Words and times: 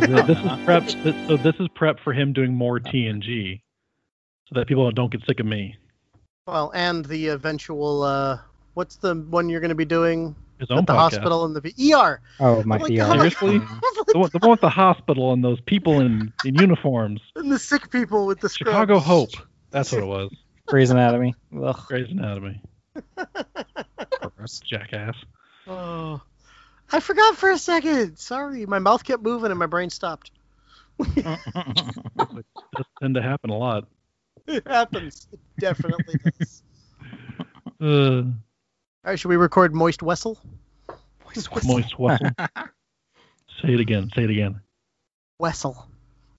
this 0.00 0.38
is 0.38 0.64
prep. 0.64 0.88
So 1.28 1.36
this 1.36 1.54
is 1.58 1.68
prep 1.74 2.00
for 2.00 2.12
him 2.12 2.32
doing 2.32 2.54
more 2.54 2.78
TNG, 2.80 3.60
so 4.48 4.54
that 4.58 4.66
people 4.66 4.90
don't 4.92 5.10
get 5.12 5.24
sick 5.26 5.40
of 5.40 5.46
me. 5.46 5.76
Well, 6.46 6.70
and 6.74 7.04
the 7.04 7.28
eventual. 7.28 8.02
Uh, 8.02 8.38
what's 8.74 8.96
the 8.96 9.14
one 9.14 9.48
you're 9.48 9.60
going 9.60 9.68
to 9.70 9.74
be 9.74 9.84
doing 9.84 10.34
His 10.58 10.70
own 10.70 10.78
at 10.78 10.86
the 10.86 10.92
podcast. 10.92 10.98
hospital 10.98 11.44
and 11.44 11.54
the 11.56 11.60
V- 11.60 11.92
ER? 11.94 12.20
Oh 12.40 12.62
my 12.64 12.76
Oh 12.76 12.78
my 12.80 12.86
ER. 12.86 12.96
God. 12.96 13.16
Seriously? 13.16 13.60
The 14.10 14.18
one, 14.18 14.30
the 14.32 14.38
one 14.38 14.50
with 14.52 14.62
the 14.62 14.70
hospital 14.70 15.34
and 15.34 15.44
those 15.44 15.60
people 15.66 16.00
in, 16.00 16.32
in 16.42 16.54
uniforms. 16.54 17.20
And 17.36 17.52
the 17.52 17.58
sick 17.58 17.90
people 17.90 18.24
with 18.26 18.40
the 18.40 18.48
scrubs. 18.48 18.70
Chicago 18.70 18.98
Hope. 18.98 19.32
That's 19.70 19.92
what 19.92 20.02
it 20.02 20.06
was. 20.06 20.34
Grey's 20.66 20.88
Anatomy. 20.90 21.34
Ugh, 21.62 21.78
Grey's 21.88 22.10
Anatomy. 22.10 22.62
gross. 24.36 24.60
Jackass. 24.60 25.14
Oh, 25.66 26.22
I 26.90 27.00
forgot 27.00 27.36
for 27.36 27.50
a 27.50 27.58
second. 27.58 28.18
Sorry, 28.18 28.64
my 28.66 28.78
mouth 28.78 29.04
kept 29.04 29.22
moving 29.22 29.50
and 29.50 29.58
my 29.58 29.66
brain 29.66 29.90
stopped. 29.90 30.30
Does 31.14 32.44
tend 33.00 33.14
to 33.14 33.22
happen 33.22 33.50
a 33.50 33.56
lot. 33.56 33.86
It 34.46 34.66
happens. 34.66 35.28
It 35.30 35.40
definitely 35.58 36.14
does. 36.38 36.62
Uh, 37.80 37.84
All 37.84 38.32
right, 39.04 39.18
should 39.20 39.28
we 39.28 39.36
record 39.36 39.74
Moist 39.74 40.02
Wessel? 40.02 40.40
Moist 41.26 41.54
Wessel. 41.54 41.74
moist 41.74 41.98
Wessel. 41.98 42.30
Say 43.62 43.74
it 43.74 43.80
again. 43.80 44.10
Say 44.14 44.24
it 44.24 44.30
again. 44.30 44.60
Wessel. 45.38 45.86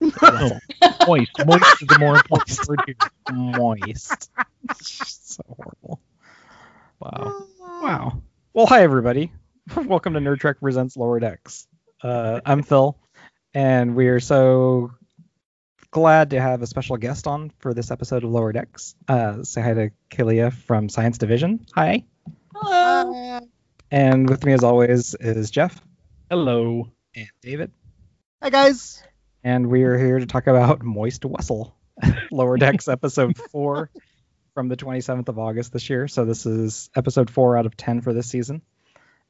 No, 0.02 0.60
moist. 1.08 1.32
Moist 1.46 1.82
is 1.82 1.88
the 1.88 1.98
more 2.00 2.16
important 2.16 2.68
word 2.68 2.82
here. 2.86 2.96
Moist. 3.32 4.32
so 4.82 5.44
horrible. 5.48 6.00
Wow. 7.00 7.12
Oh. 7.16 7.48
Wow. 7.84 8.22
Well, 8.54 8.66
hi 8.66 8.82
everybody. 8.82 9.32
Welcome 9.86 10.14
to 10.14 10.20
Nerd 10.20 10.40
Trek 10.40 10.60
Presents 10.60 10.98
Lower 10.98 11.20
Decks. 11.20 11.68
Uh, 12.04 12.42
I'm 12.46 12.64
Phil, 12.64 12.98
and 13.54 13.96
we 13.96 14.08
are 14.08 14.20
so 14.20 14.92
glad 15.92 16.32
to 16.32 16.42
have 16.42 16.62
a 16.62 16.68
special 16.68 16.98
guest 16.98 17.28
on 17.28 17.52
for 17.60 17.74
this 17.74 17.92
episode 17.92 18.24
of 18.24 18.30
Lower 18.32 18.52
Decks. 18.52 18.96
Uh, 19.08 19.44
say 19.44 19.62
hi 19.62 19.74
to 19.74 19.90
Kayleigha 20.12 20.54
from 20.54 20.90
Science 20.90 21.18
Division. 21.18 21.66
Hi. 21.76 22.04
Hello. 22.54 23.40
And 23.92 24.30
with 24.30 24.44
me, 24.46 24.54
as 24.54 24.64
always, 24.64 25.16
is 25.16 25.50
Jeff 25.52 25.80
Hello. 26.30 26.92
and 27.16 27.30
David. 27.42 27.72
Hi 28.42 28.50
guys. 28.50 29.02
and 29.44 29.68
we 29.68 29.84
are 29.84 29.98
here 29.98 30.20
to 30.20 30.26
talk 30.26 30.48
about 30.48 30.84
Moist 30.84 31.26
Wessel, 31.26 31.76
Lower 32.32 32.58
Decks 32.58 32.88
episode 32.88 33.38
four 33.52 33.90
from 34.54 34.68
the 34.68 34.78
27th 34.78 35.30
of 35.30 35.40
August 35.40 35.74
this 35.74 35.90
year. 35.90 36.08
So 36.08 36.26
this 36.26 36.46
is 36.46 36.90
episode 36.96 37.30
four 37.30 37.58
out 37.58 37.66
of 37.66 37.76
10 37.78 38.02
for 38.02 38.14
this 38.14 38.28
season. 38.28 38.62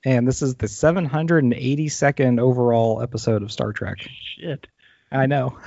And 0.06 0.28
this 0.28 0.42
is 0.42 0.56
the 0.56 0.68
782nd 0.68 2.40
overall 2.40 3.02
episode 3.02 3.44
of 3.44 3.52
Star 3.52 3.74
Trek. 3.74 3.98
Shit. 4.38 4.68
I 5.12 5.26
know. 5.26 5.58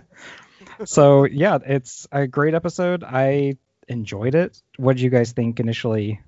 so 0.84 1.24
yeah, 1.24 1.58
it's 1.64 2.06
a 2.10 2.26
great 2.26 2.54
episode. 2.54 3.04
I 3.04 3.56
enjoyed 3.88 4.34
it. 4.34 4.60
What 4.76 4.96
did 4.96 5.02
you 5.02 5.10
guys 5.10 5.32
think 5.32 5.60
initially? 5.60 6.20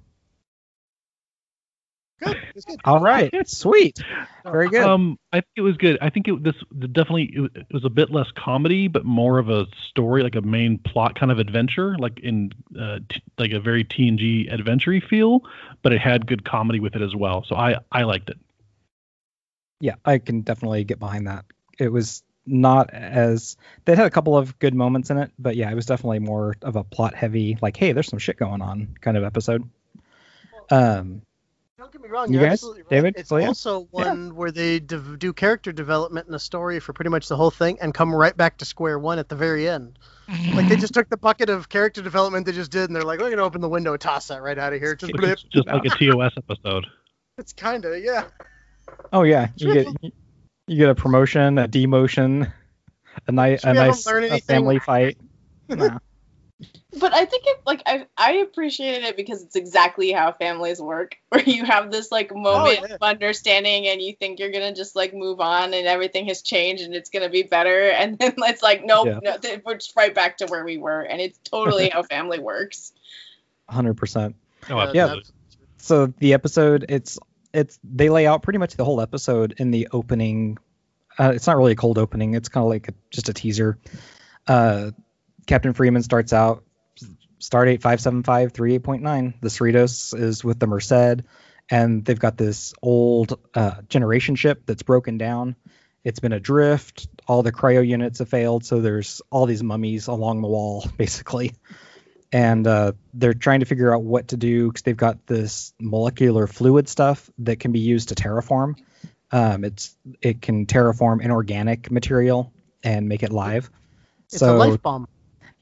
Good. 2.64 2.74
It's 2.74 2.82
good. 2.82 2.90
All 2.90 3.00
right, 3.00 3.48
sweet, 3.48 4.00
very 4.44 4.68
good. 4.68 4.82
Um, 4.82 5.18
I 5.32 5.36
think 5.40 5.52
it 5.56 5.62
was 5.62 5.76
good. 5.76 5.98
I 6.00 6.10
think 6.10 6.28
it 6.28 6.42
this 6.42 6.54
definitely 6.78 7.32
it 7.34 7.40
was, 7.40 7.50
it 7.54 7.72
was 7.72 7.84
a 7.84 7.90
bit 7.90 8.10
less 8.10 8.30
comedy, 8.36 8.88
but 8.88 9.04
more 9.04 9.38
of 9.38 9.48
a 9.48 9.66
story, 9.88 10.22
like 10.22 10.34
a 10.34 10.40
main 10.42 10.78
plot 10.78 11.18
kind 11.18 11.32
of 11.32 11.38
adventure, 11.38 11.96
like 11.98 12.20
in 12.20 12.52
uh, 12.78 12.98
t- 13.08 13.22
like 13.38 13.52
a 13.52 13.60
very 13.60 13.84
TNG 13.84 14.52
adventure 14.52 15.00
feel. 15.00 15.42
But 15.82 15.92
it 15.92 16.00
had 16.00 16.26
good 16.26 16.44
comedy 16.44 16.80
with 16.80 16.94
it 16.96 17.02
as 17.02 17.14
well, 17.16 17.44
so 17.44 17.56
I 17.56 17.78
I 17.90 18.02
liked 18.04 18.30
it. 18.30 18.38
yeah, 19.80 19.96
I 20.04 20.18
can 20.18 20.42
definitely 20.42 20.84
get 20.84 20.98
behind 20.98 21.26
that. 21.26 21.44
It 21.78 21.88
was 21.88 22.22
not 22.46 22.90
as 22.90 23.56
they 23.84 23.94
had 23.96 24.06
a 24.06 24.10
couple 24.10 24.36
of 24.36 24.58
good 24.58 24.74
moments 24.74 25.10
in 25.10 25.18
it, 25.18 25.30
but 25.38 25.56
yeah, 25.56 25.70
it 25.70 25.74
was 25.74 25.86
definitely 25.86 26.20
more 26.20 26.56
of 26.62 26.76
a 26.76 26.84
plot 26.84 27.14
heavy, 27.14 27.58
like, 27.60 27.76
hey, 27.76 27.92
there's 27.92 28.08
some 28.08 28.18
shit 28.18 28.36
going 28.36 28.62
on 28.62 28.96
kind 29.00 29.16
of 29.16 29.24
episode. 29.24 29.68
Um, 30.70 31.22
Don't 31.82 31.90
get 31.90 32.00
me 32.00 32.08
wrong. 32.10 32.32
You 32.32 32.38
You're 32.38 32.48
guys? 32.48 32.52
absolutely 32.52 32.82
right. 32.82 32.90
David? 32.90 33.14
It's 33.16 33.32
oh, 33.32 33.38
Celia? 33.38 33.48
also 33.48 33.88
one 33.90 34.36
where 34.36 34.52
they 34.52 34.78
dev- 34.78 35.18
do 35.18 35.32
character 35.32 35.72
development 35.72 36.28
in 36.28 36.34
a 36.34 36.38
story 36.38 36.78
for 36.78 36.92
pretty 36.92 37.08
much 37.10 37.26
the 37.26 37.34
whole 37.34 37.50
thing 37.50 37.76
and 37.80 37.92
come 37.92 38.14
right 38.14 38.36
back 38.36 38.58
to 38.58 38.64
square 38.64 39.00
one 39.00 39.18
at 39.18 39.28
the 39.28 39.34
very 39.34 39.68
end. 39.68 39.98
Like 40.54 40.68
they 40.68 40.76
just 40.76 40.94
took 40.94 41.08
the 41.08 41.16
bucket 41.16 41.50
of 41.50 41.68
character 41.68 42.00
development 42.00 42.46
they 42.46 42.52
just 42.52 42.70
did 42.70 42.88
and 42.88 42.94
they're 42.94 43.02
like, 43.02 43.18
we're 43.18 43.30
gonna 43.30 43.42
open 43.42 43.60
the 43.60 43.68
window 43.68 43.90
and 43.90 44.00
toss 44.00 44.28
that 44.28 44.42
right 44.42 44.56
out 44.56 44.72
of 44.72 44.80
here. 44.80 44.94
Just 44.94 45.12
blip. 45.12 45.32
It's 45.32 45.42
just 45.42 45.66
like 45.66 45.84
a 45.84 45.88
TOS 45.88 46.32
episode. 46.36 46.86
It's 47.38 47.52
kind 47.52 47.84
of 47.84 47.98
yeah. 47.98 48.24
oh 49.12 49.22
yeah, 49.22 49.48
you 49.56 49.72
get 49.72 49.86
you 50.66 50.76
get 50.76 50.90
a 50.90 50.94
promotion, 50.94 51.58
a 51.58 51.66
demotion, 51.66 52.52
a 53.26 53.32
nice 53.32 53.64
a 53.64 53.72
we 53.72 53.78
have 53.78 54.06
'em 54.06 54.28
nice 54.28 54.30
a 54.30 54.44
family 54.44 54.78
fight. 54.78 55.18
Nah. 55.68 55.98
But 57.00 57.14
I 57.14 57.24
think 57.24 57.44
it 57.46 57.58
like 57.66 57.82
I 57.86 58.06
I 58.16 58.32
appreciated 58.34 59.04
it 59.04 59.16
because 59.16 59.42
it's 59.42 59.56
exactly 59.56 60.12
how 60.12 60.32
families 60.32 60.80
work, 60.80 61.16
where 61.30 61.42
you 61.42 61.64
have 61.64 61.90
this 61.90 62.12
like 62.12 62.34
moment 62.34 62.80
Oh, 62.82 62.86
yeah. 62.88 62.94
of 62.94 63.02
understanding 63.02 63.86
and 63.88 64.00
you 64.02 64.14
think 64.14 64.38
you're 64.38 64.50
gonna 64.52 64.74
just 64.74 64.94
like 64.94 65.14
move 65.14 65.40
on 65.40 65.72
and 65.74 65.86
everything 65.86 66.26
has 66.26 66.42
changed 66.42 66.82
and 66.84 66.94
it's 66.94 67.10
gonna 67.10 67.30
be 67.30 67.42
better, 67.42 67.90
and 67.90 68.18
then 68.18 68.34
it's 68.38 68.62
like 68.62 68.84
nope, 68.84 69.06
Yeah. 69.06 69.18
no, 69.22 69.38
th- 69.38 69.62
we're 69.64 69.74
just 69.76 69.96
right 69.96 70.14
back 70.14 70.36
to 70.38 70.46
where 70.46 70.64
we 70.64 70.76
were, 70.78 71.00
and 71.00 71.20
it's 71.20 71.38
totally 71.38 71.88
how 71.88 72.02
family 72.14 72.38
works. 72.38 72.92
hundred 73.68 73.94
percent. 73.94 74.36
Oh, 74.70 74.92
Yeah, 74.92 75.16
So 75.78 76.06
the 76.18 76.34
episode, 76.34 76.86
it's 76.88 77.18
it's 77.54 77.78
they 77.82 78.08
lay 78.10 78.26
out 78.26 78.42
pretty 78.42 78.58
much 78.58 78.76
the 78.76 78.84
whole 78.84 79.00
episode 79.00 79.54
in 79.58 79.70
the 79.70 79.88
opening. 79.92 80.58
Uh, 81.18 81.32
it's 81.34 81.46
not 81.46 81.56
really 81.56 81.72
a 81.72 81.76
cold 81.76 81.98
opening. 81.98 82.34
It's 82.34 82.48
kind 82.48 82.64
of 82.64 82.70
like 82.70 82.88
a, 82.88 82.94
just 83.10 83.28
a 83.28 83.34
teaser. 83.34 83.78
Uh, 84.46 84.92
Captain 85.46 85.72
Freeman 85.72 86.02
starts 86.02 86.32
out 86.32 86.64
Stardate 87.40 87.82
five 87.82 88.00
seven 88.00 88.22
five 88.22 88.52
three 88.52 88.74
eight 88.74 88.82
point 88.82 89.02
nine. 89.02 89.34
The 89.40 89.48
Cerritos 89.48 90.18
is 90.18 90.44
with 90.44 90.60
the 90.60 90.66
Merced, 90.66 91.22
and 91.70 92.04
they've 92.04 92.18
got 92.18 92.36
this 92.36 92.72
old 92.80 93.38
uh, 93.54 93.82
generation 93.88 94.36
ship 94.36 94.62
that's 94.66 94.82
broken 94.82 95.18
down. 95.18 95.56
It's 96.04 96.20
been 96.20 96.32
adrift. 96.32 97.08
All 97.26 97.42
the 97.42 97.52
cryo 97.52 97.86
units 97.86 98.18
have 98.20 98.28
failed, 98.28 98.64
so 98.64 98.80
there's 98.80 99.22
all 99.30 99.46
these 99.46 99.62
mummies 99.62 100.06
along 100.06 100.42
the 100.42 100.48
wall, 100.48 100.84
basically 100.96 101.52
and 102.32 102.66
uh, 102.66 102.92
they're 103.12 103.34
trying 103.34 103.60
to 103.60 103.66
figure 103.66 103.94
out 103.94 104.02
what 104.02 104.28
to 104.28 104.36
do 104.36 104.68
because 104.68 104.82
they've 104.82 104.96
got 104.96 105.26
this 105.26 105.74
molecular 105.78 106.46
fluid 106.46 106.88
stuff 106.88 107.30
that 107.38 107.60
can 107.60 107.72
be 107.72 107.80
used 107.80 108.08
to 108.08 108.14
terraform. 108.14 108.74
Um, 109.30 109.64
it's 109.64 109.96
it 110.20 110.40
can 110.40 110.66
terraform 110.66 111.22
inorganic 111.22 111.90
material 111.90 112.52
and 112.82 113.08
make 113.08 113.22
it 113.22 113.32
live. 113.32 113.70
It's 114.30 114.38
so 114.38 114.56
a 114.56 114.58
life 114.58 114.82
bomb. 114.82 115.08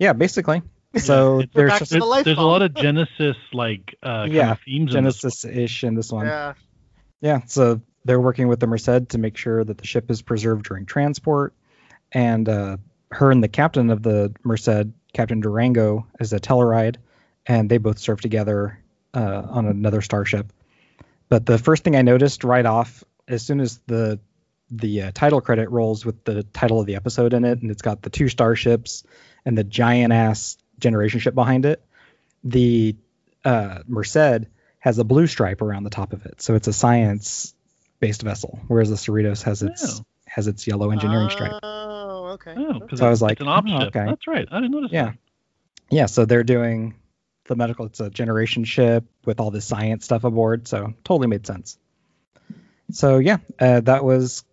Yeah, 0.01 0.15
basically. 0.15 0.63
So 0.97 1.41
It's- 1.41 1.51
there's 1.55 1.79
just 1.79 1.93
the 1.93 2.23
There's, 2.25 2.37
a 2.39 2.43
lot 2.43 2.63
of 2.63 2.75
Genesis 2.75 3.37
like 3.53 3.95
uh, 4.03 4.27
Yeah, 4.29 4.53
of 4.53 4.61
themes. 4.65 4.91
Genesis-ish 4.93 5.85
in 5.85 5.95
this 5.95 6.11
one. 6.11 6.27
Yeah. 6.27 6.55
Yeah, 7.21 7.43
so 7.47 7.81
they're 8.05 8.21
working 8.21 8.49
with 8.49 8.59
the 8.59 8.67
Merced 8.67 9.11
to 9.11 9.19
make 9.19 9.37
sure 9.37 9.63
that 9.63 9.79
the 9.79 9.87
ship 9.87 10.11
is 10.11 10.23
preserved 10.23 10.65
during 10.65 10.87
transport, 10.87 11.53
and 12.11 12.49
uh, 12.49 12.79
her 13.13 13.31
and 13.31 13.45
the 13.45 13.49
captain 13.49 13.91
of 13.91 14.03
the 14.03 14.35
Merced, 14.43 14.89
Captain 15.13 15.41
Durango, 15.41 16.07
is 16.19 16.33
a 16.33 16.41
Tellarite, 16.41 16.97
and 17.47 17.71
they 17.71 17.79
both 17.79 17.99
serve 17.99 18.21
together 18.21 18.79
uh, 19.15 19.43
on 19.49 19.67
another 19.67 20.01
starship. 20.01 20.51
But 21.29 21.45
the 21.47 21.59
first 21.59 21.85
thing 21.85 21.95
I 21.95 22.03
noticed 22.03 22.43
right 22.43 22.67
off, 22.67 23.05
as 23.29 23.43
soon 23.43 23.61
as 23.61 23.79
the 23.87 24.19
the 24.73 25.03
uh, 25.03 25.11
title 25.13 25.41
credit 25.41 25.69
rolls 25.71 26.07
with 26.07 26.25
the 26.25 26.45
title 26.45 26.81
of 26.81 26.87
the 26.87 26.95
episode 26.97 27.35
in 27.35 27.45
it, 27.45 27.61
and 27.61 27.71
it's 27.71 27.83
got 27.83 28.03
the 28.03 28.11
two 28.11 28.29
starships 28.29 29.05
and 29.45 29.57
the 29.57 29.65
giant 29.65 30.13
ass 30.13 30.57
generation 30.79 31.21
ship 31.21 31.35
behind 31.35 31.67
it, 31.67 31.83
the 32.45 32.97
uh, 33.45 33.81
Merced 33.87 34.47
has 34.79 34.99
a 34.99 35.05
blue 35.05 35.27
stripe 35.27 35.61
around 35.63 35.85
the 35.85 35.91
top 35.91 36.13
of 36.13 36.27
it, 36.27 36.41
so 36.43 36.55
it's 36.55 36.69
a 36.69 36.73
science 36.73 37.55
based 38.01 38.23
vessel, 38.23 38.59
whereas 38.69 38.89
the 38.89 38.97
Cerritos 38.97 39.43
has 39.43 39.63
its 39.63 40.01
Oh. 40.01 40.05
has 40.27 40.47
its 40.49 40.67
yellow 40.67 40.91
engineering 40.91 41.29
stripe. 41.31 41.53
Oh, 41.63 42.31
okay. 42.35 42.55
Oh, 42.57 42.79
because 42.81 42.99
So 43.01 43.07
I 43.07 43.11
was 43.11 43.21
like, 43.21 43.33
it's 43.33 43.41
an 43.43 43.49
op 43.49 43.65
oh, 43.69 43.79
ship. 43.79 43.89
okay. 43.89 44.07
That's 44.07 44.27
right. 44.27 44.49
I 44.51 44.57
didn't 44.61 44.71
notice 44.73 44.93
Yeah. 44.93 45.05
that. 45.07 45.19
Yeah, 45.91 46.07
so 46.07 46.25
they're 46.25 46.45
doing 46.45 46.95
the 47.47 47.57
medical. 47.57 47.85
It's 47.87 47.99
a 48.01 48.09
generation 48.11 48.65
ship 48.65 49.05
with 49.25 49.41
all 49.41 49.51
this 49.51 49.65
science 49.67 50.05
stuff 50.05 50.25
aboard, 50.25 50.69
so 50.69 50.95
totally 51.05 51.27
made 51.27 51.47
sense. 51.47 51.77
So 52.93 53.19
yeah, 53.19 53.39
uh, 53.59 53.81
that 53.81 54.05
was 54.05 54.45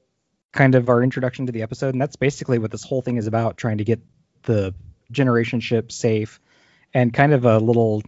kind 0.51 0.75
of 0.75 0.89
our 0.89 1.03
introduction 1.03 1.45
to 1.45 1.51
the 1.51 1.61
episode, 1.61 1.93
and 1.93 2.01
that's 2.01 2.15
basically 2.15 2.59
what 2.59 2.71
this 2.71 2.83
whole 2.83 3.01
thing 3.01 3.17
is 3.17 3.27
about: 3.27 3.57
trying 3.57 3.77
to 3.79 3.83
get 3.83 3.99
the 4.47 4.73
generation 5.11 5.59
ship 5.59 5.91
safe, 5.91 6.39
and 6.93 7.13
kind 7.13 7.33
of 7.33 7.45
a 7.45 7.59
little, 7.59 8.01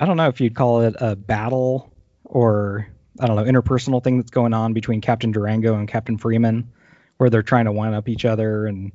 I 0.00 0.06
don't 0.06 0.16
know 0.16 0.28
if 0.28 0.40
you'd 0.40 0.54
call 0.54 0.82
it 0.82 0.96
a 0.98 1.14
battle 1.14 1.92
or 2.24 2.88
I 3.20 3.26
don't 3.26 3.36
know 3.36 3.44
interpersonal 3.44 4.02
thing 4.02 4.18
that's 4.18 4.30
going 4.30 4.54
on 4.54 4.72
between 4.72 5.00
Captain 5.00 5.30
Durango 5.30 5.74
and 5.74 5.86
Captain 5.86 6.18
Freeman, 6.18 6.72
where 7.18 7.30
they're 7.30 7.42
trying 7.42 7.66
to 7.66 7.72
one 7.72 7.94
up 7.94 8.08
each 8.08 8.24
other 8.24 8.66
and 8.66 8.92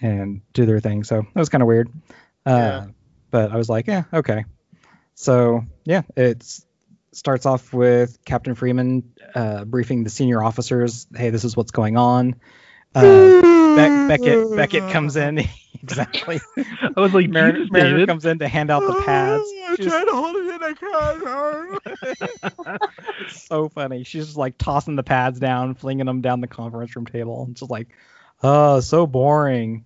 and 0.00 0.40
do 0.52 0.66
their 0.66 0.80
thing. 0.80 1.04
So 1.04 1.22
that 1.22 1.40
was 1.40 1.48
kind 1.48 1.62
of 1.62 1.68
weird. 1.68 1.88
Uh, 2.44 2.50
Yeah. 2.50 2.86
But 3.30 3.50
I 3.52 3.56
was 3.56 3.68
like, 3.68 3.86
yeah, 3.86 4.04
okay. 4.12 4.44
So 5.14 5.64
yeah, 5.84 6.02
it 6.16 6.44
starts 7.12 7.46
off 7.46 7.72
with 7.72 8.18
Captain 8.24 8.54
Freeman 8.54 9.12
uh, 9.34 9.64
briefing 9.64 10.04
the 10.04 10.10
senior 10.10 10.42
officers, 10.42 11.06
hey, 11.14 11.30
this 11.30 11.44
is 11.44 11.56
what's 11.56 11.70
going 11.70 11.96
on. 11.96 12.36
Uh, 12.94 13.40
Beck, 13.76 14.08
Beckett 14.08 14.56
Beckett 14.56 14.90
comes 14.92 15.16
in 15.16 15.36
exactly. 15.82 16.40
I 16.56 17.00
was 17.00 17.12
like, 17.14 17.28
Mariner, 17.30 17.58
Jesus, 17.58 17.70
Mariner 17.72 17.90
David. 17.92 18.08
comes 18.08 18.24
in 18.24 18.38
to 18.40 18.48
hand 18.48 18.70
out 18.70 18.80
the 18.80 18.94
oh, 18.96 19.02
pads. 19.04 19.42
I 19.44 19.74
She's- 19.76 19.88
tried 19.88 20.04
to 20.04 20.12
hold 20.12 20.36
it 20.36 20.54
in. 20.54 20.62
I 20.62 20.72
cried. 20.74 22.38
It's 23.20 23.42
so 23.46 23.68
funny. 23.68 24.04
She's 24.04 24.26
just 24.26 24.36
like 24.36 24.58
tossing 24.58 24.96
the 24.96 25.02
pads 25.02 25.38
down, 25.40 25.74
flinging 25.74 26.06
them 26.06 26.20
down 26.20 26.40
the 26.40 26.46
conference 26.46 26.94
room 26.96 27.06
table. 27.06 27.46
It's 27.50 27.60
just 27.60 27.70
like, 27.70 27.88
oh, 28.42 28.80
so 28.80 29.06
boring. 29.06 29.84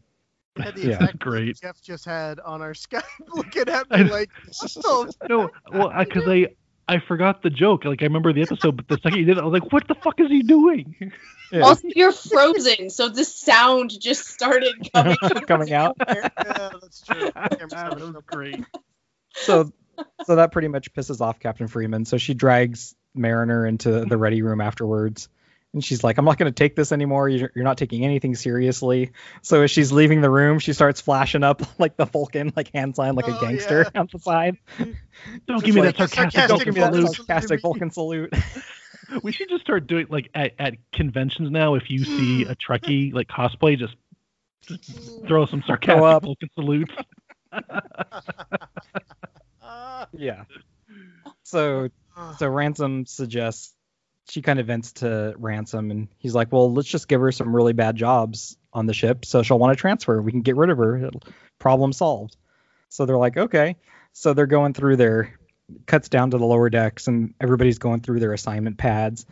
Had 0.57 0.75
the 0.75 0.83
Yeah. 0.89 0.95
exact 0.95 1.19
Great. 1.19 1.61
Jeff 1.61 1.81
just 1.83 2.05
had 2.07 2.41
on 2.41 2.63
our 2.63 2.73
Skype, 2.73 3.03
looking 3.35 3.69
at 3.69 3.91
me 3.91 4.05
like, 4.05 4.31
so 4.51 5.07
No, 5.29 5.51
well, 5.71 5.89
uh, 5.95 6.05
because 6.05 6.27
I 6.27 6.49
I 6.89 7.01
forgot 7.01 7.43
the 7.43 7.51
joke. 7.51 7.85
Like 7.85 8.03
I 8.03 8.07
remember 8.07 8.33
the 8.33 8.43
episode, 8.43 8.77
but 8.77 8.89
the 8.89 8.99
second 9.03 9.19
you 9.19 9.25
did 9.25 9.39
it, 9.39 9.41
I 9.41 9.45
was 9.45 9.61
like, 9.61 9.73
"What 9.73 9.89
the 9.89 9.95
fuck 9.97 10.21
is 10.21 10.29
he 10.29 10.43
doing?" 10.43 11.13
Yeah. 11.53 11.61
Also, 11.61 11.87
you're 11.95 12.11
frozen, 12.11 12.91
so 12.91 13.09
the 13.09 13.25
sound 13.25 14.01
just 14.01 14.27
started 14.27 14.91
coming, 14.93 15.17
Coming 15.47 15.73
out. 15.73 15.97
yeah, 16.09 16.29
that's 16.37 17.03
true. 17.03 17.31
Camera 17.31 17.69
that 17.71 18.01
was 18.01 18.17
up. 18.17 18.27
great. 18.27 18.65
So, 19.33 19.71
so 20.25 20.35
that 20.35 20.51
pretty 20.51 20.67
much 20.67 20.93
pisses 20.93 21.21
off 21.21 21.39
Captain 21.39 21.69
Freeman. 21.69 22.05
So 22.05 22.19
she 22.19 22.35
drags 22.35 22.97
Mariner 23.15 23.65
into 23.65 24.05
the 24.07 24.17
ready 24.17 24.43
room 24.43 24.61
afterwards. 24.61 25.29
And 25.77 25.85
she's 25.85 26.03
like, 26.03 26.17
I'm 26.17 26.25
not 26.25 26.39
going 26.39 26.51
to 26.51 26.55
take 26.55 26.75
this 26.75 26.91
anymore. 26.91 27.29
You're, 27.29 27.53
you're 27.55 27.65
not 27.65 27.77
taking 27.77 28.03
anything 28.05 28.35
seriously. 28.35 29.13
So 29.43 29.61
as 29.61 29.71
she's 29.71 29.93
leaving 29.93 30.23
the 30.23 30.31
room, 30.31 30.59
she 30.59 30.73
starts 30.73 31.03
flashing 31.03 31.45
up 31.45 31.61
like 31.79 31.99
the 31.99 32.07
Vulcan, 32.07 32.51
like 32.57 32.73
hand 32.73 32.97
sign, 32.97 33.15
like 33.15 33.29
a 33.29 33.37
Oh, 33.37 33.41
gangster 33.43 33.87
yeah. 33.95 34.01
on 34.01 34.09
the 34.11 34.19
side. 34.19 34.57
Don't 34.79 34.97
Just 35.51 35.65
give 35.67 35.75
me 35.75 35.83
like 35.83 35.97
that 35.99 36.05
a 36.07 36.09
sarcastic. 36.09 36.33
sarcastic 36.33 36.49
Don't 36.49 36.65
give 36.65 36.75
me 36.75 36.81
that 36.81 36.93
Vulcan 36.95 37.13
salute. 37.13 37.27
sarcastic. 37.27 37.61
Vulcan 37.61 37.91
salute. 37.91 38.33
We 39.23 39.31
should 39.31 39.49
just 39.49 39.61
start 39.63 39.87
doing 39.87 40.07
like 40.11 40.31
at, 40.35 40.55
at 40.59 40.75
conventions 40.91 41.49
now. 41.53 41.75
If 41.77 41.91
you 41.91 42.03
see 42.05 42.43
a 42.43 42.57
Trekkie 42.57 43.13
like 43.15 43.29
cosplay, 43.29 43.79
just, 43.79 43.95
just 44.63 45.25
throw 45.29 45.47
some 45.47 45.63
sarcastic 45.65 46.03
up. 46.03 46.23
Vulcan 46.25 46.49
salutes. 46.55 46.93
Ah, 49.63 50.07
yeah. 50.13 50.45
So 51.43 51.89
ah. 52.17 52.37
so 52.39 52.49
Ransom 52.49 53.07
suggests 53.07 53.73
she 54.29 54.43
kind 54.43 54.59
of 54.59 54.67
vents 54.67 54.93
to 54.95 55.35
Ransom, 55.39 55.91
and 55.91 56.09
he's 56.19 56.35
like, 56.35 56.53
"Well, 56.53 56.73
let's 56.73 56.89
just 56.89 57.09
give 57.09 57.21
her 57.21 57.33
some 57.33 57.55
really 57.55 57.73
bad 57.73 57.97
jobs 57.97 58.57
on 58.73 58.87
the 58.87 58.95
ship, 58.95 59.25
so 59.25 59.43
she'll 59.43 59.59
want 59.59 59.77
to 59.77 59.81
transfer. 59.81 60.21
We 60.21 60.33
can 60.33 60.43
get 60.43 60.57
rid 60.57 60.71
of 60.71 60.79
her. 60.79 61.11
Problem 61.59 61.93
solved." 61.93 62.37
So 62.89 63.07
they're 63.07 63.17
like, 63.17 63.37
"Okay." 63.37 63.77
So 64.13 64.33
they're 64.33 64.47
going 64.47 64.73
through 64.73 64.97
their 64.97 65.39
cuts 65.87 66.09
down 66.09 66.31
to 66.31 66.39
the 66.39 66.47
lower 66.47 66.71
decks, 66.71 67.07
and 67.07 67.35
everybody's 67.41 67.79
going 67.79 68.01
through 68.01 68.21
their 68.21 68.33
assignment 68.33 68.79
pads. 68.79 69.27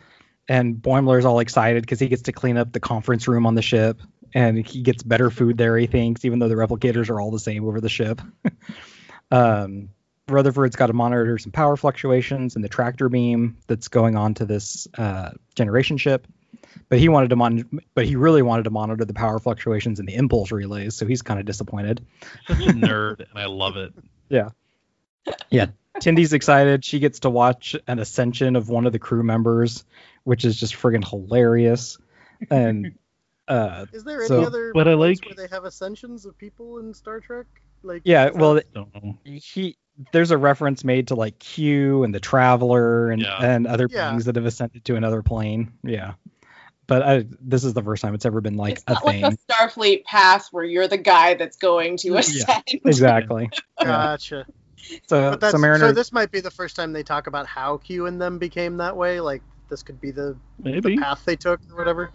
And 0.47 0.75
Boimler's 0.75 1.25
all 1.25 1.39
excited 1.39 1.81
because 1.81 1.99
he 1.99 2.07
gets 2.07 2.23
to 2.23 2.31
clean 2.31 2.57
up 2.57 2.71
the 2.71 2.79
conference 2.79 3.27
room 3.27 3.45
on 3.45 3.55
the 3.55 3.61
ship, 3.61 4.01
and 4.33 4.65
he 4.65 4.81
gets 4.81 5.01
better 5.01 5.29
food 5.29 5.57
there. 5.57 5.77
He 5.77 5.87
thinks, 5.87 6.23
even 6.23 6.39
though 6.39 6.49
the 6.49 6.55
replicators 6.55 7.09
are 7.09 7.19
all 7.19 7.31
the 7.31 7.39
same 7.39 7.65
over 7.65 7.81
the 7.81 7.89
ship. 7.89 8.21
um, 9.31 9.89
Rutherford's 10.27 10.75
got 10.75 10.87
to 10.87 10.93
monitor 10.93 11.37
some 11.37 11.51
power 11.51 11.75
fluctuations 11.77 12.55
in 12.55 12.61
the 12.61 12.69
tractor 12.69 13.09
beam 13.09 13.57
that's 13.67 13.87
going 13.89 14.15
on 14.15 14.33
to 14.35 14.45
this 14.45 14.87
uh, 14.97 15.31
generation 15.55 15.97
ship. 15.97 16.27
But 16.89 16.99
he 16.99 17.09
wanted 17.09 17.29
to 17.29 17.35
mon- 17.35 17.81
but 17.93 18.05
he 18.05 18.15
really 18.15 18.41
wanted 18.41 18.63
to 18.63 18.69
monitor 18.69 19.05
the 19.05 19.13
power 19.13 19.39
fluctuations 19.39 19.99
in 19.99 20.05
the 20.05 20.15
impulse 20.15 20.51
relays, 20.51 20.95
so 20.95 21.05
he's 21.05 21.21
kind 21.21 21.39
of 21.39 21.45
disappointed. 21.45 22.05
Such 22.47 22.57
a 22.59 22.69
nerd, 22.73 23.19
and 23.19 23.37
I 23.39 23.45
love 23.45 23.77
it. 23.77 23.93
Yeah, 24.29 24.49
yeah. 25.49 25.67
Tendi's 25.99 26.33
excited. 26.33 26.83
She 26.83 26.99
gets 26.99 27.21
to 27.21 27.29
watch 27.29 27.75
an 27.87 27.99
ascension 27.99 28.55
of 28.57 28.67
one 28.67 28.85
of 28.85 28.91
the 28.91 28.99
crew 28.99 29.23
members, 29.23 29.85
which 30.25 30.43
is 30.43 30.59
just 30.59 30.75
friggin' 30.75 31.07
hilarious. 31.07 31.97
And 32.49 32.95
uh, 33.47 33.85
Is 33.93 34.03
there 34.03 34.19
any 34.19 34.27
So- 34.27 34.43
other 34.43 34.71
What 34.73 34.87
I 34.87 34.95
like- 34.95 35.23
where 35.25 35.35
they 35.47 35.53
have 35.55 35.63
ascensions 35.65 36.25
of 36.25 36.37
people 36.37 36.79
in 36.79 36.93
Star 36.93 37.19
Trek? 37.21 37.45
Like 37.83 38.01
yeah, 38.03 38.31
well, 38.33 38.59
Don't 38.73 38.93
know. 38.95 39.17
he 39.23 39.77
there's 40.11 40.31
a 40.31 40.37
reference 40.37 40.83
made 40.83 41.07
to 41.09 41.15
like 41.15 41.39
Q 41.39 42.03
and 42.03 42.13
the 42.13 42.19
Traveler 42.19 43.09
and 43.11 43.21
Yeah. 43.21 43.37
and 43.39 43.67
other 43.67 43.87
Yeah. 43.89 44.09
beings 44.09 44.25
that 44.25 44.35
have 44.35 44.45
ascended 44.45 44.85
to 44.85 44.95
another 44.95 45.21
plane. 45.21 45.73
Yeah, 45.83 46.13
but 46.87 47.01
I, 47.01 47.25
this 47.41 47.63
is 47.63 47.73
the 47.73 47.83
first 47.83 48.01
time 48.01 48.13
it's 48.13 48.25
ever 48.25 48.41
been 48.41 48.57
like 48.57 48.73
it's 48.73 48.83
a 48.87 48.93
not 48.93 49.05
like 49.05 49.23
a 49.23 49.37
Starfleet 49.51 50.03
pass 50.03 50.51
where 50.51 50.63
you're 50.63 50.87
the 50.87 50.97
guy 50.97 51.35
that's 51.35 51.57
going 51.57 51.97
to 51.97 52.09
Yeah. 52.13 52.19
ascend. 52.19 52.63
exactly. 52.85 53.49
Gotcha. 53.83 54.45
So 55.07 55.31
But 55.31 55.39
that's, 55.39 55.51
so 55.51 55.57
Mariner. 55.57 55.87
so 55.87 55.91
this 55.93 56.11
might 56.11 56.31
be 56.31 56.41
the 56.41 56.51
first 56.51 56.75
time 56.75 56.93
they 56.93 57.03
talk 57.03 57.27
about 57.27 57.47
how 57.47 57.77
Q 57.77 58.05
and 58.05 58.21
them 58.21 58.37
became 58.37 58.77
that 58.77 58.95
way. 58.95 59.19
Like 59.19 59.41
this 59.69 59.81
could 59.81 59.99
be 59.99 60.11
the, 60.11 60.37
the 60.59 60.97
path 60.97 61.23
they 61.25 61.35
took 61.35 61.59
or 61.71 61.77
whatever. 61.77 62.11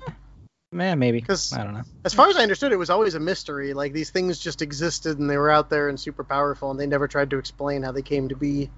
Man, 0.72 0.98
maybe. 0.98 1.20
Because 1.20 1.52
I 1.52 1.64
don't 1.64 1.74
know. 1.74 1.82
As 2.04 2.14
far 2.14 2.28
as 2.28 2.36
I 2.36 2.42
understood, 2.42 2.72
it 2.72 2.76
was 2.76 2.90
always 2.90 3.14
a 3.14 3.20
mystery. 3.20 3.74
Like 3.74 3.92
these 3.92 4.10
things 4.10 4.38
just 4.38 4.62
existed 4.62 5.18
and 5.18 5.28
they 5.28 5.36
were 5.36 5.50
out 5.50 5.70
there 5.70 5.88
and 5.88 5.98
super 5.98 6.24
powerful, 6.24 6.70
and 6.70 6.78
they 6.78 6.86
never 6.86 7.08
tried 7.08 7.30
to 7.30 7.38
explain 7.38 7.82
how 7.82 7.92
they 7.92 8.02
came 8.02 8.28
to 8.28 8.36
be. 8.36 8.70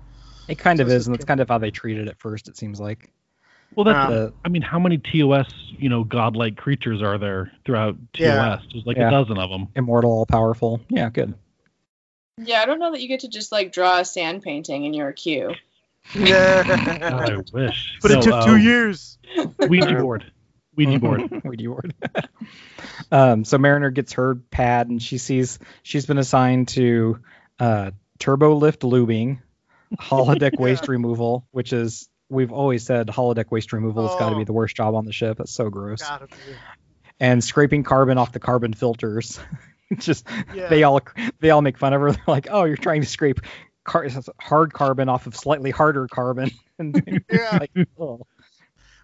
It 0.48 0.58
kind 0.58 0.80
of 0.80 0.88
So 0.88 0.94
it's 0.94 1.02
is, 1.02 1.06
and 1.06 1.14
that's 1.14 1.24
kind 1.24 1.40
of 1.40 1.48
how 1.48 1.58
they 1.58 1.70
treated 1.70 2.08
it 2.08 2.16
first. 2.18 2.48
It 2.48 2.56
seems 2.56 2.80
like. 2.80 3.10
Well, 3.74 3.84
that's. 3.84 4.12
Um, 4.12 4.34
I 4.44 4.48
mean, 4.48 4.62
how 4.62 4.78
many 4.78 4.98
TOS, 4.98 5.48
you 5.78 5.88
know, 5.88 6.04
godlike 6.04 6.56
creatures 6.56 7.00
are 7.00 7.16
there 7.16 7.52
throughout 7.64 7.94
TOS? 8.12 8.20
Yeah. 8.20 8.58
There's 8.72 8.84
like 8.86 8.96
Yeah. 8.96 9.08
a 9.08 9.10
dozen 9.10 9.38
of 9.38 9.50
them. 9.50 9.68
immortal, 9.76 10.10
all 10.10 10.26
powerful. 10.26 10.80
Yeah, 10.88 11.08
good. 11.10 11.34
Yeah, 12.38 12.60
I 12.60 12.66
don't 12.66 12.78
know 12.80 12.90
that 12.92 13.00
you 13.00 13.08
get 13.08 13.20
to 13.20 13.28
just 13.28 13.52
like 13.52 13.72
draw 13.72 14.00
a 14.00 14.04
sand 14.04 14.42
painting 14.42 14.84
in 14.84 14.94
your 14.94 15.12
queue. 15.12 15.54
Yeah. 16.14 16.64
I 16.66 17.36
wish. 17.52 17.98
But 18.02 18.10
it 18.10 18.14
No, 18.16 18.20
took 18.20 18.44
two 18.44 18.50
um, 18.54 18.60
years. 18.60 19.16
Ouija 19.60 19.94
board. 20.00 20.30
Ouija 20.76 20.98
board. 20.98 21.40
Ouija 21.44 21.68
board. 21.68 21.94
um, 23.12 23.44
so 23.44 23.58
Mariner 23.58 23.90
gets 23.90 24.14
her 24.14 24.36
pad, 24.36 24.88
and 24.88 25.02
she 25.02 25.18
sees 25.18 25.58
she's 25.82 26.06
been 26.06 26.18
assigned 26.18 26.68
to 26.68 27.20
uh, 27.58 27.90
turbo 28.18 28.54
lift 28.56 28.82
lubing, 28.82 29.40
holodeck 29.98 30.52
waste 30.58 30.88
removal, 30.88 31.46
which 31.50 31.72
is 31.72 32.08
we've 32.28 32.52
always 32.52 32.84
said 32.84 33.08
holodeck 33.08 33.50
waste 33.50 33.72
removal 33.72 34.08
has 34.08 34.16
got 34.18 34.30
to 34.30 34.36
Oh. 34.36 34.38
be 34.38 34.44
the 34.44 34.52
worst 34.54 34.74
job 34.76 34.94
on 34.94 35.04
the 35.04 35.12
ship. 35.12 35.38
That's 35.38 35.52
so 35.52 35.68
gross. 35.68 36.02
And 37.20 37.44
scraping 37.44 37.82
carbon 37.84 38.18
off 38.18 38.32
the 38.32 38.40
carbon 38.40 38.72
filters. 38.72 39.38
Just 39.98 40.26
Yeah. 40.54 40.68
they 40.68 40.82
all 40.84 41.00
they 41.40 41.50
all 41.50 41.60
make 41.62 41.76
fun 41.78 41.92
of 41.92 42.00
her. 42.00 42.12
They're 42.12 42.22
like, 42.26 42.48
"Oh, 42.50 42.64
you're 42.64 42.78
trying 42.78 43.02
to 43.02 43.06
scrape 43.06 43.40
car- 43.84 44.08
hard 44.40 44.72
carbon 44.72 45.10
off 45.10 45.26
of 45.26 45.36
slightly 45.36 45.70
harder 45.70 46.08
carbon." 46.08 46.50
and 46.78 47.22
Yeah. 47.30 47.58
like, 47.60 47.88
oh. 47.98 48.26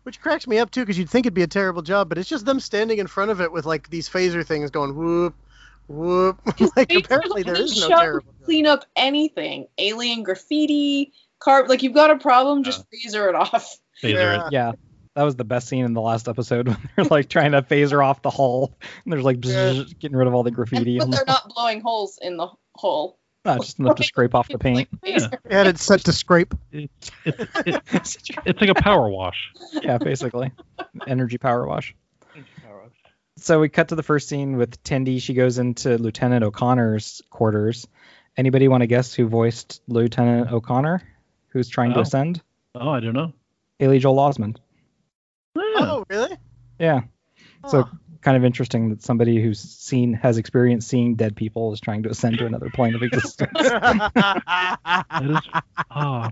Which 0.09 0.23
cracks 0.23 0.47
me 0.47 0.57
up 0.57 0.71
too, 0.71 0.81
because 0.81 0.97
you'd 0.97 1.11
think 1.11 1.27
it'd 1.27 1.35
be 1.35 1.43
a 1.43 1.47
terrible 1.47 1.83
job, 1.83 2.09
but 2.09 2.17
it's 2.17 2.31
just 2.31 2.47
them 2.47 2.61
standing 2.61 2.97
in 2.97 3.07
front 3.07 3.31
of 3.31 3.43
it 3.43 3.53
with 3.53 3.67
like 3.67 3.91
these 3.91 4.09
phaser 4.09 4.43
things 4.43 4.71
going 4.71 4.97
whoop, 4.97 5.35
whoop. 5.87 6.41
like 6.77 6.95
apparently 6.95 7.43
there 7.43 7.53
is 7.53 7.59
really 7.61 7.73
is 7.73 7.81
no 7.83 7.89
shove 7.91 8.01
terrible. 8.01 8.33
job. 8.33 8.45
Clean 8.47 8.67
up 8.67 8.87
anything. 8.97 9.67
Alien 9.77 10.23
graffiti, 10.23 11.13
carb. 11.43 11.69
Like 11.69 11.83
you've 11.83 11.93
got 11.93 12.11
a 12.11 12.17
problem, 12.17 12.65
just 12.65 12.87
phaser 12.91 13.29
it 13.29 13.35
off. 13.35 13.77
Phaser 14.03 14.15
Yeah. 14.15 14.47
it. 14.47 14.51
Yeah, 14.51 14.73
that 15.15 15.25
was 15.25 15.37
the 15.37 15.45
best 15.45 15.69
scene 15.69 15.85
in 15.85 15.93
the 15.93 16.01
last 16.01 16.27
episode 16.27 16.69
when 16.69 16.79
they're 16.97 17.05
like 17.05 17.29
trying 17.29 17.53
to 17.53 17.61
phaser 17.61 18.03
off 18.03 18.23
the 18.23 18.31
hull, 18.31 18.79
and 19.05 19.13
there's 19.13 19.25
like 19.25 19.45
Yeah. 19.45 19.53
bzz, 19.53 19.99
getting 19.99 20.17
rid 20.17 20.27
of 20.27 20.33
all 20.33 20.43
the 20.43 20.51
graffiti. 20.51 20.99
but 21.01 21.11
they're 21.11 21.25
not 21.27 21.51
blowing 21.55 21.83
holes 21.83 22.19
in 22.23 22.39
the 22.39 22.49
hole. 22.77 23.19
Not 23.49 23.63
just 23.63 23.79
enough 23.79 23.97
to 23.97 24.03
scrape 24.05 24.35
off 24.35 24.49
the 24.49 24.59
paint. 24.59 24.77
Like, 24.77 24.91
phaser. 25.03 25.39
They 25.45 25.55
had 25.65 25.79
set 25.79 26.05
to 26.05 26.13
scrape. 26.13 26.55
It's, 26.71 27.11
it's, 27.25 28.17
it, 28.17 28.37
it's 28.47 28.61
like 28.61 28.71
a 28.71 28.75
power 28.75 29.09
wash. 29.09 29.51
yeah, 29.83 29.99
basically, 29.99 30.53
energy 31.07 31.39
power 31.39 31.67
wash. 31.67 31.95
So 33.37 33.61
we 33.61 33.69
cut 33.69 33.89
to 33.89 33.95
the 33.95 34.03
first 34.03 34.29
scene 34.29 34.57
with 34.57 34.83
Tendi. 34.83 35.23
She 35.23 35.33
goes 35.33 35.59
into 35.59 35.97
Lieutenant 35.97 36.45
O'Connor's 36.45 37.23
quarters. 37.31 37.87
Anybody 38.37 38.67
want 38.69 38.83
to 38.83 38.87
guess 38.89 39.15
who 39.15 39.29
voiced 39.29 39.81
Lieutenant 39.87 40.51
O'Connor, 40.53 41.03
who's 41.49 41.69
trying 41.69 41.93
to 41.93 41.99
Oh. 41.99 42.03
ascend? 42.03 42.43
Oh, 42.75 42.91
I 42.91 43.01
don't 43.01 43.15
know. 43.15 43.33
Haley 43.79 44.01
Joel 44.01 44.17
Osment. 44.17 44.57
Yeah. 45.57 45.63
Oh, 45.77 46.05
really? 46.09 46.37
Yeah, 46.81 47.01
So- 47.69 47.83
Huh. 47.85 47.91
Kind 48.21 48.37
of 48.37 48.45
interesting 48.45 48.91
that 48.91 49.03
somebody 49.03 49.41
who's 49.41 49.61
seen 49.61 50.13
has 50.15 50.39
experience 50.39 50.87
seeing 50.87 51.15
dead 51.15 51.37
people 51.37 51.73
is 51.73 51.81
trying 51.81 52.03
to 52.03 52.11
ascend 52.11 52.39
to 52.39 52.47
another 52.47 52.69
plane 52.71 52.95
of 52.95 53.03
existence. 53.03 53.51
That 53.59 55.23
is. 55.23 55.63
Oh, 55.91 56.29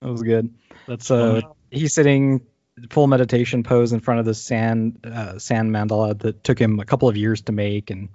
that 0.00 0.08
was 0.10 0.22
good. 0.22 0.52
that's 0.86 1.06
So 1.06 1.40
funny. 1.40 1.54
he's 1.70 1.92
sitting 1.94 2.42
full 2.90 3.06
meditation 3.06 3.62
pose 3.62 3.92
in 3.92 4.00
front 4.00 4.20
of 4.20 4.26
the 4.26 4.34
sand 4.34 5.04
uh, 5.04 5.38
sand 5.38 5.70
mandala 5.70 6.18
that 6.20 6.42
took 6.42 6.58
him 6.58 6.80
a 6.80 6.84
couple 6.84 7.08
of 7.08 7.16
years 7.16 7.42
to 7.42 7.52
make, 7.52 7.90
and 7.90 8.08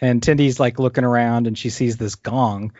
and 0.00 0.20
Tendi's 0.20 0.60
like 0.60 0.78
looking 0.78 1.04
around 1.04 1.46
and 1.46 1.56
she 1.56 1.70
sees 1.70 1.96
this 1.96 2.16
gong, 2.16 2.72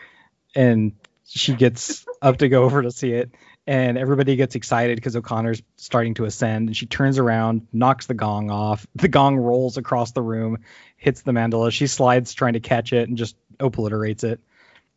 and 0.55 0.93
she 1.25 1.53
gets 1.55 2.05
up 2.21 2.37
to 2.37 2.49
go 2.49 2.63
over 2.63 2.81
to 2.83 2.91
see 2.91 3.11
it, 3.11 3.31
and 3.67 3.97
everybody 3.97 4.37
gets 4.37 4.55
excited 4.55 4.95
because 4.95 5.15
O'Connor's 5.15 5.61
starting 5.75 6.13
to 6.15 6.25
ascend, 6.25 6.69
and 6.69 6.77
she 6.77 6.85
turns 6.85 7.19
around, 7.19 7.67
knocks 7.73 8.05
the 8.05 8.13
gong 8.13 8.49
off, 8.49 8.87
the 8.95 9.09
gong 9.09 9.35
rolls 9.35 9.77
across 9.77 10.11
the 10.13 10.21
room, 10.21 10.59
hits 10.95 11.21
the 11.21 11.33
mandala, 11.33 11.71
she 11.71 11.85
slides 11.87 12.33
trying 12.33 12.53
to 12.53 12.61
catch 12.61 12.93
it 12.93 13.09
and 13.09 13.17
just 13.17 13.35
obliterates 13.59 14.23
it. 14.23 14.39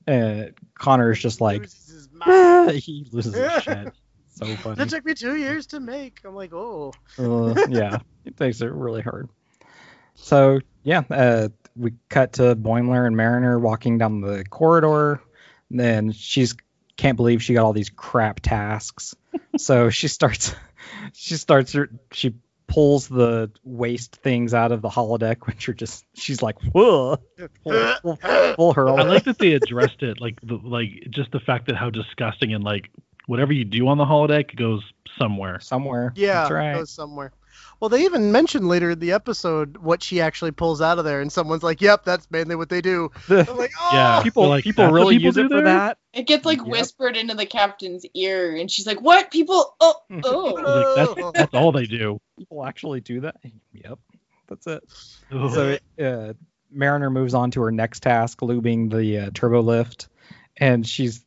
Uh, 0.06 0.44
Connor's 0.74 1.20
just 1.20 1.40
like 1.40 1.62
Loses 1.62 2.08
his 2.24 2.84
he 2.84 3.06
loses 3.12 3.34
his 3.34 3.62
shit. 3.62 3.92
So 4.30 4.46
funny. 4.56 4.76
That 4.76 4.88
took 4.88 5.04
me 5.04 5.14
two 5.14 5.36
years 5.36 5.66
to 5.68 5.80
make. 5.80 6.20
I'm 6.24 6.34
like, 6.34 6.52
oh. 6.54 6.92
Uh, 7.18 7.54
yeah, 7.68 7.98
it 8.24 8.36
takes 8.36 8.60
it 8.60 8.72
really 8.72 9.02
hard. 9.02 9.28
So 10.14 10.60
yeah, 10.84 11.02
uh, 11.10 11.48
we 11.76 11.94
cut 12.08 12.34
to 12.34 12.56
Boimler 12.56 13.06
and 13.06 13.16
Mariner 13.16 13.58
walking 13.58 13.98
down 13.98 14.20
the 14.20 14.44
corridor. 14.44 15.20
And 15.70 15.80
Then 15.80 16.12
she's 16.12 16.54
can't 17.00 17.16
believe 17.16 17.42
she 17.42 17.54
got 17.54 17.64
all 17.64 17.72
these 17.72 17.90
crap 17.90 18.40
tasks. 18.40 19.14
so 19.56 19.88
she 19.98 20.06
starts, 20.08 20.54
she 21.14 21.36
starts, 21.36 21.72
her- 21.72 21.90
she 22.12 22.34
pulls 22.66 23.08
the 23.08 23.50
waste 23.64 24.16
things 24.16 24.52
out 24.54 24.70
of 24.70 24.82
the 24.82 24.88
holodeck, 24.88 25.46
which 25.46 25.68
are 25.68 25.72
just, 25.74 26.04
she's 26.14 26.42
like, 26.42 26.56
whoa, 26.72 27.16
full, 27.64 27.94
full, 28.02 28.18
full 28.56 28.72
hurl. 28.74 28.96
I 28.98 29.02
like 29.02 29.24
that 29.24 29.38
they 29.38 29.52
addressed 29.54 30.02
it, 30.02 30.20
like 30.20 30.38
the 30.42 30.56
like 30.62 31.06
just 31.10 31.32
the 31.32 31.40
fact 31.40 31.66
that 31.66 31.76
how 31.76 31.90
disgusting 31.90 32.52
and 32.54 32.62
like 32.62 32.90
whatever 33.26 33.52
you 33.52 33.64
do 33.64 33.88
on 33.88 33.96
the 33.98 34.04
holodeck 34.04 34.54
goes 34.54 34.82
somewhere. 35.18 35.58
somewhere. 35.60 36.12
Yeah, 36.14 36.40
that's 36.42 36.50
it 36.50 36.54
right. 36.54 36.74
goes 36.74 36.90
somewhere. 36.90 37.32
Well, 37.80 37.88
they 37.88 38.04
even 38.04 38.30
mentioned 38.32 38.68
later 38.68 38.90
in 38.90 38.98
the 38.98 39.12
episode 39.12 39.78
what 39.78 40.02
she 40.02 40.20
actually 40.20 40.50
pulls 40.50 40.80
out 40.82 40.98
of 40.98 41.04
there, 41.04 41.20
and 41.20 41.32
someone's 41.32 41.62
like, 41.62 41.80
"Yep, 41.80 42.04
that's 42.04 42.30
mainly 42.30 42.56
what 42.56 42.68
they 42.68 42.80
do." 42.80 43.10
Like, 43.28 43.48
"Oh, 43.48 43.88
Yeah. 43.92 44.22
people, 44.22 44.48
like, 44.48 44.64
people 44.64 44.90
really 44.92 45.14
people 45.16 45.26
use 45.28 45.34
do 45.36 45.46
it 45.46 45.50
for 45.50 45.60
that. 45.62 45.98
It 46.12 46.26
gets 46.26 46.44
like 46.44 46.58
Yep. 46.58 46.66
whispered 46.66 47.16
into 47.16 47.34
the 47.34 47.46
captain's 47.46 48.04
ear, 48.14 48.56
and 48.56 48.70
she's 48.70 48.86
like, 48.86 49.00
"What 49.00 49.30
people? 49.30 49.74
Oh, 49.80 49.94
oh." 50.24 50.54
Like, 50.54 50.94
that's 50.94 51.14
that's 51.34 51.54
all 51.54 51.72
they 51.72 51.86
do. 51.86 52.20
People 52.38 52.64
actually 52.64 53.00
do 53.00 53.20
that. 53.20 53.36
Yep, 53.72 53.98
that's 54.48 54.66
it. 54.66 54.82
Ugh. 55.32 55.50
So 55.98 56.04
uh, 56.04 56.32
Mariner 56.70 57.10
moves 57.10 57.34
on 57.34 57.50
to 57.52 57.62
her 57.62 57.72
next 57.72 58.00
task, 58.02 58.40
lubing 58.40 58.90
the 58.92 59.18
uh, 59.26 59.30
turbo 59.32 59.60
lift, 59.62 60.08
and 60.56 60.86
she's 60.86 61.24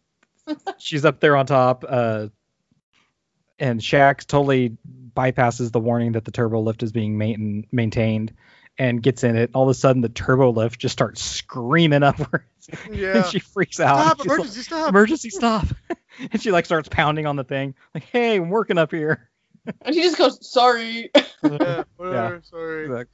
she's 0.78 1.06
up 1.06 1.20
there 1.20 1.36
on 1.36 1.46
top. 1.46 1.84
Uh, 1.88 2.28
and 3.60 3.80
Shaxs 3.80 4.26
totally 4.26 4.78
bypasses 5.16 5.72
the 5.72 5.80
warning 5.80 6.14
that 6.14 6.26
the 6.26 6.32
turbo 6.32 6.62
lift 6.62 6.84
is 6.84 6.92
being 6.92 7.18
main- 7.18 7.68
maintained, 7.72 8.34
and 8.78 9.02
gets 9.02 9.24
in 9.24 9.36
it. 9.36 9.52
All 9.54 9.64
of 9.64 9.70
a 9.70 9.74
sudden, 9.74 10.02
the 10.02 10.10
turbo 10.10 10.52
lift 10.52 10.80
just 10.80 10.94
starts 10.94 11.22
screaming 11.22 12.04
upwards, 12.04 12.70
yeah. 12.92 13.18
and 13.18 13.26
she 13.26 13.40
freaks 13.40 13.80
out. 13.80 14.18
Stop! 14.18 14.18
She's 14.18 14.28
like, 14.28 14.38
Emergency! 14.40 14.62
Stop! 14.62 14.90
emergency 14.90 15.30
stop! 15.30 15.66
and 16.32 16.42
she 16.42 16.52
like 16.52 16.66
starts 16.66 16.90
pounding 16.90 17.26
on 17.26 17.36
the 17.36 17.44
thing, 17.44 17.76
like, 17.94 18.04
"Hey, 18.06 18.36
I'm 18.38 18.50
working 18.50 18.78
up 18.78 18.92
here." 18.92 19.30
And 19.86 19.96
she 19.96 20.02
just 20.02 20.18
goes, 20.18 20.52
"Sorry." 20.52 21.10
yeah, 21.42 21.84
whatever. 21.96 22.42
Sorry. 22.44 23.06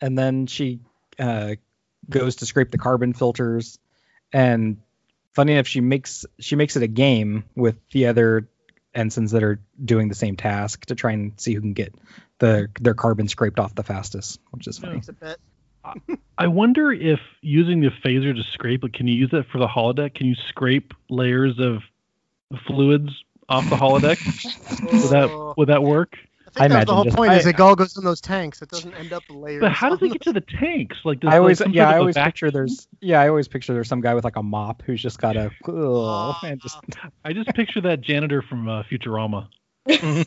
and 0.00 0.18
then 0.18 0.46
she 0.46 0.80
uh, 1.18 1.56
goes 2.08 2.36
to 2.36 2.46
scrape 2.46 2.70
the 2.70 2.78
carbon 2.78 3.12
filters 3.12 3.78
and 4.32 4.78
funny 5.34 5.52
enough 5.52 5.66
she 5.66 5.80
makes 5.80 6.24
she 6.38 6.56
makes 6.56 6.76
it 6.76 6.82
a 6.82 6.88
game 6.88 7.44
with 7.54 7.76
the 7.92 8.06
other 8.06 8.48
ensigns 8.94 9.32
that 9.32 9.42
are 9.42 9.60
doing 9.82 10.08
the 10.08 10.14
same 10.14 10.36
task 10.36 10.86
to 10.86 10.94
try 10.94 11.12
and 11.12 11.32
see 11.38 11.54
who 11.54 11.60
can 11.60 11.72
get 11.72 11.94
the 12.38 12.68
their 12.80 12.94
carbon 12.94 13.28
scraped 13.28 13.58
off 13.58 13.74
the 13.74 13.82
fastest 13.82 14.40
which 14.50 14.66
is 14.66 14.78
funny 14.78 14.94
Makes. 14.94 15.10
I 16.36 16.46
wonder 16.46 16.92
if 16.92 17.20
using 17.40 17.80
the 17.80 17.90
phaser 18.04 18.34
to 18.34 18.42
scrape, 18.52 18.82
like, 18.82 18.92
can 18.92 19.06
you 19.06 19.14
use 19.14 19.30
that 19.30 19.46
for 19.50 19.58
the 19.58 19.66
holodeck? 19.66 20.14
Can 20.14 20.26
you 20.26 20.34
scrape 20.48 20.92
layers 21.08 21.58
of 21.58 21.82
fluids 22.66 23.24
off 23.48 23.68
the 23.70 23.76
holodeck? 23.76 24.18
would 24.92 25.10
that 25.10 25.54
would 25.56 25.68
that 25.68 25.82
work? 25.82 26.16
I 26.56 26.60
think 26.60 26.72
I 26.72 26.74
that's 26.76 26.86
the 26.88 26.94
whole 26.94 27.04
just- 27.04 27.16
point. 27.16 27.32
is 27.32 27.46
it 27.46 27.60
all 27.60 27.76
goes 27.76 27.96
in 27.96 28.04
those 28.04 28.20
tanks. 28.20 28.60
It 28.60 28.68
doesn't 28.70 28.92
end 28.94 29.12
up 29.12 29.22
layers. 29.28 29.60
But 29.60 29.72
how 29.72 29.88
does 29.90 30.00
on 30.02 30.08
it 30.08 30.12
get 30.12 30.22
to 30.22 30.32
the 30.32 30.40
tanks? 30.40 30.96
Like, 31.04 31.20
does, 31.20 31.32
i 31.32 31.38
always 31.38 31.60
like, 31.60 31.74
yeah 31.74 31.88
i 31.88 31.98
always 31.98 32.14
vacuum? 32.14 32.30
picture 32.30 32.50
there's 32.50 32.88
yeah 33.00 33.20
i 33.20 33.28
always 33.28 33.48
picture 33.48 33.72
there's 33.72 33.88
some 33.88 34.00
guy 34.00 34.14
with 34.14 34.24
like 34.24 34.36
a 34.36 34.42
mop 34.42 34.82
who's 34.82 35.00
just 35.00 35.20
got 35.20 35.36
a 35.36 35.50
oh, 35.68 36.36
and 36.42 36.60
just 36.60 36.78
I 37.24 37.32
just 37.32 37.48
picture 37.54 37.80
that 37.82 38.00
janitor 38.00 38.42
from 38.42 38.68
uh, 38.68 38.82
Futurama. 38.84 39.48
yep 39.86 40.26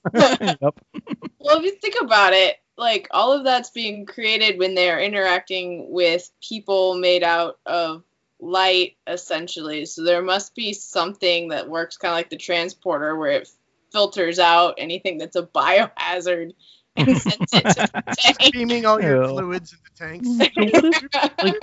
Well, 0.62 1.58
if 1.58 1.64
you 1.64 1.76
think 1.76 1.96
about 2.02 2.34
it, 2.34 2.58
like 2.78 3.08
all 3.12 3.34
of 3.34 3.44
that's 3.44 3.70
being 3.70 4.06
created 4.06 4.58
when 4.58 4.76
they're 4.76 5.00
interacting 5.00 5.92
with 5.92 6.30
people 6.42 6.96
made 6.96 7.24
out 7.24 7.60
of 7.66 8.04
light, 8.40 8.98
essentially. 9.08 9.86
So 9.86 10.04
there 10.04 10.22
must 10.22 10.56
be 10.56 10.74
something 10.74 11.50
that 11.50 11.70
works 11.70 11.98
kind 11.98 12.12
of 12.12 12.18
like 12.18 12.30
the 12.30 12.38
transporter, 12.38 13.16
where 13.16 13.32
it 13.32 13.50
filters 13.94 14.40
out 14.40 14.76
anything 14.78 15.18
that's 15.20 15.36
a 15.38 15.44
biohazard 15.44 16.52
and 16.96 17.18
sends 17.22 17.54
it 17.54 17.64
to 17.64 17.90
the 17.94 18.16
tank. 18.18 18.54
beaming 18.54 18.86
all 18.86 19.02
your 19.02 19.24
Ew. 19.24 19.30
fluids 19.30 19.74
into 19.74 19.84
the 19.84 20.90
tanks. 20.90 21.10
So 21.14 21.30
like, 21.44 21.56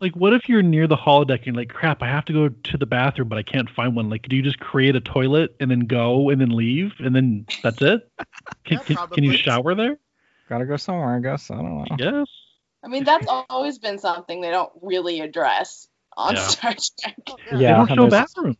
like, 0.00 0.16
what 0.16 0.32
if 0.34 0.48
you're 0.48 0.62
near 0.62 0.86
the 0.86 0.96
holodeck 0.96 1.38
and 1.38 1.46
you're 1.46 1.54
like, 1.54 1.70
crap, 1.70 2.02
I 2.02 2.08
have 2.08 2.24
to 2.26 2.32
go 2.32 2.48
to 2.48 2.76
the 2.76 2.84
bathroom, 2.86 3.28
but 3.28 3.38
I 3.38 3.42
can't 3.42 3.70
find 3.70 3.96
one. 3.96 4.10
Like, 4.10 4.28
do 4.28 4.36
you 4.36 4.42
just 4.42 4.60
create 4.60 4.94
a 4.96 5.00
toilet 5.00 5.54
and 5.60 5.70
then 5.70 5.80
go 5.80 6.28
and 6.30 6.40
then 6.40 6.50
leave 6.50 6.92
and 6.98 7.14
then 7.16 7.46
that's 7.62 7.80
it? 7.80 8.08
Can, 8.64 8.78
Yeah, 8.78 8.96
can, 8.96 8.96
can 9.08 9.24
you 9.24 9.36
shower 9.36 9.74
there? 9.74 9.96
gotta 10.48 10.66
go 10.66 10.76
somewhere 10.76 11.16
i 11.16 11.20
guess 11.20 11.50
i 11.50 11.54
don't 11.54 11.64
know 11.88 11.96
Yes. 11.98 12.28
I 12.84 12.88
mean, 12.88 13.04
that's 13.04 13.26
always 13.48 13.78
been 13.78 13.98
something 13.98 14.42
they 14.42 14.50
don't 14.50 14.70
really 14.82 15.20
address 15.20 15.88
on 16.18 16.34
Yeah. 16.34 16.46
Star 16.48 16.74
Trek. 17.00 17.16
Oh, 17.30 17.36
Yeah, 17.52 17.56
they 17.56 17.66
don't 17.68 17.90
and 17.92 17.98
show 17.98 18.10
bathrooms. 18.10 18.58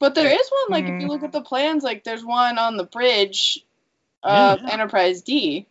But 0.00 0.14
there 0.14 0.30
is 0.30 0.48
one, 0.68 0.80
like, 0.82 0.84
if 0.92 1.00
you 1.02 1.08
look 1.08 1.22
at 1.24 1.32
the 1.32 1.40
plans, 1.40 1.82
like, 1.82 2.04
there's 2.04 2.24
one 2.24 2.56
on 2.58 2.76
the 2.76 2.84
bridge 2.84 3.58
of 4.22 4.60
Yeah. 4.62 4.70
Enterprise 4.70 5.22
D. 5.22 5.66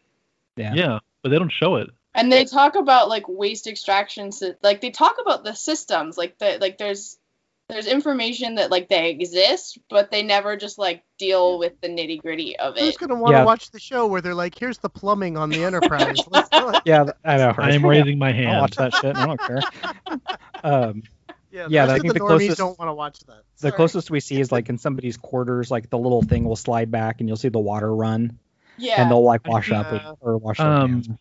yeah, 0.57 0.73
Yeah, 0.73 0.99
but 1.23 1.29
they 1.29 1.37
don't 1.39 1.51
show 1.51 1.75
it. 1.77 1.89
and 2.15 2.31
they 2.31 2.45
talk 2.45 2.75
about 2.75 3.09
like 3.09 3.27
waste 3.27 3.67
extraction 3.67 4.31
sy- 4.31 4.55
like 4.63 4.81
they 4.81 4.89
talk 4.89 5.17
about 5.21 5.43
the 5.43 5.53
systems 5.53 6.17
like 6.17 6.37
the 6.39 6.57
like 6.59 6.77
there's 6.79 7.17
there's 7.69 7.85
information 7.85 8.55
that 8.55 8.71
like 8.71 8.87
they 8.89 9.09
exist 9.11 9.77
but 9.89 10.09
they 10.09 10.23
never 10.23 10.55
just 10.57 10.79
like 10.79 11.03
deal 11.19 11.59
with 11.59 11.79
the 11.81 11.87
nitty 11.89 12.19
gritty 12.21 12.57
of 12.57 12.75
it. 12.77 12.79
Who's 12.79 12.95
it 12.95 12.99
gonna 12.99 13.15
want 13.15 13.33
to 13.33 13.39
Yeah. 13.39 13.43
watch 13.45 13.69
the 13.71 13.79
show 13.79 14.07
where 14.07 14.21
they're 14.21 14.33
like, 14.33 14.57
"Here's 14.57 14.77
the 14.79 14.89
plumbing 14.89 15.37
on 15.37 15.49
the 15.49 15.63
Enterprise." 15.63 16.17
Let's 16.29 16.49
yeah 16.85 17.05
i 17.25 17.37
know 17.37 17.53
I 17.57 17.71
am 17.73 17.85
raising 17.85 18.17
my 18.17 18.29
I'll 18.29 18.33
hand. 18.33 18.61
watch 18.61 18.75
that 18.77 18.93
shit. 18.93 19.15
I 19.15 19.25
don't 19.25 19.41
care. 19.41 19.61
Um, 20.63 21.03
Yeah, 21.57 21.67
Yeah, 21.69 21.85
the 21.87 21.93
I 21.93 21.99
think 21.99 22.07
the 22.13 22.13
the 22.13 22.19
normies 22.19 22.27
closest- 22.27 22.57
don't 22.57 22.79
want 22.79 22.89
to 22.89 22.93
watch 22.93 23.19
that. 23.21 23.43
the 23.57 23.59
Sorry. 23.69 23.71
closest 23.73 24.11
we 24.11 24.19
see 24.19 24.39
is 24.39 24.51
like 24.51 24.69
in 24.69 24.77
somebody's 24.77 25.17
quarters, 25.17 25.69
like 25.71 25.89
the 25.89 25.97
little 25.97 26.21
thing 26.21 26.43
will 26.45 26.55
slide 26.55 26.91
back 26.91 27.19
and 27.19 27.27
you'll 27.27 27.37
see 27.37 27.49
the 27.49 27.59
water 27.59 27.93
run, 27.93 28.37
yeah 28.77 29.01
and 29.01 29.09
they'll 29.11 29.23
like 29.23 29.47
wash 29.47 29.71
up 29.71 29.91
Yeah. 29.91 30.13
or, 30.21 30.33
or 30.33 30.37
wash 30.37 30.57
their 30.57 30.67
hands. 30.67 31.09
Um, 31.09 31.19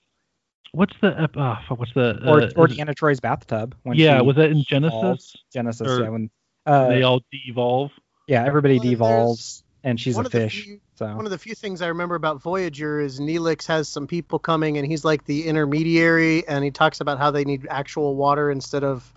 what's 0.73 0.95
the 1.01 1.09
uh, 1.39 1.57
what's 1.75 1.93
the 1.95 2.19
Or 2.29 2.43
uh, 2.43 2.51
or 2.57 2.69
is- 2.69 2.77
Deanna 2.77 2.95
Troi's 2.95 3.21
bathtub 3.21 3.75
when 3.83 3.97
yeah? 3.97 4.21
Was 4.21 4.37
that 4.37 4.51
in 4.51 4.63
Genesis? 4.69 4.99
evolves. 4.99 5.37
Genesis? 5.53 5.89
or 5.89 6.03
Yeah, 6.03 6.09
when 6.11 6.31
uh, 6.67 6.89
they 6.89 7.03
all 7.03 7.21
de-evolve. 7.33 7.93
yeah 8.27 8.45
everybody 8.45 8.79
Well, 8.79 8.91
devolves 8.91 9.63
and 9.85 9.99
she's 10.01 10.19
a 10.19 10.25
fish. 10.29 10.65
few- 10.65 10.81
So 10.97 11.07
One 11.15 11.25
of 11.27 11.31
the 11.31 11.39
few 11.39 11.55
things 11.55 11.81
I 11.81 11.87
remember 11.89 12.15
about 12.17 12.43
Voyager 12.43 13.01
is 13.01 13.21
Neelix 13.21 13.67
has 13.69 13.89
some 13.89 14.07
people 14.09 14.39
coming, 14.41 14.79
and 14.79 14.87
he's 14.87 15.05
like 15.05 15.25
the 15.27 15.47
intermediary, 15.47 16.47
and 16.49 16.65
he 16.65 16.71
talks 16.73 17.01
about 17.01 17.19
how 17.19 17.31
they 17.31 17.45
need 17.45 17.67
actual 17.71 18.17
water 18.17 18.51
instead 18.51 18.83
of 18.83 19.13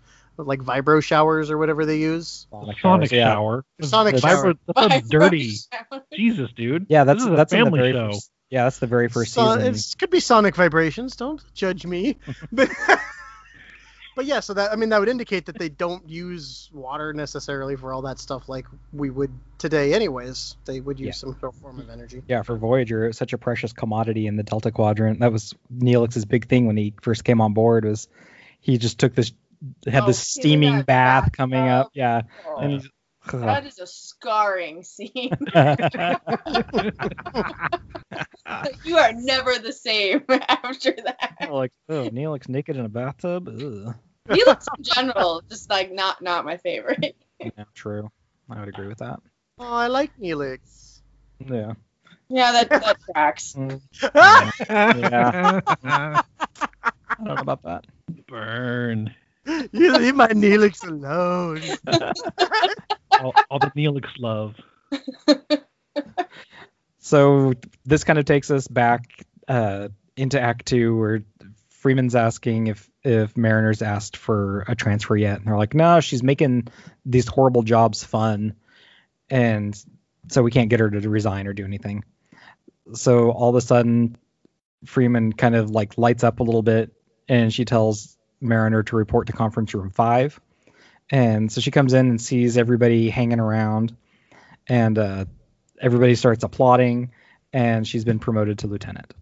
like 0.48 0.60
vibro 0.62 1.01
showers 1.03 1.51
or 1.51 1.58
whatever 1.58 1.86
they 1.86 1.98
use. 1.98 2.48
sonic, 2.51 2.77
Sonic 2.79 3.10
showers, 3.10 3.24
shower. 3.24 3.65
The 3.79 3.88
sonic 3.88 4.15
The 4.15 4.22
shower. 4.22 4.53
vibro- 4.53 4.58
That 4.75 4.89
sounds 4.91 5.10
dirty. 5.10 5.51
Vibro- 5.51 6.01
Jesus, 6.13 6.51
dude. 6.53 6.86
Yeah, 6.89 7.03
that's 7.03 7.24
this 7.24 7.29
is 7.31 7.36
that's 7.38 7.53
a 7.53 7.58
the 7.58 7.63
family 7.65 7.91
show. 7.91 8.12
first. 8.12 8.31
Yeah, 8.50 8.63
that's 8.63 8.79
the 8.79 8.88
very 8.88 9.10
first 9.10 9.34
So- 9.34 9.55
season. 9.58 9.74
It 9.75 9.96
could 10.00 10.10
be 10.10 10.19
sonic 10.19 10.55
vibrations. 10.55 11.15
Don't 11.15 11.41
judge 11.53 11.86
me. 11.86 12.17
but, 12.51 12.69
but 14.15 14.25
yeah, 14.25 14.39
so 14.39 14.53
that 14.55 14.72
I 14.72 14.75
mean 14.75 14.89
that 14.89 15.00
would 15.00 15.10
indicate 15.10 15.46
that 15.46 15.58
they 15.60 15.69
don't 15.69 16.08
use 16.10 16.69
water 16.74 17.13
necessarily 17.13 17.75
for 17.75 17.93
all 17.93 18.01
that 18.03 18.17
stuff 18.19 18.50
like 18.50 18.65
we 18.91 19.10
would 19.10 19.31
today, 19.60 19.93
anyways. 19.93 20.55
They 20.65 20.79
would 20.81 21.00
use 21.00 21.08
Yeah. 21.08 21.12
some 21.13 21.36
form 21.36 21.79
of 21.79 21.89
energy. 21.89 22.24
Yeah, 22.27 22.41
for 22.41 22.58
Voyager, 22.58 23.05
it's 23.05 23.17
such 23.19 23.34
a 23.34 23.38
precious 23.38 23.72
commodity 23.72 24.25
in 24.27 24.36
the 24.36 24.43
Delta 24.43 24.72
Quadrant. 24.72 25.19
That 25.19 25.31
was 25.31 25.53
Neelix's 25.74 26.25
big 26.25 26.48
thing 26.48 26.65
when 26.65 26.75
he 26.77 26.93
first 27.01 27.24
came 27.24 27.39
on 27.41 27.53
board. 27.53 27.86
Was 27.86 28.08
he 28.62 28.77
just 28.77 28.98
took 29.00 29.13
this 29.15 29.31
had 29.85 30.03
Oh, 30.03 30.07
this 30.07 30.19
steaming 30.19 30.77
that 30.77 30.85
bath 30.85 31.23
bath 31.25 31.31
coming 31.33 31.67
up. 31.67 31.87
up? 31.87 31.91
Yeah, 31.93 32.21
Oh, 32.47 32.59
and 32.59 32.81
that 33.31 33.65
is 33.65 33.79
a 33.79 33.87
scarring 33.87 34.83
scene. 34.83 35.09
you 38.83 38.97
are 38.97 39.13
never 39.13 39.57
the 39.59 39.73
same 39.73 40.23
after 40.29 40.93
that. 41.05 41.47
like, 41.49 41.71
oh, 41.89 42.09
Neelix 42.09 42.49
naked 42.49 42.77
in 42.77 42.85
a 42.85 42.89
bathtub. 42.89 43.47
Ugh. 43.47 43.95
He 44.31 44.43
looks 44.45 44.67
in 44.77 44.83
general 44.83 45.41
just 45.49 45.69
like 45.69 45.91
not 45.91 46.21
not 46.21 46.45
my 46.45 46.57
favorite. 46.57 47.15
Yeah, 47.39 47.63
true. 47.73 48.09
I 48.49 48.59
would 48.59 48.69
agree 48.69 48.87
with 48.87 48.99
that. 48.99 49.19
Oh, 49.59 49.73
I 49.73 49.87
like 49.87 50.11
Neelix. 50.19 51.01
Yeah. 51.39 51.73
Yeah, 52.29 52.51
that 52.51 52.69
that 52.69 52.97
tracks. 53.11 53.55
Mm, 53.57 53.81
yeah. 55.01 55.59
I 55.83 56.23
don't 57.17 57.25
know 57.25 57.35
about 57.41 57.63
that. 57.63 57.85
Burn. 58.27 59.15
You 59.71 59.93
leave 59.97 60.15
my 60.15 60.27
Neelix 60.27 60.87
alone. 60.87 61.61
All, 63.11 63.33
all 63.49 63.59
the 63.59 63.71
Neelix 63.75 64.07
love. 64.17 64.55
So 66.99 67.53
this 67.85 68.03
kind 68.03 68.19
of 68.19 68.25
takes 68.25 68.51
us 68.51 68.67
back 68.67 69.25
uh, 69.47 69.89
into 70.15 70.39
Act 70.39 70.65
Two, 70.67 70.97
where 70.97 71.23
Freeman's 71.69 72.15
asking 72.15 72.67
if 72.67 72.89
if 73.03 73.35
Mariner's 73.35 73.81
asked 73.81 74.17
for 74.17 74.65
a 74.67 74.75
transfer 74.75 75.15
yet, 75.15 75.37
and 75.37 75.47
they're 75.47 75.57
like, 75.57 75.73
no, 75.73 76.01
she's 76.01 76.21
making 76.21 76.67
these 77.05 77.27
horrible 77.27 77.63
jobs 77.63 78.03
fun, 78.03 78.53
and 79.29 79.81
so 80.27 80.43
we 80.43 80.51
can't 80.51 80.69
get 80.69 80.81
her 80.81 80.89
to 80.89 81.09
resign 81.09 81.47
or 81.47 81.53
do 81.53 81.63
anything. 81.65 82.03
So 82.93 83.31
all 83.31 83.49
of 83.49 83.55
a 83.55 83.61
sudden, 83.61 84.17
Freeman 84.85 85.33
kind 85.33 85.55
of 85.55 85.71
like 85.71 85.97
lights 85.97 86.23
up 86.23 86.41
a 86.41 86.43
little 86.43 86.61
bit, 86.61 86.91
and 87.27 87.51
she 87.51 87.65
tells 87.65 88.17
Mariner 88.41 88.84
to 88.84 88.96
report 88.96 89.27
to 89.27 89.34
conference 89.34 89.74
room 89.74 89.89
five. 89.89 90.39
And 91.10 91.51
so 91.51 91.60
she 91.62 91.72
comes 91.72 91.93
in 91.93 92.08
and 92.08 92.22
sees 92.22 92.58
everybody 92.58 93.10
hanging 93.10 93.39
around, 93.39 93.96
and 94.67 94.98
uh, 94.98 95.25
everybody 95.81 96.13
starts 96.15 96.43
applauding, 96.43 97.12
and 97.51 97.88
she's 97.88 98.05
been 98.05 98.19
promoted 98.19 98.60
to 98.60 98.67
lieutenant. 98.67 99.13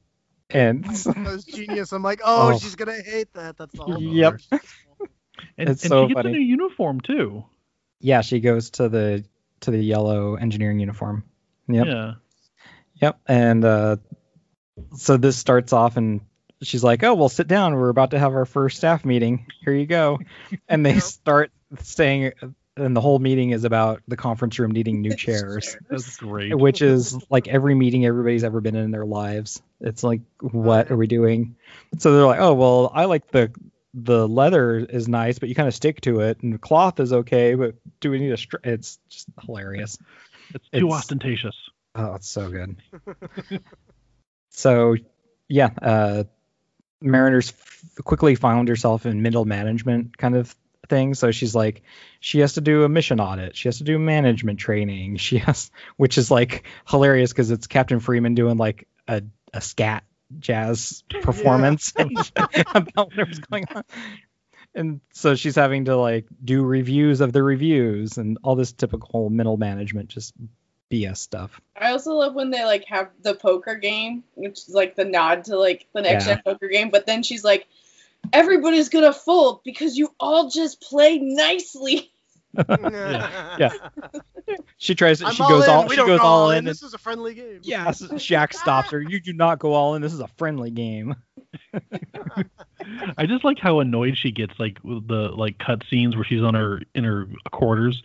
And 0.50 0.84
That 0.84 1.18
was 1.26 1.46
genius. 1.46 1.94
I'm 1.94 2.04
like, 2.04 2.20
oh, 2.26 2.54
Oh. 2.54 2.58
she's 2.60 2.76
gonna 2.76 3.02
hate 3.02 3.32
that. 3.34 3.56
That's 3.58 3.80
all. 3.80 4.02
Yep. 4.02 4.40
And, 4.52 5.70
It's 5.70 5.84
and 5.84 5.90
so 5.90 6.04
she 6.04 6.14
gets 6.14 6.18
funny. 6.24 6.30
a 6.30 6.34
new 6.34 6.44
uniform 6.46 7.00
too. 7.00 7.46
yeah, 8.02 8.22
she 8.22 8.40
goes 8.42 8.72
to 8.72 8.90
the 8.90 9.24
to 9.62 9.72
the 9.72 9.80
yellow 9.80 10.36
engineering 10.36 10.80
uniform. 10.80 11.24
Yep. 11.70 11.86
Yeah. 11.88 12.14
Yep. 13.02 13.20
And 13.28 13.64
uh, 13.66 13.98
so 14.96 15.16
this 15.18 15.38
starts 15.38 15.72
off, 15.74 15.96
and 15.98 16.22
she's 16.62 16.84
like, 16.84 17.04
"Oh, 17.04 17.14
well, 17.14 17.30
sit 17.30 17.48
down. 17.48 17.76
We're 17.76 17.90
about 17.90 18.12
to 18.12 18.20
have 18.20 18.34
our 18.34 18.46
first 18.46 18.78
staff 18.78 19.06
meeting. 19.06 19.48
Here 19.64 19.74
you 19.74 19.86
go." 19.86 20.20
And 20.68 20.86
they 20.86 21.00
start 21.00 21.52
saying, 21.80 22.34
and 22.76 22.96
the 22.96 23.02
whole 23.02 23.20
meeting 23.20 23.52
is 23.52 23.64
about 23.64 24.02
the 24.08 24.16
conference 24.18 24.60
room 24.60 24.72
needing 24.72 25.02
new 25.02 25.16
chairs, 25.16 25.76
That's 25.90 26.18
great. 26.18 26.56
which 26.58 26.82
is 26.82 27.18
like 27.30 27.48
every 27.48 27.74
meeting 27.76 28.06
everybody's 28.06 28.44
ever 28.44 28.62
been 28.62 28.76
in 28.76 28.86
in 28.86 28.92
their 28.92 29.06
lives. 29.06 29.62
It's 29.82 30.04
like, 30.04 30.22
what 30.40 30.92
are 30.92 30.98
we 30.98 31.08
doing? 31.08 31.56
So 31.98 32.14
they're 32.16 32.26
like, 32.26 32.40
"Oh, 32.40 32.54
well, 32.54 32.92
I 32.94 33.06
like 33.06 33.32
the." 33.32 33.52
The 34.00 34.28
leather 34.28 34.76
is 34.78 35.08
nice, 35.08 35.40
but 35.40 35.50
you 35.50 35.56
kind 35.56 35.68
of 35.68 35.74
stick 35.74 36.02
to 36.02 36.20
it, 36.20 36.44
and 36.44 36.54
the 36.54 36.60
cloth 36.60 37.00
is 37.00 37.12
okay, 37.12 37.56
but 37.56 37.74
do 38.00 38.12
we 38.12 38.20
need 38.20 38.32
a? 38.32 38.38
Str-? 38.38 38.58
It's 38.64 39.00
just 39.10 39.28
hilarious. 39.44 39.98
It's 40.54 40.70
too 40.70 40.78
it's- 40.86 40.94
ostentatious. 40.94 41.56
Oh, 41.96 42.14
it's 42.14 42.30
so 42.30 42.52
good. 42.52 42.76
so, 44.50 44.96
yeah, 45.48 45.70
uh, 45.82 46.24
Mariners 47.02 47.50
f- 47.52 48.04
quickly 48.04 48.36
found 48.36 48.70
herself 48.70 49.06
in 49.06 49.22
middle 49.22 49.46
management 49.46 50.18
kind 50.18 50.36
of 50.36 50.56
thing. 50.90 51.14
So 51.14 51.32
she's 51.32 51.54
like, 51.56 51.84
she 52.20 52.40
has 52.40 52.54
to 52.54 52.62
do 52.62 52.84
a 52.84 52.90
mission 52.90 53.20
audit. 53.20 53.56
She 53.56 53.68
has 53.68 53.78
to 53.78 53.84
do 53.84 54.00
management 54.00 54.60
training. 54.60 55.18
She 55.18 55.38
has, 55.40 55.72
which 55.98 56.18
is 56.18 56.32
like 56.32 56.66
hilarious 56.88 57.32
because 57.32 57.52
it's 57.52 57.68
Captain 57.68 58.00
Freeman 58.00 58.36
doing 58.36 58.58
like 58.58 58.88
a, 59.08 59.24
a 59.54 59.62
scat 59.62 60.04
jazz 60.40 61.04
performance 61.22 61.94
about 62.74 63.12
whatever's 63.12 63.40
going 63.40 63.66
on. 63.74 63.84
And 64.76 65.02
so 65.14 65.36
she's 65.36 65.56
having 65.56 65.86
to 65.86 65.98
like 65.98 66.26
do 66.44 66.64
reviews 66.64 67.22
of 67.22 67.34
the 67.34 67.42
reviews 67.42 68.18
and 68.18 68.38
all 68.44 68.56
this 68.56 68.74
typical 68.74 69.30
middle 69.30 69.58
management, 69.58 70.10
just 70.10 70.34
BS 70.92 71.18
stuff. 71.18 71.60
I 71.80 71.92
also 71.92 72.14
love 72.14 72.34
when 72.34 72.50
they 72.50 72.64
like 72.66 72.86
have 72.86 73.10
the 73.22 73.34
poker 73.36 73.76
game, 73.76 74.24
which 74.36 74.60
is 74.60 74.70
like 74.70 74.96
the 74.96 75.06
nod 75.06 75.46
to 75.46 75.58
like 75.58 75.88
the 75.94 76.02
next 76.02 76.26
Yeah. 76.28 76.36
gen 76.36 76.44
poker 76.46 76.68
game. 76.68 76.90
But 76.90 77.06
then 77.06 77.24
she's 77.24 77.44
like, 77.44 77.68
everybody's 78.34 78.90
gonna 78.90 79.14
fold 79.14 79.62
because 79.64 79.98
you 79.98 80.14
all 80.20 80.50
just 80.50 80.82
play 80.82 81.18
nicely. 81.20 82.12
Yeah. 82.58 83.70
She 84.78 84.96
tries. 84.96 85.22
I'm 85.22 85.34
she 85.34 85.44
all 85.44 85.50
goes 85.50 85.66
in. 85.66 85.70
all. 85.70 85.84
we 85.84 85.90
she 85.90 85.96
don't 85.98 86.08
goes 86.08 86.20
go 86.22 86.26
all 86.26 86.52
in. 86.52 86.60
in. 86.60 86.64
This 86.66 86.82
is 86.82 86.94
a 86.96 86.98
friendly 86.98 87.36
game. 87.36 87.60
Yes, 87.62 88.02
Shaxs 88.14 88.56
stops 88.56 88.90
her. 88.92 89.02
You 89.02 89.20
do 89.20 89.34
not 89.34 89.60
go 89.60 89.74
all 89.74 89.94
in. 89.96 90.02
This 90.02 90.14
is 90.14 90.22
a 90.22 90.28
friendly 90.38 90.72
game. 90.72 91.16
I 93.18 93.26
just 93.26 93.44
like 93.44 93.60
how 93.60 93.80
annoyed 93.80 94.18
she 94.18 94.32
gets, 94.32 94.54
like 94.60 94.78
with 94.84 95.08
the 95.08 95.30
like 95.36 95.60
cut 95.60 95.84
scenes 95.90 96.16
where 96.16 96.24
she's 96.26 96.42
on 96.42 96.54
her 96.56 96.82
in 96.96 97.04
her 97.04 97.28
quarters. 97.52 98.02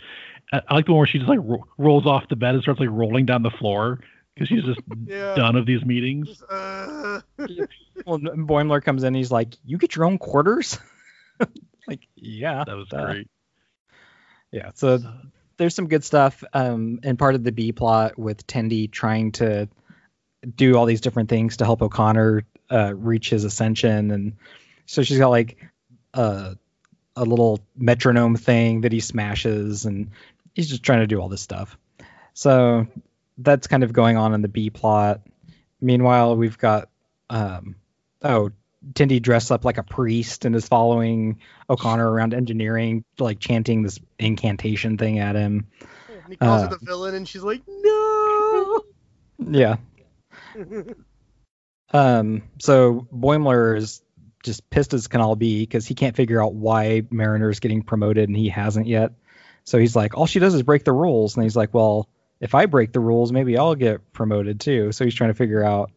I, 0.53 0.61
I 0.69 0.75
like 0.75 0.87
the 0.87 0.93
one 0.93 0.99
where 0.99 1.07
she 1.07 1.19
just 1.19 1.29
like 1.29 1.41
ro- 1.43 1.67
rolls 1.79 2.07
off 2.07 2.29
the 2.29 2.37
bed 2.37 2.55
and 2.55 2.63
starts 2.63 2.81
like 2.81 2.91
rolling 2.91 3.27
down 3.27 3.43
the 3.43 3.51
floor 3.51 3.99
because 4.35 4.49
she's 4.49 4.65
just 4.65 4.81
Yeah. 5.07 5.35
done 5.35 5.57
of 5.57 5.67
these 5.67 5.85
meetings. 5.85 6.29
Just, 6.29 6.45
uh, 6.49 7.21
Well, 8.07 8.19
Boimler 8.19 8.83
comes 8.83 9.05
in. 9.05 9.15
He's 9.15 9.31
like, 9.31 9.55
"You 9.65 9.79
get 9.79 9.95
your 9.95 10.05
own 10.07 10.19
quarters." 10.19 10.79
like, 11.87 12.01
yeah, 12.17 12.65
That 12.65 12.75
was 12.77 12.89
duh. 12.89 13.05
great. 13.07 13.29
Yeah. 14.51 14.71
So 14.75 14.99
there's 15.57 15.75
some 15.75 15.89
good 15.89 16.05
stuff. 16.05 16.43
Um, 16.53 17.01
and 17.03 17.19
part 17.19 17.35
of 17.35 17.45
the 17.45 17.53
B 17.53 17.73
plot 17.73 18.19
with 18.19 18.47
Tendi 18.47 18.91
trying 18.91 19.33
to 19.33 19.69
do 20.57 20.77
all 20.77 20.87
these 20.87 21.01
different 21.01 21.29
things 21.29 21.59
to 21.59 21.65
help 21.65 21.83
O'Connor 21.83 22.45
uh, 22.71 22.95
reach 22.95 23.31
his 23.31 23.45
ascension, 23.45 24.11
and 24.11 24.33
so 24.87 25.03
she's 25.03 25.19
got 25.19 25.29
like 25.29 25.59
a 26.15 26.57
a 27.15 27.25
little 27.25 27.61
metronome 27.77 28.37
thing 28.37 28.81
that 28.83 28.93
he 28.93 29.01
smashes, 29.01 29.85
and 29.85 30.11
he's 30.55 30.69
just 30.69 30.83
trying 30.83 31.01
to 31.01 31.07
do 31.07 31.21
all 31.21 31.29
this 31.29 31.43
stuff. 31.43 31.77
So 32.35 32.87
that's 33.39 33.67
kind 33.67 33.83
of 33.83 33.93
going 33.93 34.17
on 34.17 34.35
in 34.35 34.43
the 34.43 34.49
B 34.49 34.71
plot. 34.71 35.21
Meanwhile, 35.81 36.37
we've 36.37 36.59
got 36.59 36.89
um, 37.31 37.77
oh. 38.23 38.51
Tendi 38.95 39.23
dressed 39.23 39.53
up 39.53 39.65
like 39.65 39.79
a 39.79 39.85
priest 39.85 40.45
and 40.45 40.57
is 40.57 40.67
following 40.67 41.39
O'Connor 41.71 42.11
around 42.11 42.35
engineering, 42.35 43.05
like 43.17 43.39
chanting 43.39 43.83
this 43.83 44.01
incantation 44.19 44.99
thing 44.99 45.21
at 45.21 45.37
him. 45.37 45.69
and 46.09 46.21
he 46.29 46.37
calls 46.37 46.63
Uh, 46.63 46.69
her 46.69 46.77
the 46.77 46.85
villain, 46.85 47.15
and 47.15 47.29
she's 47.29 47.45
like, 47.45 47.63
no. 47.69 48.81
Yeah. 49.49 49.77
Um. 51.93 52.43
So 52.59 53.07
Boimler 53.15 53.77
is 53.77 54.03
just 54.43 54.69
pissed 54.71 54.95
as 54.95 55.07
can 55.09 55.21
all 55.21 55.37
be 55.37 55.61
because 55.63 55.87
he 55.87 55.95
can't 55.95 56.17
figure 56.17 56.43
out 56.43 56.55
why 56.55 57.03
Mariner's 57.11 57.61
getting 57.61 57.83
promoted 57.83 58.29
and 58.29 58.37
he 58.37 58.49
hasn't 58.49 58.87
yet. 58.87 59.13
So 59.65 59.79
he's 59.79 59.95
like, 59.95 60.17
all 60.17 60.27
she 60.27 60.39
does 60.41 60.55
is 60.55 60.63
break 60.63 60.85
the 60.85 60.93
rules, 60.93 61.37
and 61.37 61.45
he's 61.45 61.57
like, 61.57 61.73
well, 61.73 62.09
if 62.41 62.55
I 62.55 62.67
break 62.67 62.93
the 62.93 63.01
rules, 63.01 63.31
maybe 63.33 63.57
I'll 63.57 63.75
get 63.75 64.13
promoted 64.13 64.61
too. 64.61 64.93
So 64.93 65.05
he's 65.05 65.15
trying 65.15 65.31
to 65.31 65.35
figure 65.35 65.63
out. 65.65 65.91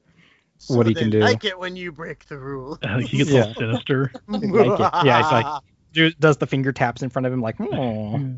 So 0.57 0.75
What 0.77 0.87
he 0.87 0.93
can 0.93 1.09
do. 1.09 1.19
like 1.19 1.43
it 1.43 1.59
when 1.59 1.75
you 1.75 1.91
break 1.91 2.25
the 2.27 2.37
rule. 2.37 2.77
he 3.01 3.17
gets 3.17 3.29
Yeah. 3.29 3.45
all 3.47 3.53
sinister. 3.55 4.11
like. 4.27 4.43
Yeah, 5.05 5.19
it's 5.19 5.31
like- 5.31 5.61
Do, 5.91 6.11
does 6.11 6.37
the 6.37 6.47
finger 6.47 6.71
taps 6.71 7.01
in 7.01 7.09
front 7.09 7.25
of 7.25 7.33
him 7.33 7.41
like, 7.41 7.55
oh. 7.59 8.35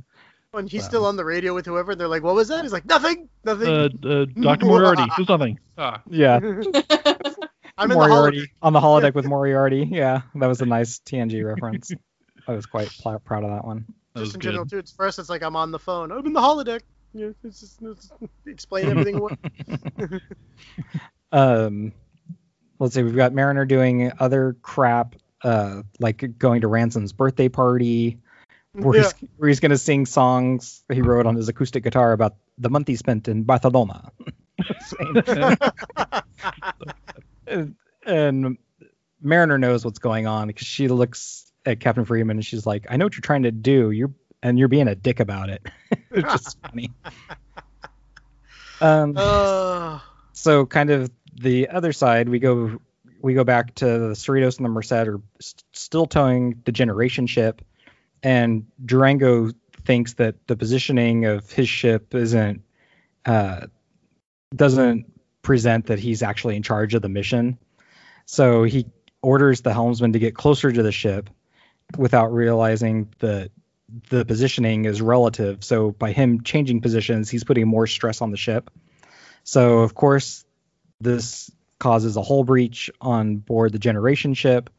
when 0.52 0.68
he's 0.68 0.86
still 0.86 1.06
on 1.06 1.16
the 1.16 1.26
radio 1.26 1.54
with 1.54 1.66
whoever, 1.66 1.92
and 1.92 2.00
they're 2.02 2.08
like, 2.08 2.24
"What 2.24 2.34
was 2.36 2.48
that?" 2.48 2.63
He's 2.63 2.72
like, 2.72 2.86
"Nothing, 2.86 3.30
nothing." 3.44 3.68
Uh, 3.68 3.90
uh, 4.08 4.26
Dr. 4.26 4.66
Moriarty, 4.66 5.04
do 5.18 5.26
something. 5.26 5.60
Ah, 5.78 6.02
yeah. 6.10 6.38
I'm 7.80 7.92
in 7.92 7.98
the 8.00 8.48
on 8.63 8.74
the 8.74 8.80
holodeck 8.80 9.13
with 9.13 9.26
Moriarty. 9.26 9.88
Yeah, 9.92 10.22
that 10.36 10.48
was 10.48 10.62
a 10.62 10.66
nice 10.66 11.00
TNG 11.00 11.46
reference. 11.46 11.92
I 12.48 12.54
was 12.54 12.66
quite 12.66 12.90
pl- 12.90 13.20
proud 13.20 13.44
of 13.44 13.52
that 13.52 13.63
one. 13.66 13.86
Just 14.19 14.36
in 14.36 14.39
good. 14.39 14.47
general 14.47 14.65
too. 14.65 14.77
It's 14.77 14.91
first, 14.91 15.19
it's 15.19 15.30
like 15.30 15.43
I'm 15.43 15.56
on 15.56 15.71
the 15.71 15.80
phone. 15.80 16.12
I'm 16.12 16.25
in 16.25 16.34
the 16.34 16.41
holodeck. 16.41 16.82
Yeah, 17.13 17.30
it's 17.43 17.62
just, 17.62 17.82
it's 17.82 18.12
explain 18.45 18.89
everything. 18.89 19.19
Um, 21.32 21.91
let's 22.80 22.95
see, 22.95 23.03
we've 23.03 23.15
got 23.15 23.34
Mariner 23.34 23.65
doing 23.65 24.12
other 24.19 24.56
crap, 24.62 25.15
uh, 25.43 25.82
like 25.99 26.38
going 26.38 26.62
to 26.62 26.67
Ransom's 26.67 27.12
birthday 27.12 27.49
party, 27.49 28.19
where, 28.71 28.95
Yeah. 28.95 29.03
he's, 29.19 29.30
where 29.36 29.49
he's 29.49 29.60
going 29.60 29.71
to 29.71 29.77
sing 29.77 30.06
songs 30.06 30.84
he 30.91 31.01
wrote 31.01 31.25
on 31.25 31.36
his 31.36 31.49
acoustic 31.49 31.84
guitar 31.84 32.13
about 32.13 32.36
the 32.58 32.69
month 32.69 32.88
he 32.88 32.95
spent 32.95 33.27
in 33.27 33.43
Barcelona. 33.43 34.12
and, 37.47 37.75
and 38.06 38.58
Mariner 39.21 39.58
knows 39.58 39.84
what's 39.84 39.99
going 39.99 40.27
on 40.27 40.47
because 40.47 40.67
she 40.67 40.88
looks 40.88 41.47
at 41.67 41.80
Captain 41.80 42.06
Freeman 42.06 42.38
and 42.38 42.45
she's 42.45 42.65
like, 42.65 42.88
"I 42.89 42.97
know 42.97 43.06
what 43.06 43.15
you're 43.15 43.21
trying 43.21 43.43
to 43.43 43.51
do. 43.51 43.91
You're 43.91 44.12
and 44.41 44.58
you're 44.58 44.67
being 44.67 44.88
a 44.88 44.95
dick 44.95 45.19
about 45.19 45.49
it." 45.49 45.65
it's 46.12 46.32
just 46.32 46.58
funny. 46.62 46.91
Um, 48.80 49.15
so 50.34 50.67
kind 50.67 50.91
of 50.91 51.10
the 51.34 51.69
other 51.69 51.91
side, 51.91 52.30
we 52.30 52.38
go 52.38 52.80
we 53.21 53.34
go 53.34 53.43
back 53.43 53.73
to 53.75 53.86
the 53.86 54.13
Cerritos 54.13 54.58
and 54.58 54.65
the 54.65 54.69
Merced 54.69 54.91
are 54.91 55.19
st- 55.39 55.63
still 55.73 56.06
towing 56.06 56.62
the 56.63 56.71
generation 56.71 57.25
ship, 57.25 57.63
and 58.21 58.67
Durango 58.86 59.49
thinks 59.86 60.13
that 60.15 60.45
the 60.45 60.56
positioning 60.56 61.25
of 61.25 61.49
his 61.51 61.67
ship 61.67 62.13
isn't 62.13 62.62
uh, 63.25 63.65
doesn't 64.56 65.12
present 65.41 65.88
that 65.88 65.97
he's 65.97 66.21
actually 66.21 66.56
in 66.56 66.62
charge 66.62 66.93
of 66.93 67.01
the 67.01 67.10
mission. 67.10 67.58
So 68.25 68.63
he 68.63 68.86
orders 69.21 69.62
the 69.62 69.73
helmsman 69.73 70.13
to 70.13 70.19
get 70.19 70.36
closer 70.36 70.71
to 70.71 70.84
the 70.84 70.91
ship 70.91 71.30
without 71.95 72.34
realizing 72.34 73.10
that 73.19 73.52
the 74.10 74.26
positioning 74.26 74.86
is 74.86 75.02
relative. 75.02 75.63
So 75.63 75.91
by 75.91 76.12
him 76.12 76.43
changing 76.43 76.82
positions, 76.82 77.30
he's 77.30 77.43
putting 77.43 77.67
more 77.67 77.88
stress 77.88 78.21
on 78.21 78.32
the 78.32 78.38
ship. 78.38 78.69
So 79.43 79.80
of 79.80 79.93
course, 79.93 80.43
this 81.00 81.50
causes 81.80 82.17
a 82.17 82.21
hull 82.21 82.43
breach 82.43 82.89
on 83.00 83.38
board 83.38 83.71
the 83.71 83.80
generation 83.80 84.34
ship, 84.34 84.69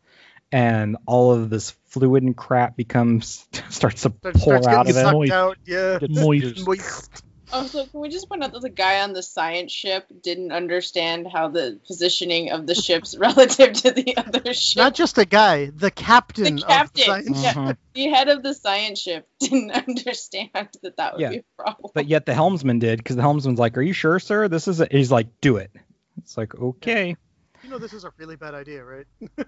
and 0.52 0.96
all 1.06 1.32
of 1.32 1.48
this 1.48 1.70
fluid 1.86 2.22
and 2.22 2.36
crap 2.36 2.76
becomes 2.76 3.46
starts 3.70 4.02
to 4.02 4.10
starts, 4.10 4.42
pour 4.44 4.62
starts 4.62 4.66
out 4.66 4.90
of 4.90 4.96
it. 4.96 5.00
sucked 5.00 5.14
Moist. 5.14 5.32
out. 5.32 5.56
Yeah. 5.64 5.98
Moist. 6.08 6.66
Moist. 6.66 7.24
Also, 7.52 7.86
can 7.86 8.00
we 8.00 8.08
just 8.08 8.28
point 8.28 8.42
out 8.44 8.52
that 8.52 8.60
the 8.60 8.68
guy 8.68 9.00
on 9.00 9.12
the 9.12 9.22
science 9.22 9.72
ship 9.72 10.06
didn't 10.22 10.52
understand 10.52 11.26
how 11.32 11.48
the 11.48 11.78
positioning 11.86 12.50
of 12.50 12.66
the 12.66 12.74
ships 12.74 13.16
relative 13.18 13.72
to 13.72 13.90
the 13.90 14.16
other 14.16 14.52
ship? 14.54 14.76
Not 14.76 14.94
just 14.94 15.16
a 15.18 15.24
guy, 15.24 15.70
the 15.74 15.90
captain. 15.90 16.56
The 16.56 16.62
Of 16.62 16.68
captain. 16.68 17.00
the 17.00 17.04
science 17.04 17.42
Yeah. 17.42 17.54
Mhm. 17.54 17.76
the 17.94 18.08
head 18.08 18.28
of 18.28 18.42
the 18.42 18.54
science 18.54 19.00
ship 19.00 19.26
didn't 19.40 19.70
understand 19.72 20.50
that 20.82 20.96
that 20.96 21.12
would 21.14 21.20
Yeah. 21.20 21.30
be 21.30 21.36
a 21.38 21.44
problem. 21.56 21.90
But 21.94 22.06
yet 22.06 22.26
the 22.26 22.34
helmsman 22.34 22.78
did, 22.78 22.98
because 22.98 23.16
the 23.16 23.22
helmsman's 23.22 23.58
like, 23.58 23.76
"Are 23.78 23.82
you 23.82 23.92
sure, 23.92 24.18
sir? 24.18 24.48
This 24.48 24.68
is." 24.68 24.80
A-? 24.80 24.88
He's 24.90 25.10
like, 25.10 25.40
"Do 25.40 25.56
it." 25.56 25.70
It's 26.18 26.36
like, 26.36 26.54
okay. 26.54 27.16
You 27.62 27.70
know 27.70 27.78
this 27.78 27.92
is 27.92 28.04
a 28.04 28.12
really 28.18 28.36
bad 28.36 28.54
idea, 28.54 28.84
right? 28.84 29.06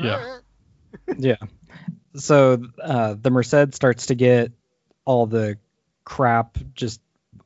Yeah. 0.00 0.38
Yeah. 1.18 1.36
So 2.14 2.62
uh, 2.80 3.16
the 3.20 3.30
Merced 3.30 3.74
starts 3.74 4.06
to 4.06 4.14
get 4.14 4.52
all 5.04 5.26
the 5.26 5.58
crap 6.04 6.56
just 6.74 7.00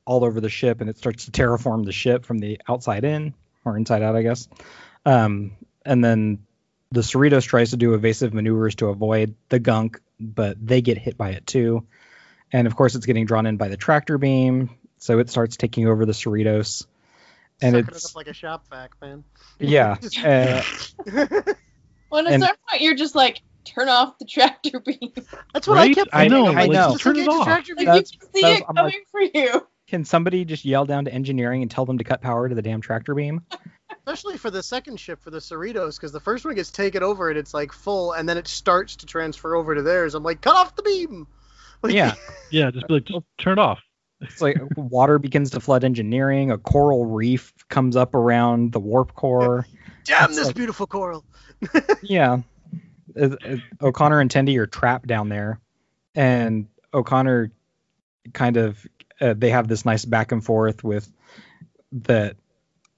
all 0.08 0.24
over 0.24 0.40
the 0.40 0.48
ship, 0.48 0.80
and 0.80 0.88
it 0.88 0.96
starts 0.96 1.26
to 1.26 1.30
terraform 1.30 1.84
the 1.84 1.92
ship 1.92 2.24
from 2.24 2.38
the 2.38 2.58
outside 2.66 3.04
in 3.04 3.34
or 3.64 3.76
inside 3.76 4.02
out, 4.02 4.16
I 4.16 4.22
guess. 4.22 4.48
Um, 5.04 5.52
and 5.84 6.02
then 6.02 6.38
the 6.90 7.00
Cerritos 7.02 7.44
tries 7.46 7.70
to 7.70 7.76
do 7.76 7.92
evasive 7.94 8.32
maneuvers 8.32 8.74
to 8.76 8.86
avoid 8.86 9.34
the 9.50 9.58
gunk, 9.58 10.00
but 10.18 10.56
they 10.66 10.80
get 10.80 10.96
hit 10.98 11.18
by 11.18 11.30
it 11.30 11.46
too. 11.46 11.86
And 12.50 12.66
of 12.66 12.74
course, 12.74 12.94
it's 12.94 13.04
getting 13.04 13.26
drawn 13.26 13.44
in 13.44 13.58
by 13.58 13.68
the 13.68 13.76
tractor 13.76 14.16
beam, 14.16 14.70
so 14.96 15.18
it 15.18 15.28
starts 15.28 15.58
taking 15.58 15.86
over 15.86 16.06
the 16.06 16.12
Cerritos. 16.12 16.86
And 17.60 17.74
Sucking 17.74 17.88
it's 17.94 18.04
it 18.06 18.10
up 18.12 18.16
like 18.16 18.26
a 18.28 18.32
shop 18.32 18.64
vac, 18.70 18.92
man. 19.02 19.24
yeah, 19.58 19.96
uh, 20.24 20.62
Well, 22.10 22.26
at 22.26 22.32
And- 22.32 22.42
a 22.42 22.46
point, 22.70 22.80
you're 22.80 22.94
just 22.94 23.14
like, 23.14 23.42
turn 23.64 23.88
off 23.90 24.18
the 24.18 24.24
tractor 24.24 24.80
beam. 24.80 25.12
That's 25.52 25.68
what 25.68 25.76
I 25.76 25.82
Right? 25.82 25.94
kept 25.94 26.10
I 26.14 26.20
thinking. 26.28 26.38
know, 26.38 26.48
I'm 26.48 26.54
like, 26.54 26.70
I 26.70 26.72
know. 26.72 26.90
just 26.92 27.02
Turn 27.02 27.16
it 27.18 27.28
off. 27.28 27.44
tractor 27.44 27.74
Like 27.76 27.86
beam. 27.86 27.94
You 27.96 28.02
can 28.18 28.32
see 28.34 28.40
that's- 28.40 28.60
it 28.60 28.66
coming 28.66 28.84
like- 28.84 29.06
for 29.10 29.20
you. 29.20 29.66
Can 29.88 30.04
somebody 30.04 30.44
just 30.44 30.64
yell 30.64 30.84
down 30.84 31.06
to 31.06 31.12
engineering 31.12 31.62
and 31.62 31.70
tell 31.70 31.86
them 31.86 31.98
to 31.98 32.04
cut 32.04 32.20
power 32.20 32.48
to 32.48 32.54
the 32.54 32.62
damn 32.62 32.80
tractor 32.80 33.14
beam? 33.14 33.42
Especially 33.90 34.36
for 34.36 34.50
the 34.50 34.62
second 34.62 35.00
ship 35.00 35.20
for 35.22 35.30
the 35.30 35.38
Cerritos, 35.38 35.96
because 35.96 36.12
the 36.12 36.20
first 36.20 36.44
one 36.44 36.54
gets 36.54 36.70
taken 36.70 37.02
over 37.02 37.30
and 37.30 37.38
it's 37.38 37.54
like 37.54 37.72
full, 37.72 38.12
and 38.12 38.28
then 38.28 38.36
it 38.36 38.46
starts 38.48 38.96
to 38.96 39.06
transfer 39.06 39.54
over 39.56 39.74
to 39.74 39.82
theirs. 39.82 40.14
I'm 40.14 40.22
like, 40.22 40.40
cut 40.42 40.56
off 40.56 40.76
the 40.76 40.82
beam. 40.82 41.26
Like, 41.82 41.94
Yeah. 41.94 42.14
Yeah, 42.50 42.70
just 42.72 42.88
be 42.88 42.94
like, 42.94 43.04
just 43.04 43.24
turn 43.38 43.52
it 43.52 43.60
off. 43.60 43.78
It's 44.20 44.40
like 44.42 44.56
water 44.76 45.20
begins 45.20 45.50
to 45.50 45.60
flood 45.60 45.84
engineering. 45.84 46.50
A 46.50 46.58
coral 46.58 47.06
reef 47.06 47.54
comes 47.68 47.94
up 47.94 48.16
around 48.16 48.72
the 48.72 48.80
warp 48.80 49.14
core. 49.14 49.64
Damn 50.04 50.24
It's 50.30 50.36
this 50.36 50.46
like- 50.48 50.56
beautiful 50.56 50.86
coral. 50.88 51.24
Yeah, 52.02 52.38
It- 53.14 53.38
it- 53.44 53.60
O'Connor 53.80 54.18
and 54.20 54.28
Tendi 54.28 54.58
are 54.58 54.66
trapped 54.66 55.06
down 55.06 55.28
there, 55.28 55.60
and 56.16 56.66
O'Connor 56.92 57.52
kind 58.32 58.56
of 58.56 58.84
uh, 59.20 59.34
they 59.36 59.50
have 59.50 59.68
this 59.68 59.84
nice 59.84 60.04
back 60.04 60.32
and 60.32 60.44
forth 60.44 60.82
with 60.84 61.10
that. 61.92 62.36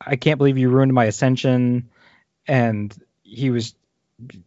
I 0.00 0.16
can't 0.16 0.38
believe 0.38 0.58
you 0.58 0.70
ruined 0.70 0.92
my 0.94 1.04
ascension, 1.04 1.90
and 2.46 2.94
he 3.22 3.50
was 3.50 3.74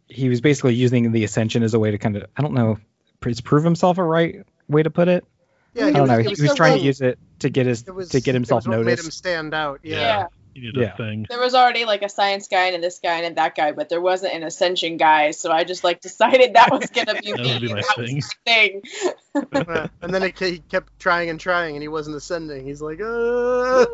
he 0.08 0.28
was 0.28 0.40
basically 0.40 0.74
using 0.74 1.10
the 1.12 1.24
ascension 1.24 1.62
as 1.62 1.74
a 1.74 1.78
way 1.78 1.90
to 1.90 1.98
kind 1.98 2.16
of 2.16 2.24
I 2.36 2.42
don't 2.42 2.54
know 2.54 2.78
prove 3.42 3.64
himself 3.64 3.98
a 3.98 4.02
right 4.02 4.44
way 4.68 4.82
to 4.82 4.90
put 4.90 5.08
it. 5.08 5.24
Yeah, 5.74 5.86
I 5.86 5.90
don't 5.92 6.02
was, 6.02 6.10
know. 6.10 6.18
it 6.18 6.24
He 6.24 6.30
was 6.30 6.40
was 6.40 6.54
trying 6.54 6.78
to 6.78 6.84
use 6.84 7.00
it 7.00 7.18
to 7.40 7.50
get 7.50 7.66
his 7.66 7.82
It 7.86 7.94
was 7.94 8.10
to 8.10 8.20
get 8.20 8.30
it 8.30 8.34
himself 8.34 8.60
was 8.60 8.68
what 8.68 8.76
noticed. 8.78 9.02
Made 9.02 9.06
him 9.06 9.10
stand 9.10 9.54
out. 9.54 9.80
Yeah. 9.82 9.98
Yeah. 9.98 10.26
You 10.54 10.72
need 10.72 10.76
Yeah. 10.80 10.94
a 10.94 10.96
thing. 10.96 11.26
There 11.28 11.40
was 11.40 11.54
already 11.54 11.84
like 11.84 12.02
a 12.02 12.08
science 12.08 12.48
guy 12.48 12.66
and 12.66 12.82
this 12.82 13.00
guy 13.00 13.22
and 13.22 13.36
that 13.36 13.54
guy, 13.54 13.72
but 13.72 13.88
there 13.88 14.00
wasn't 14.00 14.34
an 14.34 14.44
ascension 14.44 14.96
guy. 14.96 15.32
So 15.32 15.50
I 15.50 15.64
just 15.64 15.82
like 15.82 16.00
decided 16.00 16.54
that 16.54 16.70
was 16.70 16.90
gonna 16.90 17.20
be 17.20 17.32
That 17.36 17.44
me. 17.44 17.52
would 17.52 17.60
be 17.60 17.68
my 17.68 17.80
That 17.80 17.98
was 17.98 18.08
thing. 18.08 18.22
my 18.22 18.52
thing. 18.52 18.82
Uh, 19.52 19.88
and 20.02 20.14
then 20.14 20.22
it, 20.22 20.38
he 20.38 20.58
kept 20.58 20.96
trying 20.98 21.28
and 21.28 21.38
trying, 21.38 21.74
and 21.76 21.82
he 21.82 21.88
wasn't 21.88 22.16
ascending. 22.16 22.64
He's 22.64 22.80
like, 22.80 23.00
uh. 23.00 23.84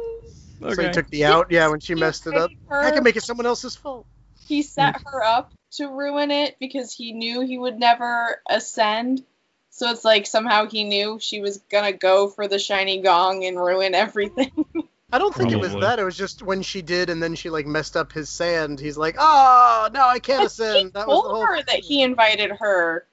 So 0.74 0.82
he 0.82 0.90
took 0.90 1.08
the 1.10 1.24
out. 1.24 1.50
Yeah, 1.50 1.68
when 1.68 1.80
she 1.80 1.94
messed 1.94 2.26
it 2.26 2.36
up. 2.36 2.50
made 2.70 2.86
I 2.86 2.90
can 2.90 3.02
make 3.02 3.16
it 3.16 3.22
someone 3.22 3.46
else's 3.46 3.74
fault. 3.74 4.06
He 4.46 4.62
set 4.62 4.96
her 5.06 5.24
up 5.24 5.52
to 5.72 5.88
ruin 5.88 6.30
it 6.30 6.56
because 6.58 6.92
he 6.92 7.12
knew 7.12 7.40
he 7.40 7.58
would 7.58 7.78
never 7.78 8.40
ascend. 8.48 9.24
So 9.70 9.90
it's 9.90 10.04
like 10.04 10.26
somehow 10.26 10.66
he 10.66 10.84
knew 10.84 11.18
she 11.20 11.40
was 11.40 11.58
gonna 11.70 11.92
go 11.92 12.28
for 12.28 12.48
the 12.48 12.58
shiny 12.58 13.00
gong 13.00 13.44
and 13.44 13.58
ruin 13.58 13.94
everything. 13.94 14.50
I 15.12 15.18
don't 15.18 15.34
think 15.34 15.52
it 15.52 15.58
was 15.58 15.74
that. 15.76 15.98
It 15.98 16.04
was 16.04 16.16
just 16.16 16.42
when 16.42 16.62
she 16.62 16.82
did, 16.82 17.10
and 17.10 17.22
then 17.22 17.34
she 17.34 17.50
like 17.50 17.66
messed 17.66 17.96
up 17.96 18.12
his 18.12 18.28
sand. 18.30 18.78
He's 18.78 18.96
like, 18.96 19.16
"Oh, 19.18 19.88
no, 19.92 20.06
I 20.06 20.18
can't 20.20 20.40
he 20.40 20.46
ascend." 20.46 20.92
That 20.92 21.08
was 21.08 21.22
the 21.22 21.22
told 21.22 21.36
whole. 21.36 21.46
her 21.46 21.62
that 21.62 21.80
he 21.80 22.02
invited 22.02 22.52
her 22.52 23.06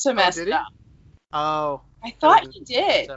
to 0.00 0.10
oh, 0.10 0.14
mess 0.14 0.36
did 0.36 0.48
it 0.48 0.54
up. 0.54 0.66
Oh, 1.32 1.82
I 2.04 2.14
thought 2.20 2.42
didn't- 2.42 2.54
he 2.54 2.60
did. 2.74 3.10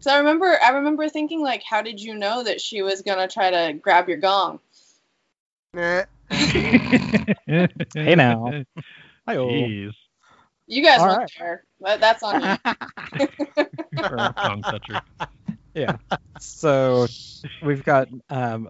So 0.00 0.12
I 0.12 0.18
remember 0.18 0.56
I 0.64 0.70
remember 0.70 1.08
thinking 1.08 1.42
like, 1.42 1.62
how 1.68 1.82
did 1.82 2.00
you 2.00 2.14
know 2.14 2.44
that 2.44 2.60
she 2.60 2.82
was 2.82 3.02
gonna 3.02 3.26
try 3.28 3.50
to 3.50 3.72
grab 3.74 4.08
your 4.08 4.18
gong? 4.18 4.60
Nah. 5.74 6.04
Hey 6.30 8.14
now. 8.14 8.62
Hi-oh. 9.26 9.48
Jeez. 9.48 9.92
You 10.66 10.82
guys 10.82 11.00
All 11.00 11.06
weren't 11.08 11.18
right. 11.18 11.64
there. 11.80 11.98
That's 11.98 12.22
on 12.22 12.42
you. 12.42 12.56
Yeah. 15.78 15.96
So 16.40 17.08
we've 17.64 17.82
got 17.82 18.08
um, 18.30 18.68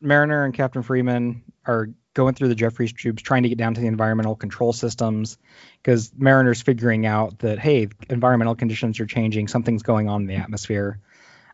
Mariner 0.00 0.44
and 0.46 0.54
Captain 0.54 0.82
Freeman 0.82 1.42
are 1.66 1.90
going 2.14 2.34
through 2.34 2.48
the 2.48 2.54
Jefferies 2.54 2.94
tubes 2.94 3.22
trying 3.22 3.42
to 3.42 3.50
get 3.50 3.58
down 3.58 3.74
to 3.74 3.80
the 3.80 3.86
environmental 3.86 4.34
control 4.34 4.72
systems 4.72 5.36
because 5.82 6.12
Mariner's 6.16 6.62
figuring 6.62 7.04
out 7.04 7.40
that 7.40 7.58
hey, 7.58 7.88
environmental 8.08 8.54
conditions 8.54 9.00
are 9.00 9.06
changing, 9.06 9.48
something's 9.48 9.82
going 9.82 10.08
on 10.08 10.22
in 10.22 10.26
the 10.28 10.36
atmosphere, 10.36 10.98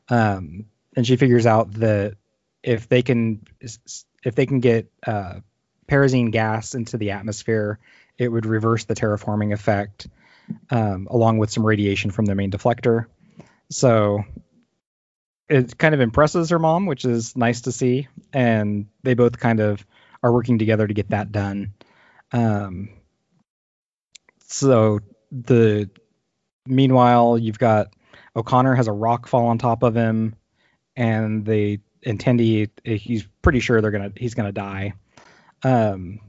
um, 0.08 0.66
and 0.94 1.06
she 1.06 1.16
figures 1.16 1.46
out 1.46 1.72
that 1.74 2.14
if 2.62 2.88
they 2.88 3.02
can 3.02 3.42
if 3.60 4.34
they 4.34 4.46
can 4.46 4.60
get 4.60 4.90
uh, 5.06 5.40
pyrazine 5.88 6.30
gas 6.30 6.74
into 6.74 6.96
the 6.96 7.12
atmosphere, 7.12 7.78
it 8.18 8.28
would 8.28 8.46
reverse 8.46 8.84
the 8.84 8.94
terraforming 8.94 9.52
effect, 9.52 10.08
um, 10.70 11.06
along 11.10 11.38
with 11.38 11.50
some 11.50 11.66
radiation 11.66 12.10
from 12.10 12.24
the 12.24 12.34
main 12.34 12.50
deflector. 12.50 13.06
So 13.70 14.24
it 15.48 15.78
kind 15.78 15.94
of 15.94 16.00
impresses 16.00 16.50
her 16.50 16.58
mom, 16.58 16.86
which 16.86 17.04
is 17.04 17.36
nice 17.36 17.62
to 17.62 17.72
see, 17.72 18.08
and 18.32 18.86
they 19.02 19.14
both 19.14 19.38
kind 19.38 19.60
of 19.60 19.84
are 20.22 20.32
working 20.32 20.58
together 20.58 20.86
to 20.86 20.94
get 20.94 21.10
that 21.10 21.30
done. 21.30 21.74
Um, 22.32 22.90
so 24.46 25.00
the 25.30 25.90
meanwhile, 26.66 27.38
you've 27.38 27.58
got 27.58 27.88
O'Connor 28.34 28.74
has 28.74 28.88
a 28.88 28.92
rock 28.92 29.28
fall 29.28 29.46
on 29.46 29.58
top 29.58 29.82
of 29.82 29.94
him, 29.94 30.34
and 30.96 31.44
they 31.44 31.78
and 32.04 32.18
Tendi 32.18 32.70
he's 32.84 33.26
pretty 33.42 33.60
sure 33.60 33.80
they're 33.80 33.90
gonna 33.90 34.12
he's 34.16 34.34
gonna 34.34 34.52
die. 34.52 34.94
Um, 35.62 36.20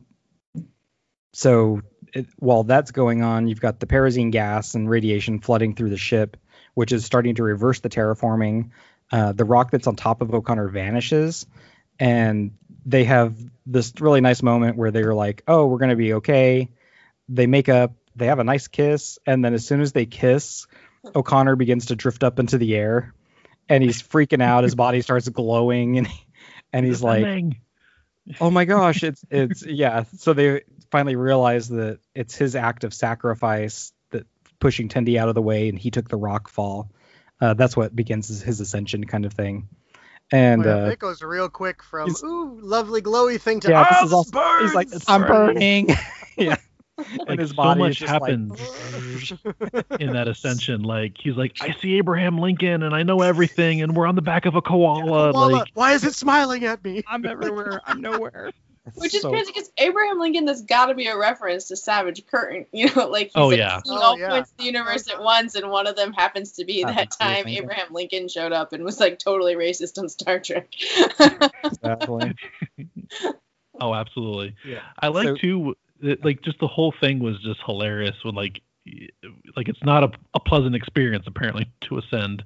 so 1.33 1.81
it, 2.13 2.27
while 2.37 2.63
that's 2.63 2.91
going 2.91 3.21
on, 3.23 3.47
you've 3.47 3.61
got 3.61 3.79
the 3.79 3.85
pyrazine 3.85 4.31
gas 4.31 4.75
and 4.75 4.89
radiation 4.89 5.39
flooding 5.39 5.75
through 5.75 5.89
the 5.89 5.97
ship, 5.97 6.37
which 6.73 6.91
is 6.91 7.05
starting 7.05 7.35
to 7.35 7.43
reverse 7.43 7.79
the 7.79 7.89
terraforming. 7.89 8.71
Uh, 9.11 9.31
the 9.31 9.45
rock 9.45 9.71
that's 9.71 9.87
on 9.87 9.95
top 9.95 10.21
of 10.21 10.33
O'Connor 10.33 10.67
vanishes, 10.67 11.45
and 11.99 12.51
they 12.85 13.05
have 13.05 13.37
this 13.65 13.93
really 13.99 14.21
nice 14.21 14.43
moment 14.43 14.77
where 14.77 14.91
they're 14.91 15.13
like, 15.13 15.43
"Oh, 15.47 15.67
we're 15.67 15.79
gonna 15.79 15.95
be 15.95 16.13
okay." 16.15 16.69
They 17.29 17.47
make 17.47 17.69
up, 17.69 17.93
they 18.15 18.27
have 18.27 18.39
a 18.39 18.43
nice 18.43 18.67
kiss, 18.67 19.19
and 19.25 19.43
then 19.43 19.53
as 19.53 19.65
soon 19.65 19.81
as 19.81 19.91
they 19.91 20.05
kiss, 20.05 20.67
O'Connor 21.15 21.55
begins 21.55 21.87
to 21.87 21.95
drift 21.95 22.23
up 22.23 22.39
into 22.39 22.57
the 22.57 22.75
air, 22.75 23.13
and 23.69 23.83
he's 23.83 24.01
freaking 24.01 24.41
out. 24.41 24.63
His 24.63 24.75
body 24.75 25.01
starts 25.01 25.29
glowing, 25.29 25.97
and 25.97 26.07
and 26.73 26.85
he's 26.85 27.01
like, 27.01 27.23
oh 28.41 28.51
my 28.51 28.65
gosh 28.65 29.03
it's 29.03 29.23
it's 29.29 29.65
yeah 29.65 30.03
so 30.17 30.33
they 30.33 30.61
finally 30.91 31.15
realize 31.15 31.69
that 31.69 31.99
it's 32.13 32.35
his 32.35 32.55
act 32.55 32.83
of 32.83 32.93
sacrifice 32.93 33.93
that 34.11 34.25
pushing 34.59 34.89
Tendi 34.89 35.17
out 35.17 35.29
of 35.29 35.35
the 35.35 35.41
way 35.41 35.69
and 35.69 35.79
he 35.79 35.91
took 35.91 36.09
the 36.09 36.17
rock 36.17 36.49
fall 36.49 36.91
uh, 37.41 37.53
that's 37.53 37.75
what 37.77 37.95
begins 37.95 38.27
his, 38.27 38.41
his 38.41 38.59
ascension 38.59 39.05
kind 39.05 39.25
of 39.25 39.33
thing 39.33 39.67
and 40.31 40.65
uh, 40.65 40.89
it 40.91 40.99
goes 40.99 41.21
real 41.21 41.49
quick 41.49 41.81
from 41.83 42.13
ooh 42.23 42.59
lovely 42.61 43.01
glowy 43.01 43.39
thing 43.39 43.59
to 43.61 43.69
yeah 43.69 43.81
ah, 43.81 43.93
this 43.93 44.07
is 44.07 44.13
also 44.13 44.31
burns! 44.31 44.63
he's 44.63 44.75
like 44.75 44.87
i'm 45.07 45.21
burning 45.21 45.89
yeah 46.37 46.55
Like 46.97 47.07
and 47.27 47.39
his 47.39 47.51
so 47.51 47.75
much 47.75 47.91
is 47.91 47.97
just 47.97 48.11
like- 48.11 48.21
happens 48.23 48.59
in 49.99 50.13
that 50.13 50.27
ascension. 50.27 50.81
Like 50.81 51.13
he's 51.19 51.35
like, 51.35 51.55
I 51.61 51.75
see 51.79 51.97
Abraham 51.97 52.39
Lincoln 52.39 52.81
and 52.81 52.95
I 52.95 53.03
know 53.03 53.21
everything, 53.21 53.83
and 53.83 53.95
we're 53.95 54.07
on 54.07 54.15
the 54.15 54.23
back 54.23 54.47
of 54.47 54.55
a 54.55 54.63
koala. 54.63 55.31
Koala, 55.31 55.47
Like 55.57 55.67
why 55.75 55.93
is 55.93 56.03
it 56.03 56.15
smiling 56.15 56.65
at 56.65 56.83
me? 56.83 57.03
i'm 57.07 57.23
everywhere 57.23 57.81
i'm 57.85 58.01
nowhere 58.01 58.51
Which 58.95 59.13
is 59.15 59.21
So- 59.21 59.29
crazy 59.31 59.51
because 59.53 59.71
Abraham 59.77 60.19
Lincoln, 60.19 60.45
there's 60.45 60.61
got 60.61 60.87
to 60.87 60.95
be 60.95 61.07
a 61.07 61.17
reference 61.17 61.67
to 61.69 61.75
Savage 61.75 62.25
Curtain. 62.27 62.65
You 62.73 62.93
know, 62.95 63.07
like 63.09 63.27
he's 63.27 63.31
Oh, 63.35 63.47
like, 63.47 63.57
yeah. 63.57 63.81
seeing 63.83 63.97
Oh, 63.97 64.01
all 64.01 64.19
yeah. 64.19 64.29
points 64.29 64.51
of 64.51 64.57
the 64.57 64.63
universe 64.65 65.09
at 65.09 65.21
once, 65.21 65.55
and 65.55 65.69
one 65.69 65.87
of 65.87 65.95
them 65.95 66.13
happens 66.13 66.53
to 66.53 66.65
be 66.65 66.81
Happens 66.81 66.95
that 67.17 67.23
time 67.25 67.45
Lincoln. 67.45 67.63
Abraham 67.63 67.87
Lincoln 67.93 68.27
showed 68.27 68.51
up 68.51 68.73
and 68.73 68.83
was 68.83 68.99
like 68.99 69.19
totally 69.19 69.55
racist 69.55 69.97
on 69.97 70.09
Star 70.09 70.39
Trek. 70.39 70.67
exactly. 71.63 72.33
oh, 73.81 73.93
absolutely. 73.93 74.55
Yeah. 74.65 74.81
I 74.99 75.07
like 75.07 75.27
So- 75.27 75.35
too. 75.35 75.75
Like 76.23 76.41
just 76.43 76.59
the 76.59 76.67
whole 76.67 76.93
thing 77.01 77.19
was 77.19 77.39
just 77.39 77.59
hilarious 77.65 78.15
when 78.23 78.35
like 78.35 78.61
like 79.55 79.67
it's 79.67 79.83
not 79.83 80.03
a, 80.03 80.11
a 80.35 80.39
pleasant 80.39 80.75
experience 80.75 81.25
apparently 81.27 81.65
to 81.81 81.97
ascend. 81.97 82.43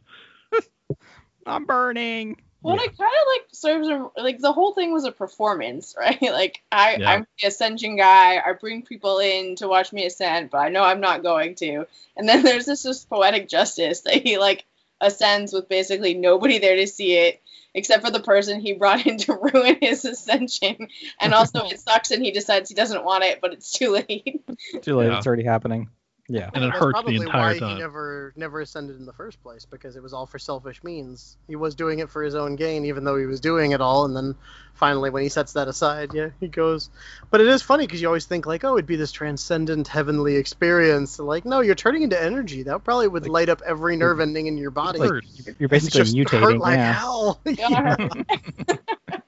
i'm 1.45 1.65
burning 1.65 2.39
Well, 2.63 2.75
Yeah. 2.75 2.83
it 2.83 2.97
kind 2.97 3.11
of 3.11 3.27
like 3.33 3.47
serves 3.51 3.87
a 3.87 4.21
like 4.21 4.39
the 4.39 4.51
whole 4.53 4.73
thing 4.73 4.93
was 4.93 5.05
a 5.05 5.11
performance, 5.11 5.95
right? 5.99 6.21
Like 6.21 6.61
I, 6.71 6.97
Yeah. 6.97 7.09
I'm 7.11 7.27
the 7.41 7.47
ascension 7.47 7.95
guy. 7.97 8.37
I 8.37 8.53
bring 8.53 8.83
people 8.83 9.19
in 9.19 9.55
to 9.57 9.67
watch 9.67 9.91
me 9.91 10.05
ascend, 10.05 10.49
but 10.51 10.59
I 10.59 10.69
know 10.69 10.83
I'm 10.83 11.01
not 11.01 11.23
going 11.23 11.55
to. 11.55 11.85
And 12.15 12.27
then 12.29 12.43
there's 12.43 12.65
this 12.65 12.83
just 12.83 13.09
poetic 13.09 13.47
justice 13.49 14.01
that 14.01 14.15
he 14.15 14.37
like 14.37 14.65
ascends 14.99 15.51
with 15.53 15.67
basically 15.67 16.13
nobody 16.13 16.59
there 16.59 16.75
to 16.75 16.85
see 16.87 17.13
it. 17.17 17.41
except 17.73 18.03
for 18.05 18.11
the 18.11 18.19
person 18.19 18.59
he 18.59 18.73
brought 18.73 19.05
in 19.07 19.17
to 19.17 19.33
ruin 19.33 19.77
his 19.81 20.03
ascension. 20.05 20.87
And 21.19 21.33
also, 21.33 21.65
it 21.65 21.79
sucks, 21.79 22.11
and 22.11 22.23
he 22.23 22.31
decides 22.31 22.67
he 22.69 22.75
doesn't 22.75 23.03
want 23.05 23.23
it, 23.23 23.39
but 23.41 23.53
it's 23.53 23.71
too 23.71 23.91
late. 23.93 24.41
Too 24.81 24.97
late. 24.97 25.07
Yeah. 25.07 25.17
It's 25.17 25.25
already 25.25 25.45
happening. 25.45 25.89
Yeah. 26.31 26.49
And 26.53 26.63
it 26.63 26.67
That's 26.67 26.79
hurts 26.79 26.99
the 26.99 27.03
probably 27.03 27.15
entire 27.17 27.53
why 27.53 27.59
time. 27.59 27.75
he 27.75 27.81
never 27.81 28.33
never 28.37 28.61
ascended 28.61 28.97
in 28.97 29.05
the 29.05 29.13
first 29.13 29.41
place 29.43 29.65
because 29.65 29.95
it 29.97 30.03
was 30.03 30.13
all 30.13 30.25
for 30.25 30.39
selfish 30.39 30.83
means. 30.83 31.35
He 31.47 31.57
was 31.57 31.75
doing 31.75 31.99
it 31.99 32.09
for 32.09 32.23
his 32.23 32.35
own 32.35 32.55
gain, 32.55 32.85
even 32.85 33.03
though 33.03 33.17
he 33.17 33.25
was 33.25 33.41
doing 33.41 33.71
it 33.71 33.81
all. 33.81 34.05
And 34.05 34.15
then 34.15 34.35
finally, 34.73 35.09
when 35.09 35.23
he 35.23 35.29
sets 35.29 35.53
that 35.53 35.67
aside, 35.67 36.13
yeah, 36.13 36.29
he 36.39 36.47
goes. 36.47 36.89
But 37.29 37.41
it 37.41 37.47
is 37.47 37.61
funny 37.61 37.85
because 37.85 38.01
you 38.01 38.07
always 38.07 38.25
think 38.25 38.45
like, 38.45 38.63
oh, 38.63 38.73
it'd 38.73 38.85
be 38.85 38.95
this 38.95 39.11
transcendent 39.11 39.89
heavenly 39.89 40.37
experience. 40.37 41.19
Like, 41.19 41.43
no, 41.43 41.59
you're 41.59 41.75
turning 41.75 42.03
into 42.03 42.21
energy. 42.21 42.63
That 42.63 42.83
probably 42.83 43.09
would 43.09 43.27
light 43.27 43.49
up 43.49 43.61
every 43.65 43.97
nerve 43.97 44.21
ending 44.21 44.47
in 44.47 44.57
your 44.57 44.71
body. 44.71 44.99
Like, 44.99 45.23
You're 45.59 45.69
basically 45.69 45.99
just 45.99 46.15
hurt 46.15 46.55
mutating. 46.55 46.59
like 46.59 46.77
yeah. 46.77 46.93
hell. 46.93 47.41
God. 47.57 48.25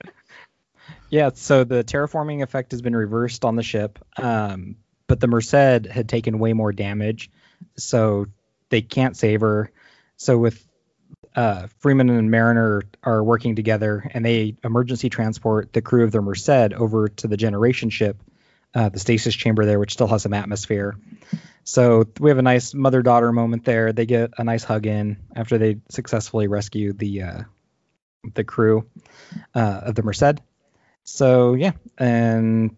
Yeah, 1.14 1.30
so 1.36 1.64
the 1.64 1.84
terraforming 1.84 2.42
effect 2.42 2.72
has 2.72 2.82
been 2.82 2.96
reversed 2.96 3.46
on 3.46 3.56
the 3.56 3.62
ship, 3.62 4.04
um, 4.18 4.78
but 5.08 5.20
the 5.20 5.28
Merced 5.28 5.88
had 5.88 6.08
taken 6.08 6.40
way 6.40 6.54
more 6.54 6.72
damage, 6.72 7.30
so 7.78 8.28
they 8.70 8.82
can't 8.82 9.18
save 9.18 9.42
her. 9.42 9.72
So 10.18 10.38
with 10.38 10.66
uh, 11.36 11.68
Freeman 11.80 12.10
and 12.10 12.32
Mariner 12.32 12.84
are 13.02 13.24
working 13.24 13.56
together, 13.56 14.10
and 14.14 14.24
they 14.26 14.56
emergency 14.64 15.10
transport 15.10 15.74
the 15.74 15.82
crew 15.82 16.04
of 16.04 16.12
the 16.12 16.22
Merced 16.22 16.50
over 16.74 17.10
to 17.10 17.28
the 17.28 17.38
generation 17.38 17.90
ship, 17.90 18.22
uh, 18.76 18.90
the 18.90 19.00
stasis 19.00 19.36
chamber 19.36 19.66
there, 19.66 19.80
which 19.80 19.94
still 19.94 20.08
has 20.08 20.22
some 20.22 20.34
atmosphere. 20.34 20.96
So 21.64 22.06
we 22.20 22.30
have 22.30 22.40
a 22.40 22.44
nice 22.44 22.74
mother-daughter 22.74 23.32
moment 23.32 23.66
there. 23.66 23.94
They 23.94 24.06
get 24.06 24.32
a 24.38 24.44
nice 24.44 24.64
hug 24.64 24.86
in 24.86 25.18
after 25.36 25.58
they 25.58 25.78
successfully 25.90 26.48
rescue 26.48 26.94
the 26.94 27.22
uh, 27.22 27.42
the 28.34 28.44
crew 28.44 28.86
uh, 29.56 29.82
of 29.84 29.96
the 29.96 30.04
Merced. 30.04 30.40
So 31.04 31.54
yeah, 31.54 31.72
and 31.98 32.76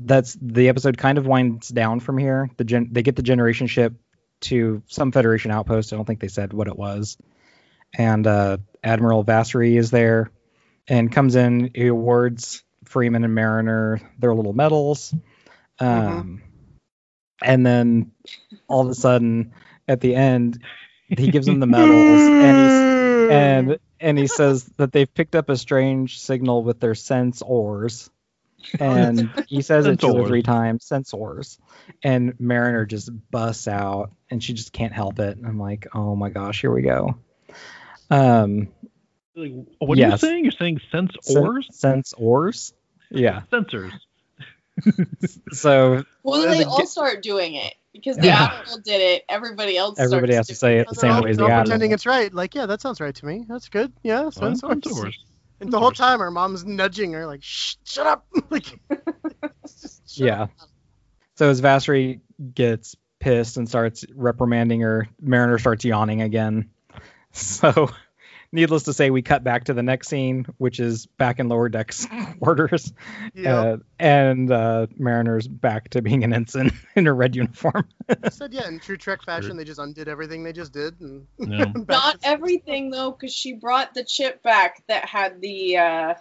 that's 0.00 0.36
the 0.40 0.68
episode 0.68 0.96
kind 0.96 1.18
of 1.18 1.26
winds 1.26 1.68
down 1.68 2.00
from 2.00 2.18
here. 2.18 2.50
The 2.56 2.64
gen- 2.64 2.88
they 2.92 3.02
get 3.02 3.16
the 3.16 3.22
generation 3.22 3.66
ship 3.66 3.94
to 4.42 4.82
some 4.86 5.12
Federation 5.12 5.50
outpost. 5.50 5.92
I 5.92 5.96
don't 5.96 6.04
think 6.04 6.20
they 6.20 6.28
said 6.28 6.52
what 6.52 6.68
it 6.68 6.76
was. 6.76 7.18
And 7.96 8.26
uh, 8.26 8.58
Admiral 8.82 9.24
Vassery 9.24 9.76
is 9.76 9.90
there 9.90 10.30
and 10.86 11.10
comes 11.10 11.34
in. 11.36 11.70
He 11.74 11.86
awards 11.88 12.62
Freeman 12.84 13.24
and 13.24 13.34
Mariner 13.34 14.00
their 14.18 14.34
little 14.34 14.52
medals. 14.52 15.14
Um, 15.78 16.42
And 17.40 17.64
then 17.64 18.12
all 18.66 18.82
of 18.84 18.90
a 18.90 18.94
sudden, 18.94 19.52
at 19.86 20.00
the 20.00 20.14
end, 20.16 20.62
he 21.08 21.30
gives 21.30 21.46
them 21.46 21.60
the 21.60 21.66
medals 21.66 22.20
and 22.20 22.56
he's 22.56 23.30
and 23.30 23.78
and 24.00 24.18
he 24.18 24.26
says 24.26 24.64
that 24.76 24.92
they've 24.92 25.12
picked 25.12 25.34
up 25.34 25.48
a 25.48 25.56
strange 25.56 26.20
signal 26.20 26.62
with 26.62 26.80
their 26.80 26.94
sense 26.94 27.42
ores 27.42 28.10
and 28.80 29.30
he 29.48 29.62
says 29.62 29.86
it 29.86 30.00
two 30.00 30.08
or 30.08 30.26
three 30.26 30.42
times 30.42 30.84
sensors 30.88 31.58
and 32.02 32.38
mariner 32.40 32.84
just 32.84 33.10
busts 33.30 33.68
out 33.68 34.10
and 34.30 34.42
she 34.42 34.52
just 34.52 34.72
can't 34.72 34.92
help 34.92 35.18
it 35.20 35.38
i'm 35.46 35.58
like 35.60 35.86
oh 35.94 36.16
my 36.16 36.28
gosh 36.28 36.60
here 36.60 36.72
we 36.72 36.82
go 36.82 37.16
um 38.10 38.68
Like, 39.36 39.52
what 39.78 39.96
are 39.96 40.00
Yes. 40.00 40.22
you 40.22 40.28
saying? 40.28 40.44
You're 40.44 40.52
saying 40.52 40.80
sense 40.90 41.12
sen- 41.22 41.36
ores? 41.44 41.66
sense 41.70 42.12
ores 42.14 42.72
yeah 43.10 43.42
Sensors. 43.52 43.92
so 45.52 46.04
well, 46.22 46.40
then 46.42 46.50
they 46.52 46.64
the- 46.64 46.68
all 46.68 46.86
start 46.86 47.22
doing 47.22 47.54
it 47.54 47.74
because 47.92 48.16
the 48.16 48.26
Yeah. 48.26 48.58
Admiral 48.60 48.78
did 48.78 49.00
it. 49.00 49.24
Everybody 49.28 49.76
else. 49.76 49.98
Everybody 49.98 50.34
has 50.34 50.46
to 50.48 50.54
say 50.54 50.78
it 50.78 50.88
the 50.88 50.94
same 50.94 51.20
way 51.22 51.30
as 51.30 51.36
they're 51.36 51.46
the 51.48 51.52
all 51.52 51.60
Admiral. 51.60 51.64
pretending 51.64 51.90
it's 51.92 52.06
right. 52.06 52.32
Like, 52.32 52.54
yeah, 52.54 52.66
that 52.66 52.80
sounds 52.80 53.00
right 53.00 53.14
to 53.14 53.26
me. 53.26 53.44
That's 53.48 53.68
good. 53.68 53.92
Yeah, 54.04 54.22
Well, 54.22 54.30
sensors. 54.30 55.14
And 55.60 55.72
the 55.72 55.78
whole 55.78 55.90
time, 55.90 56.20
her 56.20 56.30
mom's 56.30 56.64
nudging 56.64 57.12
her, 57.12 57.26
like, 57.26 57.42
Shh, 57.42 57.76
shut 57.84 58.06
up. 58.06 58.26
like, 58.50 58.66
shut 60.06 60.16
Yeah. 60.16 60.42
up. 60.42 60.50
So 61.36 61.50
as 61.50 61.60
Vassery 61.60 62.20
gets 62.54 62.96
pissed 63.20 63.56
and 63.56 63.68
starts 63.68 64.04
reprimanding 64.14 64.80
her, 64.80 65.08
Mariner 65.20 65.58
starts 65.58 65.84
yawning 65.84 66.22
again. 66.22 66.70
So, 67.30 67.90
needless 68.52 68.84
to 68.84 68.92
say, 68.92 69.10
we 69.10 69.22
cut 69.22 69.44
back 69.44 69.64
to 69.64 69.74
the 69.74 69.82
next 69.82 70.08
scene, 70.08 70.46
which 70.58 70.80
is 70.80 71.06
back 71.06 71.38
in 71.38 71.48
lower 71.48 71.68
decks 71.68 72.06
quarters, 72.40 72.92
Yeah. 73.34 73.60
uh, 73.60 73.76
and 73.98 74.50
uh, 74.50 74.86
Mariner's 74.96 75.46
back 75.46 75.90
to 75.90 76.02
being 76.02 76.24
an 76.24 76.32
ensign 76.32 76.72
in 76.96 77.06
her 77.06 77.14
red 77.14 77.36
uniform. 77.36 77.88
I 78.08 78.30
said, 78.30 78.52
yeah, 78.54 78.66
in 78.68 78.78
true 78.80 78.96
Trek 78.96 79.22
fashion, 79.22 79.56
they 79.56 79.64
just 79.64 79.78
undid 79.80 80.08
everything 80.08 80.42
they 80.44 80.52
just 80.52 80.72
did. 80.72 80.98
And 81.00 81.26
No. 81.38 81.64
Not 81.88 82.20
to- 82.22 82.28
everything 82.28 82.90
though, 82.90 83.10
because 83.12 83.34
she 83.34 83.54
brought 83.54 83.94
the 83.94 84.04
chip 84.04 84.42
back 84.42 84.82
that 84.88 85.04
had 85.04 85.40
the 85.40 85.76
uh, 85.76 86.14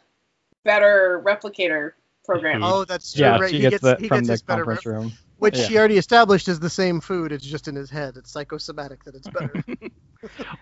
better 0.64 1.22
replicator 1.26 1.92
program. 2.26 2.62
Oh, 2.64 2.84
that's 2.86 3.14
true. 3.14 3.24
yeah, 3.26 3.38
right. 3.40 3.50
she 3.50 3.56
he 3.58 3.62
gets, 3.62 3.72
gets, 3.76 3.84
that 3.84 4.02
he 4.02 4.08
from 4.10 4.18
gets 4.18 4.28
the 4.28 4.34
his 4.34 4.42
better, 4.42 4.64
conference 4.66 4.86
rep- 4.86 4.96
room. 4.96 5.14
which 5.38 5.58
yeah. 5.58 5.64
she 5.68 5.78
already 5.78 5.98
established 5.98 6.48
is 6.50 6.60
the 6.60 6.70
same 6.70 7.00
food. 7.00 7.32
It's 7.32 7.46
just 7.46 7.68
in 7.70 7.76
his 7.76 7.90
head. 7.90 8.18
It's 8.18 8.32
psychosomatic 8.32 9.04
that 9.06 9.16
it's 9.16 9.30
better. 9.30 9.64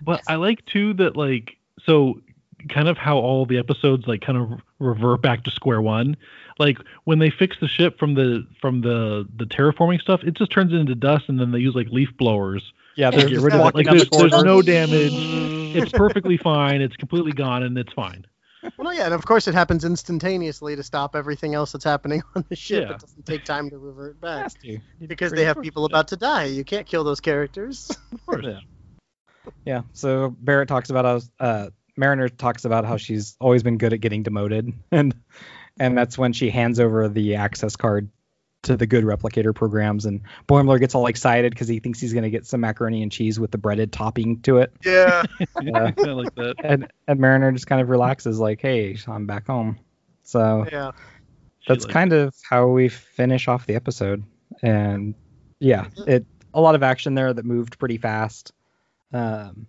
But 0.02 0.22
I 0.28 0.36
like 0.36 0.66
too 0.66 0.94
that 0.96 1.16
like 1.16 1.58
so 1.86 2.22
kind 2.70 2.88
of 2.88 2.98
how 2.98 3.18
all 3.18 3.46
the 3.46 3.58
episodes 3.58 4.08
like 4.08 4.22
kind 4.22 4.38
of 4.38 4.60
revert 4.80 5.22
back 5.22 5.44
to 5.44 5.52
square 5.52 5.82
one. 5.82 6.18
Like 6.58 6.78
when 7.04 7.20
they 7.20 7.30
fix 7.30 7.58
the 7.60 7.68
ship 7.68 8.00
from 8.00 8.16
the 8.16 8.48
from 8.62 8.82
the 8.82 9.28
the 9.36 9.46
terraforming 9.46 10.02
stuff, 10.02 10.24
it 10.24 10.34
just 10.36 10.52
turns 10.52 10.74
into 10.74 10.96
dust, 10.96 11.26
and 11.28 11.40
then 11.40 11.52
they 11.52 11.60
use 11.60 11.76
like 11.76 11.88
leaf 11.90 12.10
blowers. 12.18 12.74
Yeah, 12.96 13.12
to 13.12 13.18
there's 13.18 13.32
get 13.32 13.42
rid 13.42 13.54
of 13.54 13.60
it. 13.68 13.76
Like 13.76 13.88
there's, 13.88 14.10
the 14.10 14.28
there's 14.30 14.44
no 14.44 14.62
damage. 14.62 15.12
It's 15.76 15.92
perfectly 15.92 16.38
fine. 16.38 16.82
It's 16.82 16.96
completely 16.96 17.34
gone, 17.34 17.64
and 17.64 17.78
it's 17.78 17.92
fine. 17.92 18.26
well, 18.78 18.94
yeah, 18.94 19.06
and 19.06 19.14
of 19.14 19.26
course 19.26 19.48
it 19.48 19.54
happens 19.54 19.84
instantaneously 19.84 20.76
to 20.76 20.84
stop 20.84 21.16
everything 21.16 21.54
else 21.54 21.74
that's 21.74 21.84
happening 21.84 22.24
on 22.36 22.46
the 22.50 22.56
ship. 22.56 22.88
Yeah. 22.88 22.96
It 22.96 23.02
doesn't 23.02 23.26
take 23.26 23.44
time 23.44 23.70
to 23.70 23.78
revert 23.78 24.20
back 24.22 24.54
because 25.06 25.34
they 25.34 25.44
have 25.44 25.62
people 25.62 25.86
about 25.86 26.08
to 26.10 26.16
die. 26.16 26.46
You 26.46 26.64
can't 26.64 26.88
kill 26.88 27.04
those 27.04 27.20
characters. 27.20 27.92
Of 28.14 28.26
course. 28.26 28.46
Yeah. 28.46 28.60
Yeah. 29.66 29.82
So 29.94 30.36
Barrett 30.40 30.68
talks 30.68 30.90
about 30.90 31.06
how 31.40 31.46
uh, 31.46 31.70
Mariner 31.98 32.30
talks 32.30 32.66
about 32.66 32.86
how 32.86 32.98
she's 32.98 33.36
always 33.40 33.64
been 33.64 33.78
good 33.78 33.94
at 33.94 34.02
getting 34.02 34.24
demoted, 34.24 34.74
and 34.92 35.16
and 35.80 35.98
that's 35.98 36.18
when 36.18 36.34
she 36.34 36.50
hands 36.50 36.80
over 36.80 37.08
the 37.10 37.36
access 37.36 37.76
card 37.76 38.10
to 38.64 38.76
the 38.76 38.88
good 38.88 39.04
replicator 39.04 39.54
programs, 39.54 40.06
and 40.06 40.22
Boimler 40.48 40.80
gets 40.80 40.96
all 40.96 41.06
excited 41.06 41.52
because 41.54 41.68
he 41.68 41.80
thinks 41.80 42.00
he's 42.00 42.14
gonna 42.14 42.30
get 42.32 42.46
some 42.48 42.62
macaroni 42.62 43.04
and 43.04 43.12
cheese 43.12 43.40
with 43.40 43.52
the 43.52 43.58
breaded 43.60 43.92
topping 43.92 44.42
to 44.42 44.58
it, 44.58 44.74
yeah. 44.84 45.24
Yeah. 45.62 45.92
I 45.98 46.02
like 46.02 46.34
that. 46.36 46.56
and 46.64 46.92
and 47.08 47.20
Mariner 47.20 47.52
just 47.52 47.68
kind 47.68 47.80
of 47.82 47.90
relaxes 47.90 48.40
like, 48.40 48.62
hey, 48.62 48.98
I'm 49.08 49.28
back 49.28 49.46
home. 49.48 49.78
So 50.24 50.66
Yeah. 50.72 50.92
that's 51.68 51.84
She, 51.84 51.88
like, 51.88 51.94
kind 51.94 52.14
of 52.14 52.34
how 52.50 52.68
we 52.68 52.90
finish 52.90 53.48
off 53.48 53.68
the 53.68 53.76
episode 53.76 54.24
and 54.64 55.14
yeah 55.60 55.88
it 56.08 56.26
a 56.54 56.62
lot 56.62 56.76
of 56.76 56.82
action 56.84 57.14
there 57.16 57.34
that 57.34 57.46
moved 57.46 57.78
pretty 57.78 57.98
fast 57.98 58.52
um 59.16 59.68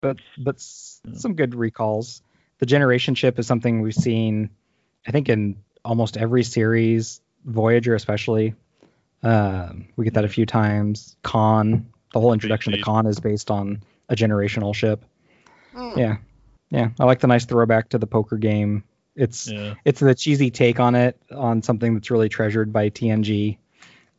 but 0.00 0.16
but 0.38 0.56
Yeah. 1.04 1.14
some 1.18 1.34
good 1.34 1.54
recalls 1.54 2.22
the 2.58 2.66
generation 2.66 3.14
ship 3.14 3.38
is 3.38 3.46
something 3.46 3.80
we've 3.82 3.94
seen 3.94 4.50
i 5.06 5.10
think 5.10 5.28
in 5.28 5.56
almost 5.84 6.16
every 6.16 6.42
series 6.42 7.20
voyager 7.44 7.94
especially 7.94 8.54
um 9.22 9.86
we 9.96 10.04
get 10.04 10.14
that 10.14 10.24
a 10.24 10.28
few 10.28 10.46
times 10.46 11.16
con 11.22 11.86
the 12.12 12.20
whole 12.20 12.32
introduction 12.32 12.72
to 12.72 12.78
Fleet. 12.78 12.84
con 12.84 13.06
is 13.06 13.20
based 13.20 13.50
on 13.50 13.82
a 14.08 14.14
generational 14.16 14.74
ship 14.74 15.04
Mm. 15.74 15.96
yeah 15.98 16.16
yeah 16.70 16.88
i 16.98 17.04
like 17.04 17.20
the 17.20 17.26
nice 17.26 17.44
throwback 17.44 17.90
to 17.90 17.98
the 17.98 18.06
poker 18.06 18.38
game 18.38 18.82
it's 19.14 19.46
Yeah. 19.48 19.74
it's 19.84 20.00
the 20.00 20.14
cheesy 20.14 20.50
take 20.50 20.80
on 20.80 20.94
it 20.94 21.20
on 21.30 21.62
something 21.62 21.92
that's 21.94 22.10
really 22.10 22.28
treasured 22.28 22.72
by 22.72 22.90
TNG. 22.90 23.56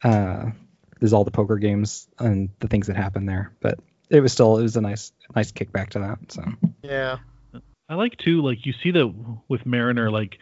Uh, 0.03 0.51
there's 0.99 1.13
all 1.13 1.23
the 1.23 1.31
poker 1.31 1.57
games 1.57 2.07
and 2.19 2.49
the 2.59 2.67
things 2.67 2.87
that 2.87 2.95
happen 2.95 3.25
there, 3.27 3.51
but 3.59 3.79
it 4.09 4.21
was 4.21 4.31
still 4.31 4.57
it 4.57 4.63
was 4.63 4.75
a 4.75 4.81
nice 4.81 5.11
nice 5.35 5.51
kickback 5.51 5.89
to 5.89 5.99
that. 5.99 6.19
So 6.31 6.43
Yeah. 6.83 7.17
I 7.89 7.95
like 7.95 8.17
too, 8.17 8.41
like 8.41 8.65
you 8.65 8.73
see 8.73 8.91
that 8.91 9.13
with 9.47 9.65
Mariner, 9.65 10.11
like 10.11 10.37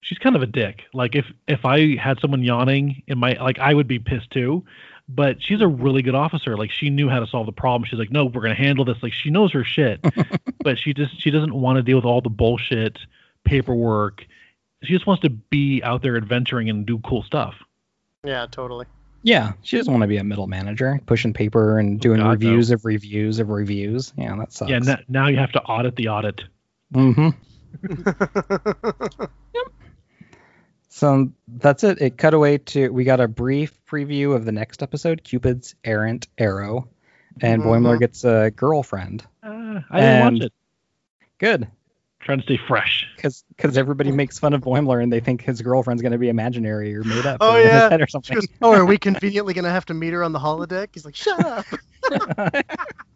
she's 0.00 0.18
kind 0.18 0.36
of 0.36 0.42
a 0.42 0.46
dick. 0.46 0.82
Like 0.92 1.14
if 1.14 1.26
if 1.46 1.64
I 1.64 1.96
had 1.96 2.20
someone 2.20 2.42
yawning 2.42 3.02
in 3.06 3.18
my 3.18 3.32
like 3.40 3.58
I 3.58 3.74
would 3.74 3.86
be 3.86 3.98
pissed 3.98 4.30
too. 4.30 4.64
But 5.12 5.42
she's 5.42 5.60
a 5.60 5.66
really 5.66 6.02
good 6.02 6.14
officer. 6.14 6.56
Like 6.56 6.70
she 6.70 6.88
knew 6.88 7.08
how 7.08 7.18
to 7.18 7.26
solve 7.26 7.46
the 7.46 7.52
problem. 7.52 7.84
She's 7.84 7.98
like, 7.98 8.12
no, 8.12 8.26
we're 8.26 8.42
gonna 8.42 8.54
handle 8.54 8.84
this. 8.84 8.98
Like 9.02 9.12
she 9.12 9.30
knows 9.30 9.52
her 9.52 9.64
shit. 9.64 10.00
but 10.64 10.78
she 10.78 10.94
just 10.94 11.20
she 11.20 11.30
doesn't 11.30 11.54
want 11.54 11.76
to 11.76 11.82
deal 11.82 11.96
with 11.96 12.04
all 12.04 12.20
the 12.20 12.30
bullshit 12.30 12.98
paperwork. 13.44 14.24
She 14.82 14.92
just 14.92 15.06
wants 15.06 15.22
to 15.22 15.30
be 15.30 15.82
out 15.82 16.02
there 16.02 16.16
adventuring 16.16 16.70
and 16.70 16.86
do 16.86 16.98
cool 17.00 17.22
stuff. 17.22 17.54
Yeah. 18.24 18.46
Totally. 18.50 18.86
Yeah, 19.22 19.52
she 19.62 19.76
doesn't 19.76 19.92
want 19.92 20.02
to 20.02 20.08
be 20.08 20.16
a 20.16 20.24
middle 20.24 20.46
manager 20.46 21.00
pushing 21.06 21.32
paper 21.32 21.78
and 21.78 22.00
doing 22.00 22.18
God, 22.18 22.24
no. 22.24 22.30
reviews 22.30 22.70
of 22.70 22.84
reviews 22.84 23.38
of 23.38 23.48
reviews. 23.50 24.12
Yeah, 24.16 24.36
that 24.36 24.52
sucks. 24.52 24.70
Yeah, 24.70 24.78
now, 24.78 24.98
now 25.08 25.26
you 25.28 25.36
have 25.36 25.52
to 25.52 25.62
audit 25.62 25.96
the 25.96 26.08
audit. 26.08 26.42
hmm 26.94 27.28
So 30.88 31.30
that's 31.48 31.84
it. 31.84 32.00
It 32.02 32.18
cut 32.18 32.34
away 32.34 32.58
to 32.58 32.88
we 32.90 33.04
got 33.04 33.20
a 33.20 33.28
brief 33.28 33.78
preview 33.86 34.34
of 34.34 34.44
the 34.44 34.52
next 34.52 34.82
episode, 34.82 35.22
Cupid's 35.24 35.74
errant 35.84 36.26
arrow, 36.36 36.88
and 37.40 37.62
Mhm. 37.62 37.66
Boimler 37.66 37.98
gets 37.98 38.24
a 38.24 38.50
girlfriend. 38.50 39.24
Uh, 39.42 39.80
I 39.90 40.00
didn't 40.00 40.22
And- 40.22 40.34
watch 40.38 40.46
it. 40.46 40.52
Good. 41.38 41.68
Trying 42.20 42.38
to 42.38 42.44
stay 42.44 42.58
fresh. 42.68 43.06
because 43.16 43.44
because 43.56 43.76
everybody 43.76 44.12
makes 44.12 44.38
fun 44.38 44.52
of 44.52 44.60
Boimler 44.60 45.02
and 45.02 45.12
they 45.12 45.20
think 45.20 45.42
his 45.42 45.60
girlfriend's 45.62 46.02
gonna 46.02 46.18
be 46.18 46.28
imaginary 46.28 46.94
or 46.94 47.02
made 47.04 47.26
up 47.26 47.38
Oh, 47.40 47.54
or 47.54 47.58
in 47.58 47.64
his 47.64 47.72
yeah. 47.72 47.88
head 47.90 48.00
or 48.00 48.06
something. 48.06 48.34
goes, 48.34 48.46
"Oh, 48.62 48.72
are 48.72 48.84
we 48.84 48.98
conveniently 48.98 49.54
gonna 49.54 49.70
have 49.70 49.86
to 49.86 49.94
meet 49.94 50.12
her 50.12 50.22
on 50.22 50.32
the 50.32 50.38
holodeck?" 50.38 50.88
He's 50.92 51.04
like, 51.04 51.16
"Shut 51.16 51.44
up." 51.44 51.66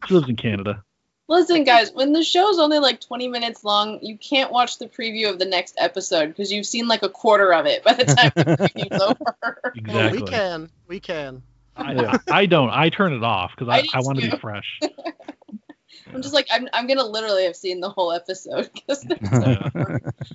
She 0.06 0.14
lives 0.14 0.28
in 0.28 0.36
Canada. 0.36 0.82
Listen, 1.28 1.64
guys, 1.64 1.90
when 1.94 2.12
the 2.12 2.22
show's 2.22 2.58
only 2.58 2.78
like 2.78 3.00
20 3.00 3.28
minutes 3.28 3.64
long, 3.64 3.98
you 4.02 4.18
can't 4.18 4.52
watch 4.52 4.78
the 4.78 4.86
preview 4.86 5.30
of 5.30 5.38
the 5.38 5.46
next 5.46 5.74
episode 5.78 6.26
because 6.28 6.52
you've 6.52 6.66
seen 6.66 6.86
like 6.86 7.02
a 7.02 7.08
quarter 7.08 7.54
of 7.54 7.64
it 7.64 7.82
by 7.82 7.94
the 7.94 8.04
time 8.04 8.30
the 8.34 8.44
preview's 8.74 9.00
over. 9.02 9.34
Well, 9.42 9.72
Exactly. 9.74 10.20
we 10.22 10.28
can. 10.28 10.70
We 10.86 11.00
can. 11.00 11.42
I, 11.76 12.18
I 12.30 12.44
don't. 12.46 12.68
I 12.68 12.90
turn 12.90 13.14
it 13.14 13.24
off 13.24 13.52
because 13.56 13.68
I 13.72 13.78
I, 13.78 13.84
I, 13.94 14.00
want 14.02 14.20
to 14.20 14.30
be 14.30 14.36
fresh. 14.36 14.78
I'm 16.12 16.22
just 16.22 16.34
like, 16.34 16.46
I'm, 16.50 16.68
I'm 16.72 16.86
gonna 16.86 17.04
literally 17.04 17.44
have 17.44 17.56
seen 17.56 17.80
the 17.80 17.88
whole 17.90 18.12
episode. 18.12 18.70
'cause 18.86 19.04
it's 19.10 20.34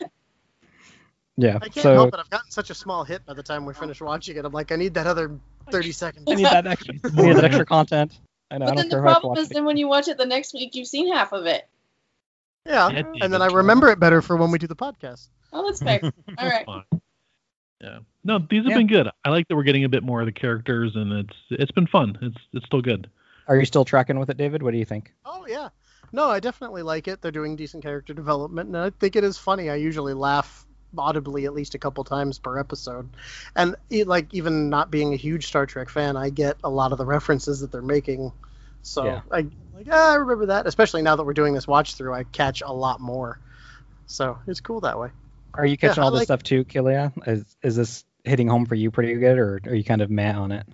Yeah. 1.37 1.55
I 1.61 1.69
can't 1.69 1.75
So 1.75 1.93
help 1.93 2.13
it. 2.13 2.19
I've 2.19 2.29
gotten 2.29 2.51
such 2.51 2.69
a 2.69 2.73
small 2.73 3.03
hit 3.03 3.25
by 3.25 3.33
the 3.33 3.43
time 3.43 3.65
we 3.65 3.73
finish 3.73 4.01
watching 4.01 4.35
it. 4.37 4.43
I'm 4.43 4.51
like, 4.51 4.71
I 4.71 4.75
need 4.75 4.93
that 4.95 5.07
other 5.07 5.39
30 5.71 5.91
seconds. 5.93 6.25
I 6.29 6.35
need 6.35 6.45
that 6.45 6.67
extra, 6.67 6.95
I 6.95 7.21
need 7.21 7.35
that 7.37 7.45
extra 7.45 7.65
content. 7.65 8.19
I 8.51 8.57
know. 8.57 8.65
I 8.65 8.69
But 8.69 8.75
don't 8.75 8.77
then 8.77 8.89
the 8.89 8.95
care 8.95 8.99
if 8.99 9.05
I 9.05 9.09
have 9.09 9.17
to 9.17 9.21
problem 9.21 9.37
is, 9.43 9.51
it. 9.51 9.53
then 9.53 9.65
when 9.65 9.77
you 9.77 9.87
watch 9.87 10.07
it 10.07 10.17
the 10.17 10.25
next 10.25 10.53
week, 10.53 10.75
you've 10.75 10.87
seen 10.87 11.13
half 11.13 11.31
of 11.31 11.45
it. 11.45 11.67
Yeah, 12.65 12.89
Yeah, 12.91 13.03
and 13.21 13.33
then 13.33 13.41
I 13.41 13.45
David. 13.45 13.57
remember 13.57 13.89
it 13.89 13.99
better 13.99 14.21
for 14.21 14.35
when 14.35 14.51
we 14.51 14.57
do 14.59 14.67
the 14.67 14.75
podcast. 14.75 15.29
Oh, 15.53 15.65
that's 15.65 15.81
fair. 15.81 16.01
All 16.37 16.47
right. 16.47 16.65
Fine. 16.65 16.83
Yeah. 17.81 17.99
No, 18.25 18.39
these 18.39 18.63
have 18.63 18.71
Yeah. 18.71 18.77
been 18.77 18.87
good. 18.87 19.07
I 19.23 19.29
like 19.29 19.47
that 19.47 19.55
we're 19.55 19.63
getting 19.63 19.85
a 19.85 19.89
bit 19.89 20.03
more 20.03 20.19
of 20.19 20.25
the 20.25 20.33
characters, 20.33 20.95
and 20.95 21.13
it's 21.13 21.37
it's 21.51 21.71
been 21.71 21.87
fun. 21.87 22.17
It's 22.21 22.37
it's 22.51 22.65
still 22.65 22.81
good. 22.81 23.09
Are 23.49 23.57
you 23.57 23.65
still 23.65 23.83
tracking 23.83 24.17
with 24.19 24.29
it, 24.29 24.37
David? 24.37 24.63
What 24.63 24.71
do 24.71 24.77
you 24.77 24.85
think? 24.85 25.11
Oh 25.25 25.45
yeah, 25.47 25.69
no, 26.13 26.29
I 26.29 26.39
definitely 26.39 26.83
like 26.83 27.07
it. 27.09 27.21
They're 27.21 27.31
doing 27.31 27.55
decent 27.57 27.83
character 27.83 28.13
development, 28.13 28.67
and 28.67 28.77
I 28.77 28.91
think 28.91 29.15
it 29.17 29.23
is 29.25 29.37
funny. 29.37 29.69
I 29.69 29.75
usually 29.75 30.13
laugh 30.13 30.65
audibly 30.97 31.45
at 31.45 31.53
least 31.53 31.75
a 31.75 31.79
couple 31.79 32.03
times 32.03 32.39
per 32.39 32.57
episode, 32.57 33.09
and 33.55 33.75
e- 33.89 34.03
like 34.05 34.33
even 34.33 34.69
not 34.69 34.89
being 34.89 35.13
a 35.13 35.17
huge 35.17 35.47
Star 35.47 35.65
Trek 35.65 35.89
fan, 35.89 36.15
I 36.15 36.29
get 36.29 36.57
a 36.63 36.69
lot 36.69 36.91
of 36.91 36.97
the 36.97 37.05
references 37.05 37.59
that 37.61 37.71
they're 37.71 37.81
making. 37.81 38.31
So 38.83 39.03
Yeah. 39.05 39.21
I 39.31 39.47
like 39.75 39.87
ah, 39.91 40.11
I 40.11 40.15
remember 40.15 40.45
that, 40.47 40.67
especially 40.67 41.01
now 41.01 41.15
that 41.15 41.23
we're 41.23 41.33
doing 41.33 41.53
this 41.53 41.67
watch 41.67 41.95
through. 41.95 42.13
I 42.13 42.23
catch 42.23 42.61
a 42.61 42.71
lot 42.71 42.99
more, 43.01 43.39
so 44.05 44.37
it's 44.47 44.61
cool 44.61 44.81
that 44.81 44.99
way. 44.99 45.09
Are 45.55 45.65
you 45.65 45.75
catching 45.77 46.01
I 46.03 46.05
all 46.05 46.11
this 46.11 46.19
like- 46.19 46.27
stuff 46.27 46.43
too, 46.43 46.65
Kayleigha? 46.65 47.27
Is 47.27 47.57
is 47.63 47.75
this 47.75 48.05
hitting 48.23 48.47
home 48.47 48.65
for 48.67 48.75
you 48.75 48.91
pretty 48.91 49.15
good, 49.15 49.37
or 49.39 49.59
are 49.65 49.73
you 49.75 49.83
kind 49.83 50.01
of 50.01 50.09
meh 50.11 50.33
on 50.33 50.51
it? 50.51 50.67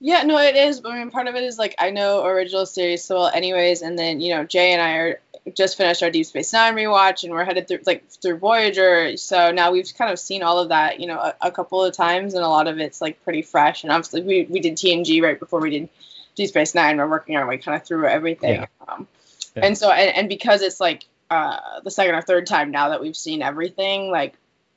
Yeah, 0.00 0.22
no, 0.22 0.38
it 0.38 0.56
is. 0.56 0.80
But 0.80 0.92
I 0.92 0.98
mean, 0.98 1.10
part 1.10 1.26
of 1.26 1.34
it 1.34 1.42
is 1.42 1.58
like 1.58 1.74
I 1.78 1.90
know 1.90 2.24
original 2.24 2.66
series 2.66 3.04
so 3.04 3.16
well, 3.16 3.28
anyways. 3.28 3.82
And 3.82 3.98
then 3.98 4.20
you 4.20 4.34
know, 4.34 4.44
Jay 4.44 4.72
and 4.72 4.80
I 4.80 4.92
are 4.92 5.20
just 5.54 5.76
finished 5.76 6.02
our 6.02 6.10
Deep 6.10 6.26
Space 6.26 6.52
Nine 6.52 6.74
rewatch, 6.74 7.24
and 7.24 7.32
we're 7.32 7.44
headed 7.44 7.66
through 7.66 7.80
like 7.84 8.08
through 8.10 8.38
Voyager. 8.38 9.16
So 9.16 9.50
now 9.50 9.72
we've 9.72 9.92
kind 9.96 10.12
of 10.12 10.18
seen 10.18 10.42
all 10.42 10.58
of 10.60 10.68
that, 10.68 11.00
you 11.00 11.06
know, 11.06 11.18
a, 11.18 11.34
a 11.42 11.50
couple 11.50 11.84
of 11.84 11.94
times, 11.94 12.34
and 12.34 12.44
a 12.44 12.48
lot 12.48 12.68
of 12.68 12.78
it's 12.78 13.00
like 13.00 13.22
pretty 13.24 13.42
fresh. 13.42 13.82
And 13.82 13.92
obviously, 13.92 14.22
we 14.22 14.46
we 14.48 14.60
did 14.60 14.74
TNG 14.76 15.20
right 15.22 15.38
before 15.38 15.60
we 15.60 15.70
did 15.70 15.88
Deep 16.36 16.48
Space 16.48 16.74
Nine. 16.74 16.96
We're 16.96 17.08
working 17.08 17.36
our 17.36 17.46
way 17.46 17.58
kind 17.58 17.80
of 17.80 17.86
through 17.86 18.06
everything. 18.06 18.54
Yeah. 18.54 18.66
Um, 18.86 19.08
Yeah. 19.56 19.66
And 19.66 19.78
so, 19.78 19.90
and, 19.90 20.16
and 20.16 20.28
because 20.28 20.62
it's 20.62 20.78
like 20.78 21.04
uh, 21.30 21.80
the 21.82 21.90
second 21.90 22.14
or 22.14 22.22
third 22.22 22.46
time 22.46 22.70
now 22.70 22.90
that 22.90 23.00
we've 23.00 23.16
seen 23.16 23.42
everything, 23.42 24.10
like 24.10 24.34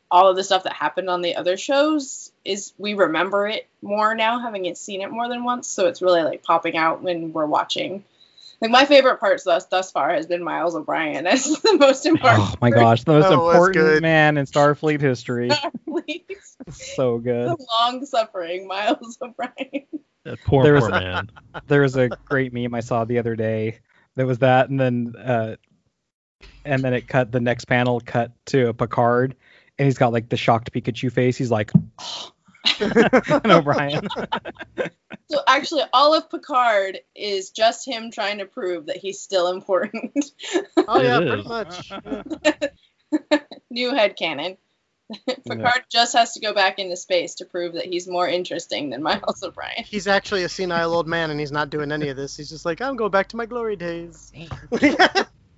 all 0.09 0.29
of 0.29 0.35
the 0.35 0.43
stuff 0.43 0.63
that 0.63 0.73
happened 0.73 1.09
on 1.09 1.21
the 1.21 1.35
other 1.35 1.57
shows 1.57 2.30
is 2.43 2.73
we 2.77 2.93
remember 2.93 3.47
it 3.47 3.67
more 3.81 4.15
now 4.15 4.39
having 4.39 4.73
seen 4.75 5.01
it 5.01 5.11
more 5.11 5.27
than 5.29 5.43
once 5.43 5.67
so 5.67 5.87
it's 5.87 6.01
really 6.01 6.23
like 6.23 6.43
popping 6.43 6.75
out 6.77 7.01
when 7.03 7.33
we're 7.33 7.45
watching 7.45 8.03
like 8.61 8.71
my 8.71 8.85
favorite 8.85 9.19
parts 9.19 9.43
thus 9.43 9.65
thus 9.65 9.91
far 9.91 10.13
has 10.13 10.25
been 10.27 10.43
miles 10.43 10.75
o'brien 10.75 11.27
as 11.27 11.43
the 11.61 11.77
most 11.79 12.05
important 12.05 12.43
Oh 12.49 12.55
my 12.61 12.69
gosh, 12.69 13.03
the 13.03 13.13
most 13.13 13.29
That 13.29 13.37
was 13.37 13.55
important 13.55 13.73
good. 13.85 14.01
man 14.01 14.37
in 14.37 14.45
Starfleet 14.45 15.01
history. 15.01 15.49
Please. 15.87 16.57
so 16.71 17.17
good. 17.17 17.49
the 17.49 17.67
long 17.79 18.05
suffering 18.05 18.67
miles 18.67 19.17
o'brien 19.21 19.85
That 20.25 20.39
poor 20.45 20.63
There 20.63 20.73
was- 20.73 20.83
poor 20.83 20.91
man. 20.91 21.29
there 21.67 21.81
was 21.81 21.95
a 21.95 22.09
great 22.09 22.53
meme 22.53 22.73
I 22.75 22.81
saw 22.81 23.05
the 23.05 23.17
other 23.19 23.35
day 23.35 23.79
that 24.15 24.27
was 24.27 24.39
that, 24.39 24.69
and 24.69 24.79
then 24.79 25.13
uh, 25.17 25.55
and 26.65 26.83
then 26.83 26.93
it 26.93 27.07
cut 27.07 27.31
the 27.31 27.39
next 27.39 27.65
panel 27.65 28.01
cut 28.05 28.31
to 28.47 28.67
a 28.67 28.73
Picard, 28.73 29.35
and 29.81 29.87
he's 29.87 29.97
got 29.97 30.13
like 30.13 30.29
the 30.29 30.37
shocked 30.37 30.71
Pikachu 30.71 31.11
face. 31.11 31.35
He's 31.35 31.49
like, 31.49 31.71
oh. 31.99 32.31
and 32.79 33.51
O'Brien. 33.51 34.07
so 35.27 35.39
actually 35.47 35.81
all 35.91 36.13
of 36.13 36.29
picard 36.29 36.99
is 37.15 37.49
just 37.49 37.87
him 37.87 38.11
trying 38.11 38.37
to 38.37 38.45
prove 38.45 38.85
that 38.85 38.97
he's 38.97 39.19
still 39.19 39.47
important 39.47 40.23
Oh 40.77 40.99
It 40.99 41.03
yeah, 41.03 41.17
pretty 41.17 41.47
much. 41.47 41.91
Yeah. 41.91 43.39
new 43.71 43.91
headcanon 43.91 44.57
picard 45.47 45.83
just 45.89 46.13
has 46.13 46.35
to 46.35 46.39
go 46.39 46.53
back 46.53 46.77
into 46.77 46.95
space 46.95 47.35
to 47.35 47.45
prove 47.45 47.73
that 47.73 47.85
he's 47.85 48.07
more 48.07 48.27
interesting 48.27 48.91
than 48.91 49.01
miles 49.01 49.41
o'brien 49.41 49.83
He's 49.83 50.05
actually 50.05 50.43
a 50.43 50.49
senile 50.49 50.93
old 50.93 51.07
man, 51.07 51.31
and 51.31 51.39
he's 51.39 51.51
not 51.51 51.71
doing 51.71 51.91
any 51.91 52.09
of 52.09 52.17
this. 52.17 52.37
He's 52.37 52.49
just 52.49 52.65
like, 52.65 52.79
I'm 52.81 52.95
going 52.95 53.11
back 53.11 53.29
to 53.29 53.37
my 53.37 53.47
glory 53.47 53.75
days. 53.75 54.31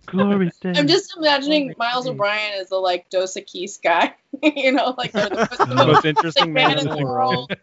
Glory 0.06 0.52
days. 0.62 0.78
I'm 0.78 0.88
just 0.88 1.16
imagining 1.18 1.72
Oh, 1.72 1.76
Miles 1.78 2.06
my 2.06 2.12
O'Brien 2.12 2.54
as 2.60 2.70
the 2.70 2.76
like 2.78 3.10
Dos 3.10 3.36
Equis 3.36 3.82
guy, 3.82 4.14
you 4.44 4.72
know, 4.72 4.96
like 4.98 5.12
the, 5.12 5.22
the, 5.58 5.58
the 5.58 5.66
the 5.66 5.76
most 5.76 5.88
most 5.88 6.06
interesting 6.06 6.54
man 6.54 6.80
in 6.80 6.88
the 6.88 6.96
man 6.96 7.04
world. 7.04 7.54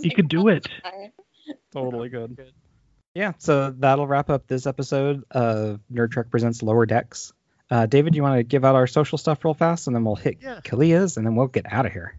he 0.00 0.10
could 0.10 0.28
do 0.28 0.48
it. 0.48 0.66
Totally 1.72 2.08
good. 2.08 2.52
Yeah, 3.14 3.32
so 3.38 3.70
that'll 3.78 4.06
wrap 4.06 4.28
up 4.30 4.46
this 4.46 4.66
episode 4.66 5.24
of 5.30 5.80
Nerd 5.92 6.10
Trek 6.12 6.30
Presents 6.30 6.62
Lower 6.62 6.84
Decks. 6.86 7.32
Uh, 7.70 7.86
David, 7.86 8.14
you 8.14 8.22
want 8.22 8.36
to 8.38 8.42
give 8.44 8.64
out 8.64 8.74
our 8.74 8.86
social 8.86 9.18
stuff 9.18 9.44
real 9.44 9.54
fast, 9.54 9.86
and 9.86 9.96
then 9.96 10.04
we'll 10.04 10.16
hit 10.16 10.38
Yeah. 10.40 10.60
Kayleigha's, 10.62 11.16
and 11.16 11.26
then 11.26 11.34
we'll 11.34 11.46
get 11.48 11.64
out 11.72 11.86
of 11.86 11.92
here. 11.92 12.16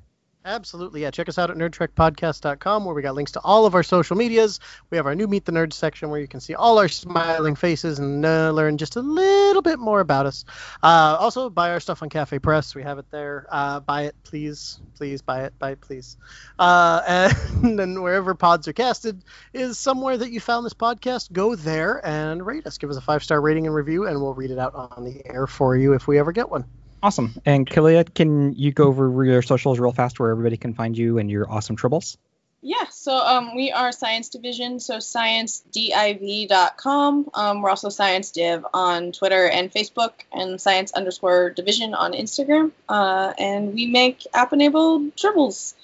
Absolutely, 0.47 1.01
yeah. 1.01 1.11
Check 1.11 1.27
us 1.27 1.37
out 1.37 1.51
at 1.51 1.57
nerdtrekpodcast.com 1.57 2.85
where 2.85 2.95
we 2.95 3.01
got 3.01 3.15
links 3.15 3.33
to 3.33 3.41
all 3.41 3.65
of 3.65 3.75
our 3.75 3.83
social 3.83 4.15
medias. 4.15 4.61
We 4.89 4.95
have 4.95 5.05
our 5.05 5.13
new 5.13 5.27
Meet 5.27 5.43
the 5.43 5.51
Nerds 5.51 5.73
section 5.73 6.09
where 6.09 6.21
you 6.21 6.27
can 6.27 6.39
see 6.39 6.55
all 6.55 6.79
our 6.79 6.87
smiling 6.87 7.55
faces 7.55 7.99
and 7.99 8.25
uh, 8.25 8.51
learn 8.51 8.77
just 8.77 8.95
a 8.95 9.01
little 9.01 9.61
bit 9.61 9.77
more 9.77 9.99
about 9.99 10.25
us. 10.25 10.45
Uh, 10.81 11.17
also, 11.19 11.49
buy 11.49 11.71
our 11.71 11.81
stuff 11.81 12.01
on 12.01 12.07
Cafe 12.07 12.39
Press. 12.39 12.73
We 12.75 12.83
have 12.83 12.97
it 12.97 13.11
there. 13.11 13.45
Uh, 13.51 13.81
buy 13.81 14.03
it, 14.03 14.15
please. 14.23 14.79
Please 14.95 15.21
buy 15.21 15.43
it. 15.43 15.53
Buy 15.59 15.71
it, 15.71 15.81
please. 15.81 16.15
Uh, 16.57 17.29
and 17.61 17.77
then 17.77 18.01
wherever 18.01 18.33
pods 18.33 18.69
are 18.69 18.73
casted 18.73 19.21
is 19.51 19.77
somewhere 19.77 20.15
that 20.15 20.31
you 20.31 20.39
found 20.39 20.65
this 20.65 20.73
podcast. 20.73 21.29
Go 21.33 21.55
there 21.55 21.99
and 22.07 22.45
rate 22.45 22.65
us. 22.65 22.77
Give 22.77 22.89
us 22.89 22.95
a 22.95 23.01
five 23.01 23.21
star 23.21 23.41
rating 23.41 23.65
and 23.65 23.75
review, 23.75 24.07
and 24.07 24.21
we'll 24.21 24.33
read 24.33 24.51
it 24.51 24.59
out 24.59 24.73
on 24.75 25.03
the 25.03 25.21
air 25.25 25.45
for 25.45 25.75
you 25.75 25.91
if 25.91 26.07
we 26.07 26.17
ever 26.17 26.31
get 26.31 26.49
one. 26.49 26.63
Awesome. 27.07 27.39
And 27.45 27.65
Kayleigha, 27.65 28.13
can 28.13 28.51
you 28.51 28.73
go 28.73 28.83
over 28.83 29.23
your 29.23 29.41
socials 29.41 29.79
real 29.79 29.93
fast 29.93 30.19
where 30.19 30.29
everybody 30.29 30.57
can 30.57 30.73
find 30.73 30.97
you 30.97 31.19
and 31.19 31.31
your 31.31 31.49
awesome 31.49 31.77
tribbles? 31.77 32.17
Yeah, 32.61 32.83
so 32.89 33.15
um, 33.15 33.55
we 33.55 33.71
are 33.71 33.93
Science 33.93 34.27
Division, 34.27 34.81
so 34.81 34.97
sciencediv.com. 34.97 37.29
Um, 37.33 37.61
we're 37.61 37.69
also 37.69 37.87
Science 37.87 38.31
Div 38.31 38.65
on 38.73 39.13
Twitter 39.13 39.47
and 39.47 39.71
Facebook, 39.71 40.11
and 40.33 40.59
Science 40.59 40.91
underscore 40.91 41.51
Division 41.51 41.93
on 41.93 42.11
Instagram. 42.11 42.73
Uh, 42.89 43.31
and 43.39 43.73
we 43.73 43.85
make 43.85 44.27
app-enabled 44.33 45.15
tribbles. 45.15 45.75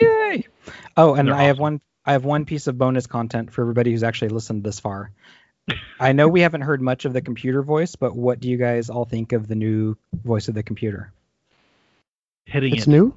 Yay! 0.00 0.48
Oh, 0.96 1.14
and 1.14 1.28
They're 1.28 1.36
I 1.36 1.44
have 1.44 1.60
one. 1.60 1.80
I 2.04 2.10
have 2.10 2.24
one 2.24 2.44
piece 2.44 2.66
of 2.66 2.76
bonus 2.76 3.06
content 3.06 3.52
for 3.52 3.60
everybody 3.60 3.92
who's 3.92 4.02
actually 4.02 4.30
listened 4.30 4.64
this 4.64 4.80
far. 4.80 5.12
I 6.00 6.12
know 6.12 6.28
we 6.28 6.40
haven't 6.40 6.62
heard 6.62 6.82
much 6.82 7.04
of 7.04 7.12
the 7.12 7.20
computer 7.22 7.62
voice, 7.62 7.94
but 7.96 8.16
what 8.16 8.40
do 8.40 8.48
you 8.50 8.56
guys 8.56 8.90
all 8.90 9.04
think 9.04 9.32
of 9.32 9.46
the 9.46 9.54
new 9.54 9.96
voice 10.12 10.48
of 10.48 10.54
the 10.54 10.62
computer? 10.62 11.12
Hitting 12.46 12.72
it. 12.72 12.78
It's 12.78 12.86
it. 12.86 12.90
new. 12.90 13.14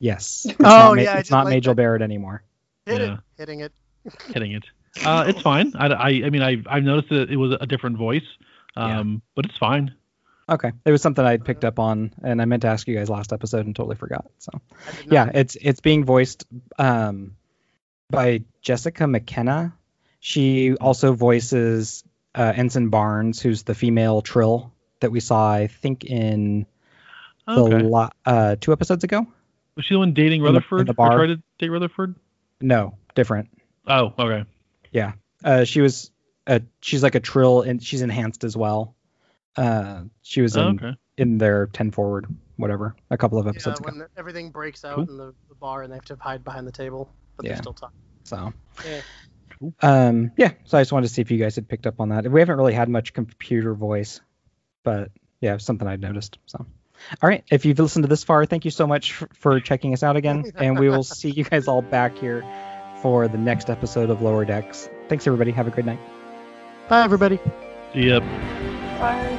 Yes. 0.00 0.46
It's 0.48 0.56
Oh, 0.60 0.64
not 0.64 0.96
Ma- 0.96 1.02
yeah, 1.02 1.18
it's 1.18 1.30
not 1.30 1.44
like 1.46 1.54
Majel 1.54 1.72
that. 1.74 1.76
Barrett 1.76 2.02
anymore. 2.02 2.42
Hit 2.86 3.00
Yeah. 3.00 3.14
it. 3.14 3.20
Hitting 3.36 3.60
it. 3.60 3.72
Hitting 4.34 4.52
it. 4.52 4.64
Uh, 5.04 5.24
it's 5.28 5.40
fine. 5.42 5.72
I, 5.76 5.86
I, 5.88 6.08
I 6.08 6.30
mean, 6.30 6.42
I, 6.42 6.56
I've 6.66 6.82
noticed 6.82 7.10
that 7.10 7.30
it 7.30 7.36
was 7.36 7.56
a 7.60 7.66
different 7.66 7.98
voice, 7.98 8.24
um, 8.76 9.22
but 9.36 9.44
it's 9.44 9.56
fine. 9.58 9.94
Okay, 10.50 10.72
it 10.86 10.90
was 10.90 11.02
something 11.02 11.24
I'd 11.24 11.44
picked 11.44 11.64
up 11.64 11.78
on, 11.78 12.12
and 12.24 12.40
I 12.40 12.46
meant 12.46 12.62
to 12.62 12.68
ask 12.68 12.88
you 12.88 12.96
guys 12.96 13.10
last 13.10 13.34
episode 13.34 13.66
and 13.66 13.76
totally 13.76 13.96
forgot. 13.96 14.26
So 14.38 14.50
I 14.88 14.96
did 14.96 15.06
not- 15.06 15.12
yeah, 15.12 15.30
it's 15.40 15.56
it's 15.60 15.80
being 15.80 16.04
voiced 16.04 16.46
um, 16.78 17.36
by 18.10 18.42
Jessica 18.62 19.06
McKenna. 19.06 19.74
She 20.20 20.74
also 20.76 21.12
voices 21.12 22.04
uh, 22.34 22.52
Ensign 22.54 22.88
Barnes, 22.88 23.40
who's 23.40 23.62
the 23.62 23.74
female 23.74 24.20
Trill 24.22 24.72
that 25.00 25.10
we 25.10 25.20
saw, 25.20 25.52
I 25.52 25.66
think, 25.68 26.04
in 26.04 26.66
the 27.46 27.52
Okay. 27.60 27.78
la- 27.82 28.10
uh, 28.26 28.56
two 28.60 28.72
episodes 28.72 29.04
ago. 29.04 29.26
Was 29.76 29.84
she 29.84 29.94
the 29.94 29.98
one 30.00 30.12
dating 30.12 30.40
In 30.40 30.42
the- 30.44 30.48
in 30.48 30.54
Rutherford? 30.56 30.86
the 30.86 30.92
Or 30.92 30.94
bar. 30.94 31.16
tried 31.16 31.26
to 31.28 31.42
date 31.58 31.68
Rutherford? 31.70 32.14
No, 32.60 32.98
different. 33.14 33.48
Oh, 33.86 34.12
okay. 34.18 34.44
Yeah, 34.92 35.12
uh, 35.44 35.64
she 35.64 35.80
was 35.80 36.10
uh, 36.46 36.60
she's 36.80 37.02
like 37.02 37.14
a 37.14 37.20
Trill, 37.20 37.60
and 37.62 37.82
she's 37.82 38.00
enhanced 38.02 38.42
as 38.42 38.56
well. 38.56 38.94
Uh, 39.56 40.04
she 40.22 40.40
was 40.40 40.56
in, 40.56 40.62
Oh, 40.62 40.68
okay. 40.70 40.96
in 41.18 41.36
their 41.38 41.66
ten 41.66 41.90
forward, 41.90 42.26
whatever, 42.56 42.96
a 43.10 43.16
couple 43.18 43.38
of 43.38 43.44
Yeah, 43.44 43.50
episodes 43.50 43.80
ago. 43.80 43.90
when 43.90 44.06
everything 44.16 44.50
breaks 44.50 44.82
out 44.84 44.94
Cool. 44.96 45.04
in 45.10 45.16
the, 45.18 45.34
the 45.50 45.54
bar 45.56 45.82
and 45.82 45.92
they 45.92 45.96
have 45.96 46.06
to 46.06 46.16
hide 46.16 46.42
behind 46.44 46.66
the 46.66 46.72
table, 46.72 47.12
but 47.36 47.44
Yeah. 47.44 47.52
they're 47.52 47.62
still 47.62 47.74
talking. 47.74 47.98
So, 48.24 48.52
Yeah. 48.84 49.00
Cool. 49.58 49.74
um, 49.82 50.32
yeah. 50.36 50.52
So 50.64 50.78
I 50.78 50.82
just 50.82 50.92
wanted 50.92 51.08
to 51.08 51.12
see 51.14 51.22
if 51.22 51.30
you 51.30 51.38
guys 51.38 51.54
had 51.56 51.68
picked 51.68 51.86
up 51.86 52.00
on 52.00 52.10
that. 52.10 52.30
We 52.30 52.40
haven't 52.40 52.56
really 52.56 52.74
had 52.74 52.88
much 52.88 53.12
computer 53.12 53.74
voice, 53.74 54.20
but 54.84 55.10
yeah, 55.40 55.56
something 55.58 55.86
I'd 55.86 56.00
noticed. 56.00 56.38
So, 56.46 56.64
all 57.22 57.28
right, 57.28 57.44
if 57.50 57.64
you've 57.64 57.78
listened 57.78 58.04
to 58.04 58.08
this 58.08 58.24
far, 58.24 58.44
thank 58.46 58.64
you 58.64 58.70
so 58.70 58.86
much 58.86 59.22
f- 59.22 59.28
for 59.34 59.60
checking 59.60 59.92
us 59.92 60.02
out 60.02 60.16
again, 60.16 60.44
and 60.56 60.78
we 60.78 60.88
will 60.88 61.04
see 61.04 61.30
you 61.30 61.44
guys 61.44 61.68
all 61.68 61.82
back 61.82 62.16
here 62.18 62.44
for 63.02 63.28
the 63.28 63.38
next 63.38 63.70
episode 63.70 64.10
of 64.10 64.22
Lower 64.22 64.44
Decks. 64.44 64.88
Thanks, 65.08 65.26
everybody. 65.26 65.52
Have 65.52 65.66
a 65.68 65.70
great 65.70 65.86
night. 65.86 66.00
Bye, 66.88 67.02
everybody. 67.04 67.38
Yep. 67.94 68.22
Bye. 68.22 69.37